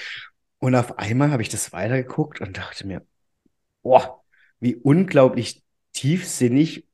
[0.60, 3.06] Und auf einmal habe ich das weitergeguckt und dachte mir,
[3.84, 4.24] boah,
[4.60, 5.64] wie unglaublich
[5.94, 6.86] tiefsinnig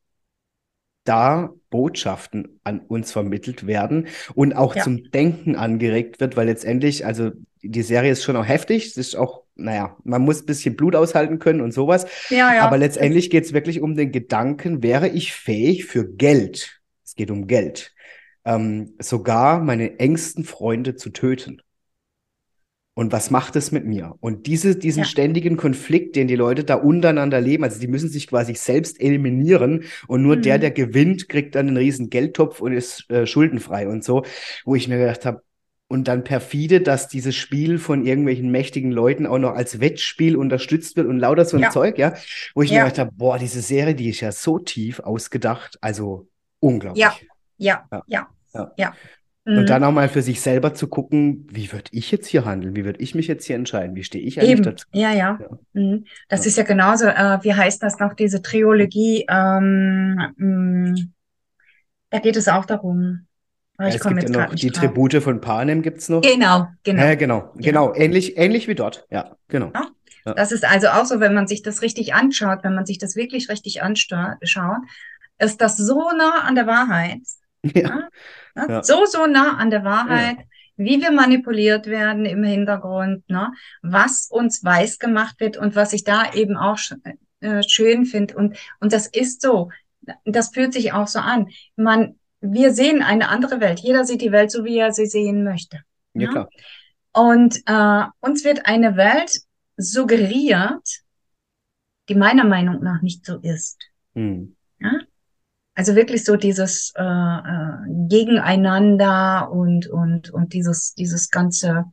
[1.07, 7.05] da Botschaften an uns vermittelt werden und auch ja, zum Denken angeregt wird, weil letztendlich,
[7.05, 7.31] also
[7.61, 10.95] die Serie ist schon auch heftig, es ist auch, naja, man muss ein bisschen Blut
[10.95, 14.83] aushalten können und sowas, ja, aber ja, es, letztendlich geht es wirklich um den Gedanken,
[14.83, 17.93] wäre ich fähig für Geld, es geht um Geld,
[18.45, 21.61] ähm, sogar meine engsten Freunde zu töten.
[22.97, 24.15] Und was macht es mit mir?
[24.21, 28.09] Und diese, diesen ja, ständigen Konflikt, den die Leute da untereinander leben, also die müssen
[28.09, 30.73] sich quasi selbst eliminieren und nur der, der mhm.
[30.73, 34.23] gewinnt, kriegt dann einen riesen Geldtopf und ist äh, schuldenfrei und so,
[34.65, 35.43] wo ich mir gedacht habe,
[35.87, 40.97] und dann perfide, dass dieses Spiel von irgendwelchen mächtigen Leuten auch noch als Wettspiel unterstützt
[40.97, 42.15] wird und lauter so ein Ja, Zeug, ja,
[42.55, 45.77] wo ich mir ja, gedacht habe, boah, diese Serie, die ist ja so tief ausgedacht,
[45.81, 46.27] also
[46.59, 47.05] unglaublich.
[47.57, 48.71] ja, Ja, ja, ja.
[48.75, 48.95] ja.
[49.55, 49.87] Und dann Mhm.
[49.87, 52.75] auch mal für sich selber zu gucken, wie würde ich jetzt hier handeln?
[52.75, 53.95] Wie würde ich mich jetzt hier entscheiden?
[53.95, 54.87] Wie stehe ich eigentlich Eben, dazu?
[54.93, 55.39] ja, ja.
[55.39, 56.05] Ja, Mhm.
[56.29, 56.47] Das ja.
[56.47, 60.95] ist ja genauso, äh, wie heißt das noch, diese Trilogie, ähm, mh,
[62.09, 63.27] da geht es auch darum,
[63.77, 64.81] aber Ja, es gibt ja noch die drauf.
[64.81, 66.21] Tribute von Panem gibt's noch.
[66.21, 67.51] Genau, genau, genau, genau.
[67.55, 69.05] genau, ähnlich, ähnlich wie dort.
[69.11, 69.71] Ja, genau.
[70.25, 72.97] Ja, Das ist also auch so, wenn man sich das richtig anschaut, wenn man sich
[72.97, 74.37] das wirklich richtig anschaut,
[75.39, 77.19] ist das so nah an der Wahrheit.
[77.63, 78.07] ja,
[78.57, 78.63] Ja?
[78.67, 78.69] Ja?
[78.69, 80.37] ja, So, so nah an der ja, Wahrheit,
[80.75, 83.53] wie wir manipuliert werden im Hintergrund, ne?
[83.81, 86.93] Was uns weiß gemacht wird und was ich da eben auch sch
[87.39, 88.35] äh, schön finde.
[88.35, 89.69] Und, und das ist so.
[90.25, 91.49] Das fühlt sich auch so an.
[91.75, 93.79] Man, wir sehen eine andere Welt.
[93.79, 95.81] Jeder sieht die Welt so, wie er sie sehen möchte.
[96.13, 96.31] ja, Ja?
[96.31, 96.49] klar.
[97.13, 99.31] Und äh, uns wird eine Welt
[99.77, 101.01] suggeriert,
[102.09, 103.77] die meiner Meinung nach nicht so ist.
[104.15, 104.56] Hm.
[105.77, 105.83] Ja?
[105.83, 111.85] Also wirklich so dieses äh, äh, Gegeneinander und und und dieses dieses ganze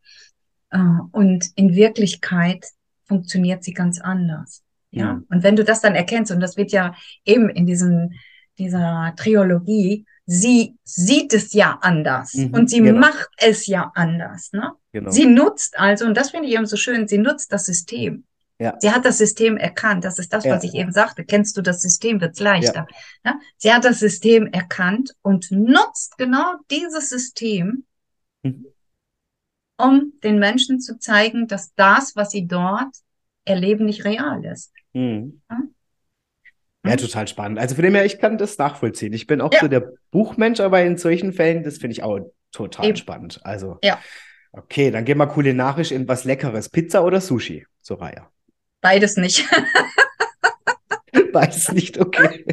[0.70, 0.78] äh,
[1.12, 2.66] und in Wirklichkeit
[3.06, 4.62] funktioniert sie ganz anders.
[4.90, 5.26] Ja, Hm.
[5.28, 6.94] und wenn du das dann erkennst und das wird ja
[7.24, 8.12] eben in diesem
[8.58, 14.52] dieser Trilogie, sie sieht es ja anders und Mhm, sie genau, macht es ja anders,
[14.52, 14.72] ne?
[15.10, 15.44] Sie genau.
[15.44, 18.24] nutzt also und das finde ich eben so schön, sie nutzt das System.
[18.58, 20.04] Ja, Sie hat das System erkannt.
[20.04, 21.24] Das ist das, was ja, ich eben sagte.
[21.24, 22.86] Kennst du das System, wird's leichter.
[23.24, 23.38] Ja?
[23.56, 27.84] Sie hat das System erkannt und nutzt genau dieses System,
[28.42, 28.66] Mhm.
[29.76, 32.94] um den Menschen zu zeigen, dass das, was sie dort
[33.44, 34.72] erleben, nicht real ist.
[34.94, 35.40] Hm.
[35.50, 35.58] Ja,
[36.92, 36.96] Hm?
[36.98, 37.58] total spannend.
[37.58, 39.12] Also von dem her, ich kann das nachvollziehen.
[39.14, 42.20] Ich bin auch so der Buchmensch, aber in solchen Fällen, das finde ich auch
[42.52, 42.96] total eben.
[42.96, 43.40] spannend.
[43.42, 43.98] Also, Ja,
[44.52, 46.68] okay, dann gehen wir kulinarisch in was Leckeres.
[46.68, 48.30] Pizza oder Sushi, Soraya?
[48.84, 49.48] Beides nicht.
[51.32, 52.44] Weiß nicht, okay.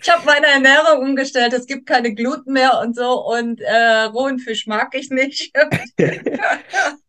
[0.00, 1.52] Ich habe meine Ernährung umgestellt.
[1.52, 5.52] Es gibt keine Gluten mehr und so und äh, rohen Fisch mag ich nicht.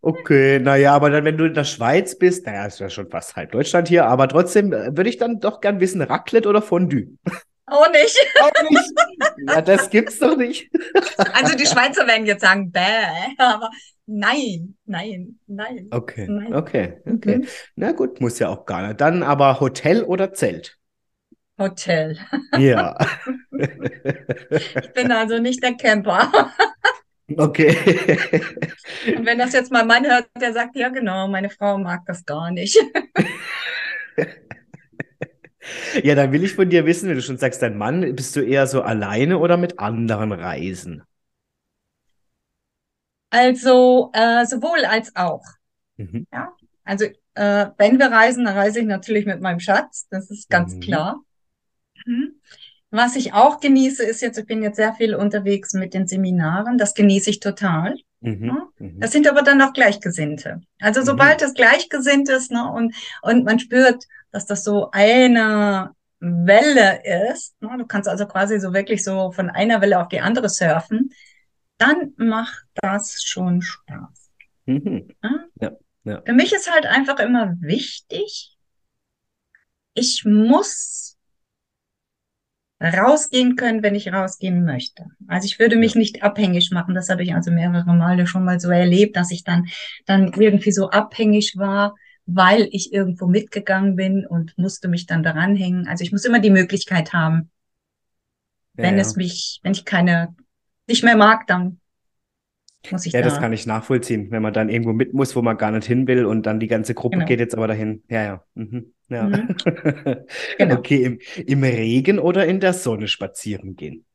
[0.02, 3.36] Okay, naja, aber dann, wenn du in der Schweiz bist, naja, ist ja schon fast
[3.36, 7.18] halb Deutschland hier, aber trotzdem äh, würde ich dann doch gern wissen, Raclette oder Fondue?
[7.72, 8.18] Auch nicht.
[8.42, 8.92] Auch nicht.
[9.48, 10.70] Ja, das gibt's doch nicht.
[11.34, 12.80] Also die Schweizer werden jetzt sagen, bäh,
[13.38, 13.70] aber
[14.06, 16.54] nein, nein, nein, Okay, nein.
[16.54, 17.38] okay, okay.
[17.40, 17.48] Mhm.
[17.76, 19.02] Na gut, muss ja auch gar nicht.
[19.02, 20.78] Dann aber Hotel oder Zelt?
[21.58, 22.18] Hotel.
[22.58, 22.98] Ja.
[24.52, 26.32] Ich bin also nicht der Camper.
[27.38, 27.76] Okay.
[29.16, 32.26] Und wenn das jetzt mal Mann hört, der sagt, ja genau, meine Frau mag das
[32.26, 32.80] gar nicht.
[36.04, 38.42] Ja, dann will ich von dir wissen, wenn du schon sagst, dein Mann, bist du
[38.42, 41.04] eher so alleine oder mit anderen reisen?
[43.30, 45.44] Also äh, sowohl als auch.
[45.98, 46.26] Mhm.
[46.34, 47.06] Ja, also
[47.36, 50.08] äh, wenn wir reisen, dann reise ich natürlich mit meinem Schatz.
[50.10, 50.80] Das ist ganz Mhm.
[50.82, 51.22] klar.
[52.06, 52.34] Mhm.
[52.92, 56.78] Was ich auch genieße, ist jetzt, ich bin jetzt sehr viel unterwegs mit den Seminaren.
[56.78, 57.96] Das genieße ich total.
[58.22, 58.64] Mhm.
[58.80, 59.00] Mhm.
[59.00, 60.62] Das sind aber dann auch Gleichgesinnte.
[60.82, 61.06] Also Mhm.
[61.06, 67.02] sobald es gleichgesinnt ist, ne, und, und man spürt, dass das so eine Welle
[67.32, 70.50] ist, ne, du kannst also quasi so wirklich so von einer Welle auf die andere
[70.50, 71.12] surfen,
[71.78, 74.32] dann macht das schon Spaß.
[74.66, 75.08] Mhm.
[75.24, 75.50] Ne?
[75.62, 75.72] Ja,
[76.04, 76.22] ja.
[76.26, 78.58] Für mich ist halt einfach immer wichtig,
[79.94, 81.18] ich muss
[82.82, 85.06] rausgehen können, wenn ich rausgehen möchte.
[85.28, 86.00] Also ich würde mich Ja.
[86.00, 86.96] nicht abhängig machen.
[86.96, 89.68] Das habe ich also mehrere Male schon mal so erlebt, dass ich dann,
[90.06, 91.96] dann irgendwie so abhängig war,
[92.36, 95.88] weil ich irgendwo mitgegangen bin und musste mich dann daran hängen.
[95.88, 97.52] Also ich muss immer die Möglichkeit haben,
[98.78, 99.02] Ja, wenn ja.
[99.02, 100.36] es mich, wenn ich keine,
[100.88, 101.80] nicht mehr mag, dann
[102.92, 103.44] muss ich Ja, das sagen.
[103.44, 106.26] kann ich nachvollziehen, wenn man dann irgendwo mit muss, wo man gar nicht hin will
[106.26, 107.26] und dann die ganze Gruppe Genau.
[107.28, 108.04] geht jetzt aber dahin.
[108.10, 108.44] Ja, ja.
[108.56, 108.94] Mhm.
[109.10, 109.28] Ja.
[109.28, 109.56] Mhm.
[110.58, 110.76] Genau.
[110.78, 114.06] Okay, im, im Regen oder in der Sonne spazieren gehen?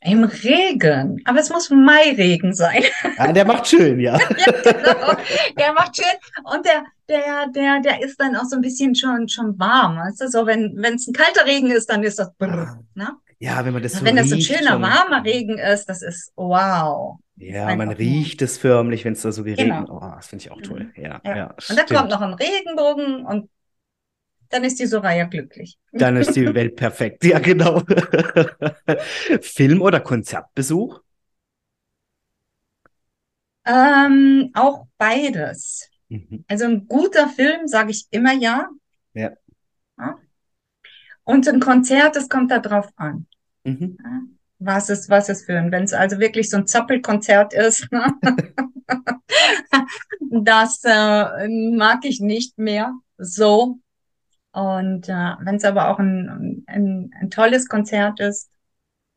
[0.00, 1.20] Im Regen.
[1.24, 2.84] Aber es muss Mairegen sein.
[3.16, 4.16] Ah, der macht schön, ja.
[4.38, 5.12] Ja, genau.
[5.58, 6.44] Der macht schön.
[6.44, 9.96] Und der, der, der, der ist dann auch so ein bisschen schon, schon warm.
[9.96, 10.28] Weißt du?
[10.28, 13.10] So, wenn, es ein kalter Regen ist, dann ist das brrr, ne?
[13.40, 14.82] Ja, wenn man das so wenn das so ein schöner, schon.
[14.82, 17.18] warmer Regen ist, das ist wow.
[17.36, 19.86] Ja, Einfach man riecht es förmlich, wenn es da so geregnet.
[19.86, 19.98] Genau.
[19.98, 20.92] Oh, das finde ich auch toll.
[20.96, 21.36] Ja, Ja.
[21.36, 23.48] ja, Und dann kommt noch ein Regenbogen und
[24.50, 25.78] dann ist die Soraya glücklich.
[25.92, 27.24] Dann ist die Welt perfekt.
[27.24, 27.80] Ja, genau.
[29.40, 31.00] Film- oder Konzertbesuch?
[33.64, 35.90] Ähm, auch beides.
[36.08, 36.44] Mhm.
[36.48, 38.68] Also ein guter Film, sage ich immer ja.
[39.12, 39.32] Ja.
[39.98, 40.18] Ja.
[41.24, 43.26] Und ein Konzert, das kommt da drauf an.
[43.64, 43.98] Mhm.
[44.02, 44.20] Ja.
[44.60, 48.12] Was ist, was ist für ein, wenn es also wirklich so ein Zappelkonzert ist, ne?
[50.42, 53.78] das äh, mag ich nicht mehr so.
[54.52, 58.50] Und äh, wenn es aber auch ein, ein, ein tolles Konzert ist,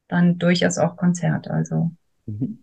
[0.07, 1.49] dann durchaus auch Konzert.
[1.49, 1.91] Also
[2.27, 2.59] Mhm.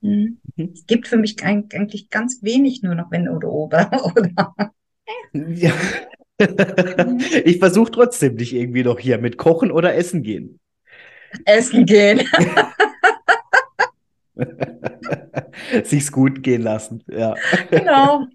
[0.00, 0.38] mhm.
[0.56, 0.70] Mhm.
[0.72, 4.54] es gibt für mich eig- eigentlich ganz wenig nur noch wenn oder oder oder.
[5.34, 5.72] Ja.
[7.44, 10.58] Ich versuche trotzdem dich irgendwie noch hier mit Kochen oder Essen gehen.
[11.44, 12.22] Essen gehen.
[15.84, 17.02] Sich's gut gehen lassen.
[17.08, 17.34] Ja.
[17.70, 18.26] Genau.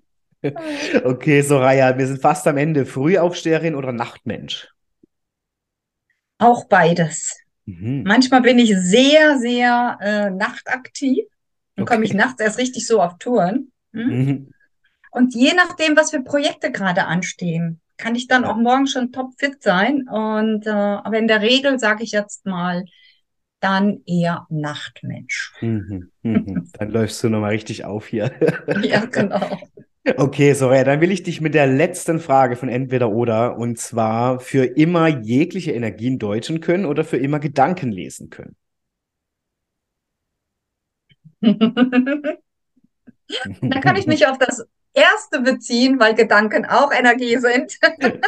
[1.03, 2.85] Okay, Soraya, wir sind fast am Ende.
[2.85, 4.69] Frühaufsteherin oder Nachtmensch?
[6.39, 7.35] Auch beides.
[7.65, 8.03] Mhm.
[8.03, 11.25] Manchmal bin ich sehr, sehr äh, nachtaktiv.
[11.75, 12.17] Dann komme ich Okay.
[12.17, 13.71] nachts erst richtig so auf Touren.
[13.93, 14.11] Hm?
[14.11, 14.51] Mhm.
[15.11, 18.51] Und je nachdem, was für Projekte gerade anstehen, kann ich dann Ja.
[18.51, 20.07] auch morgen schon topfit sein.
[20.07, 22.85] Und äh, aber in der Regel sage ich jetzt mal,
[23.59, 25.53] dann eher Nachtmensch.
[25.61, 26.11] Mhm.
[26.23, 26.69] Mhm.
[26.73, 28.31] Dann läufst du nochmal richtig auf hier.
[28.83, 29.69] Ja, genau.
[30.15, 34.39] Okay, Soraya, dann will ich dich mit der letzten Frage von Entweder oder und zwar
[34.39, 38.55] für immer jegliche Energien deuten können oder für immer Gedanken lesen können.
[43.61, 47.77] Da kann ich mich auf das erste beziehen, weil Gedanken auch Energie sind.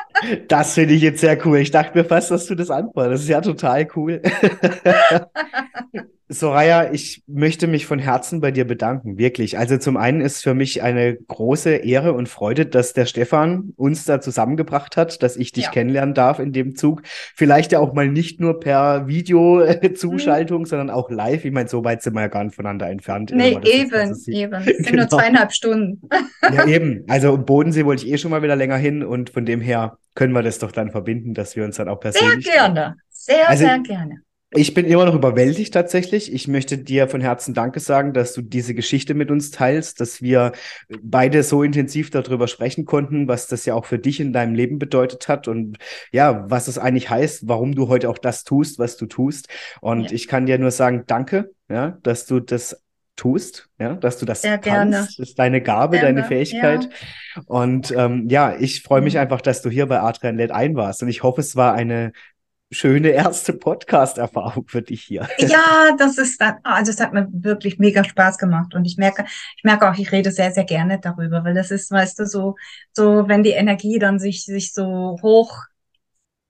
[0.49, 1.59] Das finde ich jetzt sehr cool.
[1.59, 3.13] Ich dachte mir fast, dass du das antwortest.
[3.13, 4.21] Das ist ja total cool.
[6.31, 9.57] Soraya, ich möchte mich von Herzen bei dir bedanken, wirklich.
[9.57, 14.05] Also zum einen ist für mich eine große Ehre und Freude, dass der Stefan uns
[14.05, 15.71] da zusammengebracht hat, dass ich dich Ja.
[15.71, 17.01] kennenlernen darf in dem Zug.
[17.35, 21.45] Vielleicht ja auch mal nicht nur per Videozuschaltung, sondern auch live.
[21.45, 23.31] Ich meine, so weit sind wir ja gar nicht voneinander entfernt.
[23.33, 24.53] Nee, eben, eben.
[24.67, 24.97] Es sind Genau.
[25.03, 26.07] nur zweieinhalb Stunden.
[26.53, 27.03] Ja, eben.
[27.07, 29.97] Also im Bodensee wollte ich eh schon mal wieder länger hin und von dem her
[30.15, 32.45] können wir das doch dann verbinden, dass wir uns dann auch Sehr persönlich.
[32.45, 32.95] gerne.
[33.09, 34.15] Sehr, Also- sehr gerne.
[34.51, 36.33] Ich bin immer noch überwältigt tatsächlich.
[36.33, 40.23] Ich möchte dir von Herzen Danke sagen, dass du diese Geschichte mit uns teilst, dass
[40.23, 40.53] wir
[41.03, 44.79] beide so intensiv darüber sprechen konnten, was das ja auch für dich in deinem Leben
[44.79, 45.77] bedeutet hat und
[46.11, 49.49] ja, was es eigentlich heißt, warum du heute auch das tust, was du tust.
[49.81, 50.15] Und Ja.
[50.15, 52.83] ich kann dir nur sagen, danke, ja, dass du das
[53.15, 54.63] tust, ja, dass du das Sehr kannst.
[54.63, 54.91] gerne.
[54.91, 56.89] Das ist deine Gabe, Gerne, deine Fähigkeit.
[57.45, 59.19] Und ähm, ja, ich freue mich Mhm.
[59.19, 61.03] einfach, dass du hier bei Adrian Led ein warst.
[61.03, 62.13] Und ich hoffe, es war eine
[62.71, 65.27] schöne erste Podcast-Erfahrung für dich hier.
[65.39, 69.25] Ja, das ist dann, also es hat mir wirklich mega Spaß gemacht und ich merke,
[69.57, 72.55] ich merke auch, ich rede sehr, sehr gerne darüber, weil das ist, weißt du, so,
[72.93, 75.63] so, wenn die Energie dann sich, sich so hoch,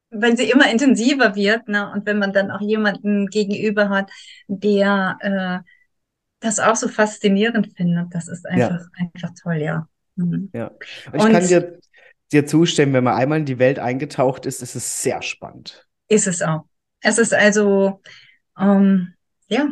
[0.09, 4.11] wenn sie immer intensiver wird, ne, und wenn man dann auch jemanden gegenüber hat,
[4.47, 5.69] der äh,
[6.41, 9.87] das auch so faszinierend findet, das ist einfach, einfach toll, ja.
[10.15, 10.49] Mhm.
[10.53, 10.67] Ja.
[10.67, 11.79] Und ich Und- kann dir,
[12.31, 15.88] dir zustimmen, wenn man einmal in die Welt eingetaucht ist, ist es sehr spannend.
[16.09, 16.65] Ist es auch.
[17.01, 18.01] Es ist also,
[18.59, 19.13] ähm,
[19.47, 19.69] ja,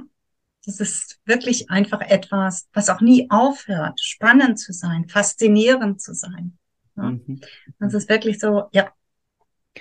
[0.65, 6.57] es ist wirklich einfach etwas, was auch nie aufhört, spannend zu sein, faszinierend zu sein.
[6.95, 7.03] Ja.
[7.03, 7.41] Mhm.
[7.79, 8.91] Das ist wirklich so, ja,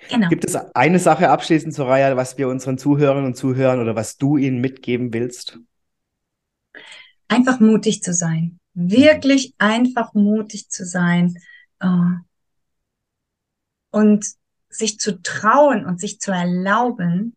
[0.09, 0.29] genau.
[0.29, 4.37] Gibt es eine Sache abschließend, Soraya, was wir unseren Zuhörern und Zuhörern oder was du
[4.37, 5.59] ihnen mitgeben willst?
[7.29, 8.59] Einfach mutig zu sein.
[8.75, 11.37] Wirklich einfach mutig zu sein.
[11.81, 11.89] Äh,
[13.91, 14.27] und
[14.69, 17.35] sich zu trauen und sich zu erlauben,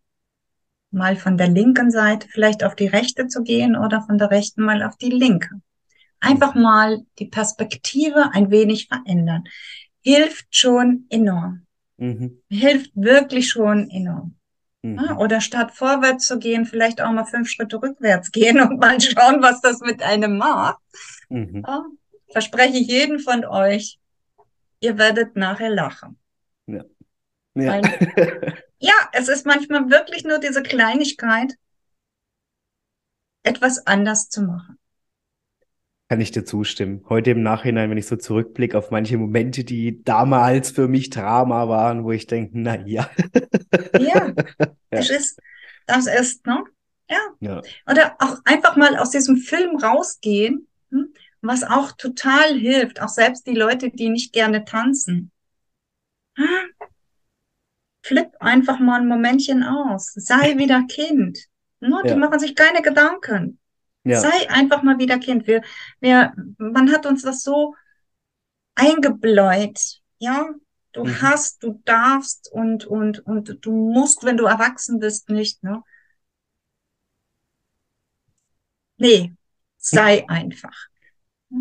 [0.92, 4.64] mal von der linken Seite vielleicht auf die rechte zu gehen oder von der rechten
[4.64, 5.62] mal auf die linke.
[6.20, 9.44] Einfach mal die Perspektive ein wenig verändern.
[10.02, 11.66] Hilft schon enorm.
[11.98, 12.42] Mhm.
[12.50, 14.36] Hilft wirklich schon enorm.
[14.82, 15.18] Mhm.
[15.18, 19.42] Oder statt vorwärts zu gehen, vielleicht auch mal fünf Schritte rückwärts gehen und mal schauen,
[19.42, 20.80] was das mit einem macht.
[21.30, 21.64] Mhm.
[21.66, 21.86] Ja,
[22.32, 24.00] verspreche ich jeden von euch,
[24.80, 26.19] ihr werdet nachher lachen.
[27.56, 27.82] Ja.
[28.82, 31.54] Ja, es ist manchmal wirklich nur diese Kleinigkeit,
[33.44, 34.80] etwas anders zu machen.
[36.08, 37.06] Kann ich dir zustimmen.
[37.10, 41.68] Heute im Nachhinein, wenn ich so zurückblicke auf manche Momente, die damals für mich Drama
[41.68, 43.10] waren, wo ich denke, na ja.
[44.00, 44.32] Ja,
[44.90, 45.40] das ist,
[45.86, 46.64] das ist, ne?
[47.10, 47.20] Ja.
[47.42, 47.62] ja.
[47.86, 51.14] Oder auch einfach mal aus diesem Film rausgehen, hm?
[51.42, 55.32] was auch total hilft, auch selbst die Leute, die nicht gerne tanzen.
[58.02, 58.18] Hm?
[58.18, 60.14] Flipp einfach mal ein Momentchen aus.
[60.16, 61.40] Sei wieder Kind.
[61.80, 62.02] Ne?
[62.06, 62.16] Die ja.
[62.16, 63.60] machen sich keine Gedanken.
[64.04, 64.20] Ja.
[64.20, 65.48] Sei einfach mal wieder Kind.
[65.48, 65.62] Wir,
[66.00, 67.76] wir, man hat uns das so
[68.76, 69.80] eingebläut.
[70.18, 70.50] Ja,
[70.94, 71.22] du mhm.
[71.22, 75.84] hast, du darfst und, und, und du musst, wenn du erwachsen bist, nicht, ne?
[78.98, 79.34] Nee,
[79.78, 80.90] sei einfach.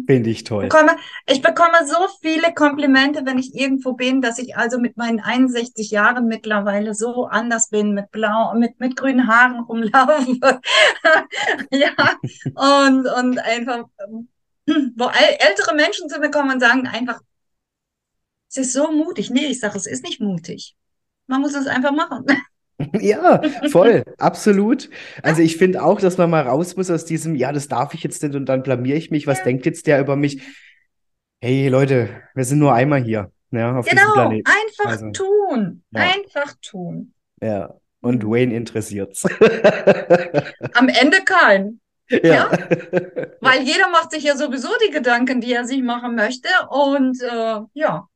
[0.07, 0.65] Finde ich toll.
[0.65, 0.97] Ich bekomme,
[1.27, 5.91] ich bekomme so viele Komplimente, wenn ich irgendwo bin, dass ich also mit meinen 61
[5.91, 10.61] Jahren mittlerweile so anders bin, mit blau, mit, mit grünen Haaren rumlaufe.
[11.71, 11.93] ja,
[12.55, 13.85] und, und einfach,
[14.67, 17.21] wo ältere Menschen zu mir kommen und sagen einfach,
[18.51, 19.31] es ist so mutig.
[19.31, 20.77] Nee, ich sage, es ist nicht mutig.
[21.27, 22.27] Man muss es einfach machen.
[23.01, 24.89] Ja, voll, absolut.
[25.23, 28.03] Also ich finde auch, dass man mal raus muss aus diesem, ja, das darf ich
[28.03, 29.27] jetzt nicht und dann blamier ich mich.
[29.27, 30.43] Was denkt jetzt der über mich?
[31.41, 34.49] Hey Leute, wir sind nur einmal hier, ja, auf genau, Planeten.
[34.49, 36.03] Einfach also, tun, ja.
[36.03, 37.15] einfach tun.
[37.41, 38.25] Ja, und.
[38.25, 39.25] Wayne interessiert's.
[40.75, 41.81] Am Ende kein.
[42.11, 42.21] Ja.
[42.23, 42.51] ja.
[43.41, 46.49] Weil jeder macht sich ja sowieso die Gedanken, die er sich machen möchte.
[46.71, 48.09] Und äh, ja,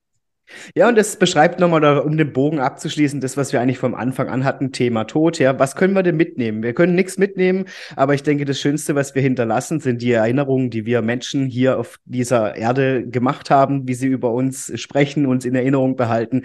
[0.75, 4.29] ja, und das beschreibt nochmal, um den Bogen abzuschließen, das, was wir eigentlich vom Anfang
[4.29, 5.39] an hatten, Thema Tod.
[5.39, 6.63] Ja, was können wir denn mitnehmen?
[6.63, 7.67] Wir können nichts mitnehmen,
[7.97, 11.79] aber ich denke, das Schönste, was wir hinterlassen, sind die Erinnerungen, die wir Menschen hier
[11.79, 16.43] auf dieser Erde gemacht haben, wie sie über uns sprechen, uns in Erinnerung behalten.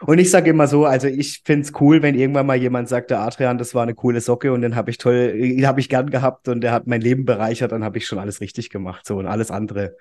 [0.00, 3.10] Und ich sage immer so, also ich finde es cool, wenn irgendwann mal jemand sagt,
[3.10, 6.10] der Adrian, das war eine coole Socke und den habe ich toll, habe ich gern
[6.10, 9.06] gehabt und der hat mein Leben bereichert, dann habe ich schon alles richtig gemacht.
[9.06, 9.96] So und alles andere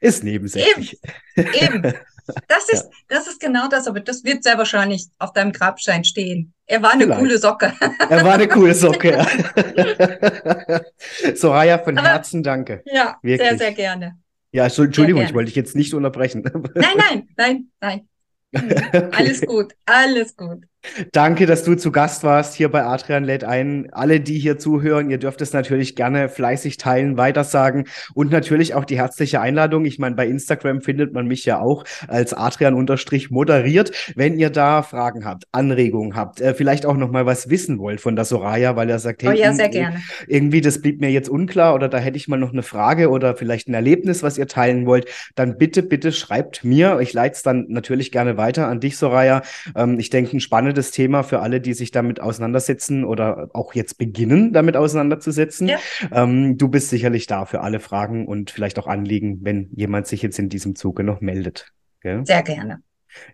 [0.00, 0.98] ist nebensächlich.
[1.36, 1.48] Eben.
[1.54, 1.94] Eben.
[2.48, 2.90] Das ist, ja.
[3.08, 6.52] das ist genau das, aber das wird sehr wahrscheinlich auf deinem Grabstein stehen.
[6.66, 7.20] Er war eine Vielleicht.
[7.20, 7.72] coole Socke.
[8.08, 9.12] Er war eine coole Socke.
[9.12, 10.80] Ja.
[11.34, 12.82] Soraya, von aber, Herzen danke.
[12.86, 13.48] Ja, Wirklich.
[13.48, 14.18] sehr, sehr gerne.
[14.52, 16.42] Ja, Entschuldigung, ich wollte dich jetzt nicht unterbrechen.
[16.74, 18.08] Nein, nein, nein, nein.
[18.54, 19.08] Okay.
[19.12, 20.64] Alles gut, alles gut.
[21.12, 23.88] Danke, dass du zu Gast warst hier bei Adrian lädt ein.
[23.92, 27.84] Alle, die hier zuhören, ihr dürft es natürlich gerne fleißig teilen, weitersagen
[28.14, 29.84] und natürlich auch die herzliche Einladung.
[29.84, 33.92] Ich meine, bei Instagram findet man mich ja auch als Adrian unterstrich moderiert.
[34.16, 38.00] Wenn ihr da Fragen habt, Anregungen habt, äh, vielleicht auch noch mal was wissen wollt
[38.00, 40.02] von der Soraya, weil er sagt, hey, oh ja, sehr gerne.
[40.26, 43.36] irgendwie das blieb mir jetzt unklar oder da hätte ich mal noch eine Frage oder
[43.36, 45.06] vielleicht ein Erlebnis, was ihr teilen wollt,
[45.36, 46.98] dann bitte, bitte schreibt mir.
[47.00, 49.42] Ich leite es dann natürlich gerne weiter an dich, Soraya.
[49.76, 53.74] Ähm, ich denke, ein spannendes spannendes Thema für alle, die sich damit auseinandersetzen oder auch
[53.74, 55.68] jetzt beginnen, damit auseinanderzusetzen.
[55.68, 55.78] Ja.
[56.10, 60.22] Ähm, du bist sicherlich da für alle Fragen und vielleicht auch Anliegen, wenn jemand sich
[60.22, 61.68] jetzt in diesem Zuge noch meldet.
[62.00, 62.24] Gell?
[62.24, 62.82] Sehr gerne.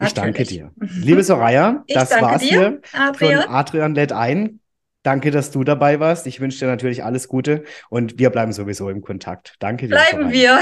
[0.04, 0.72] Ich danke dir.
[0.80, 3.42] Liebe Soraya, das war's dir, hier Adrian.
[3.42, 4.60] von Adrian lädt ein.
[5.04, 6.26] Danke, dass du dabei warst.
[6.26, 9.54] Ich wünsche dir natürlich alles Gute und wir bleiben sowieso im Kontakt.
[9.60, 9.94] Danke dir.
[9.94, 10.60] Bleiben wir.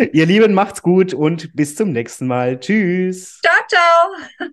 [0.12, 2.58] Ihr Lieben, macht's gut und bis zum nächsten Mal.
[2.58, 3.40] Tschüss.
[3.42, 4.52] Ciao, ciao.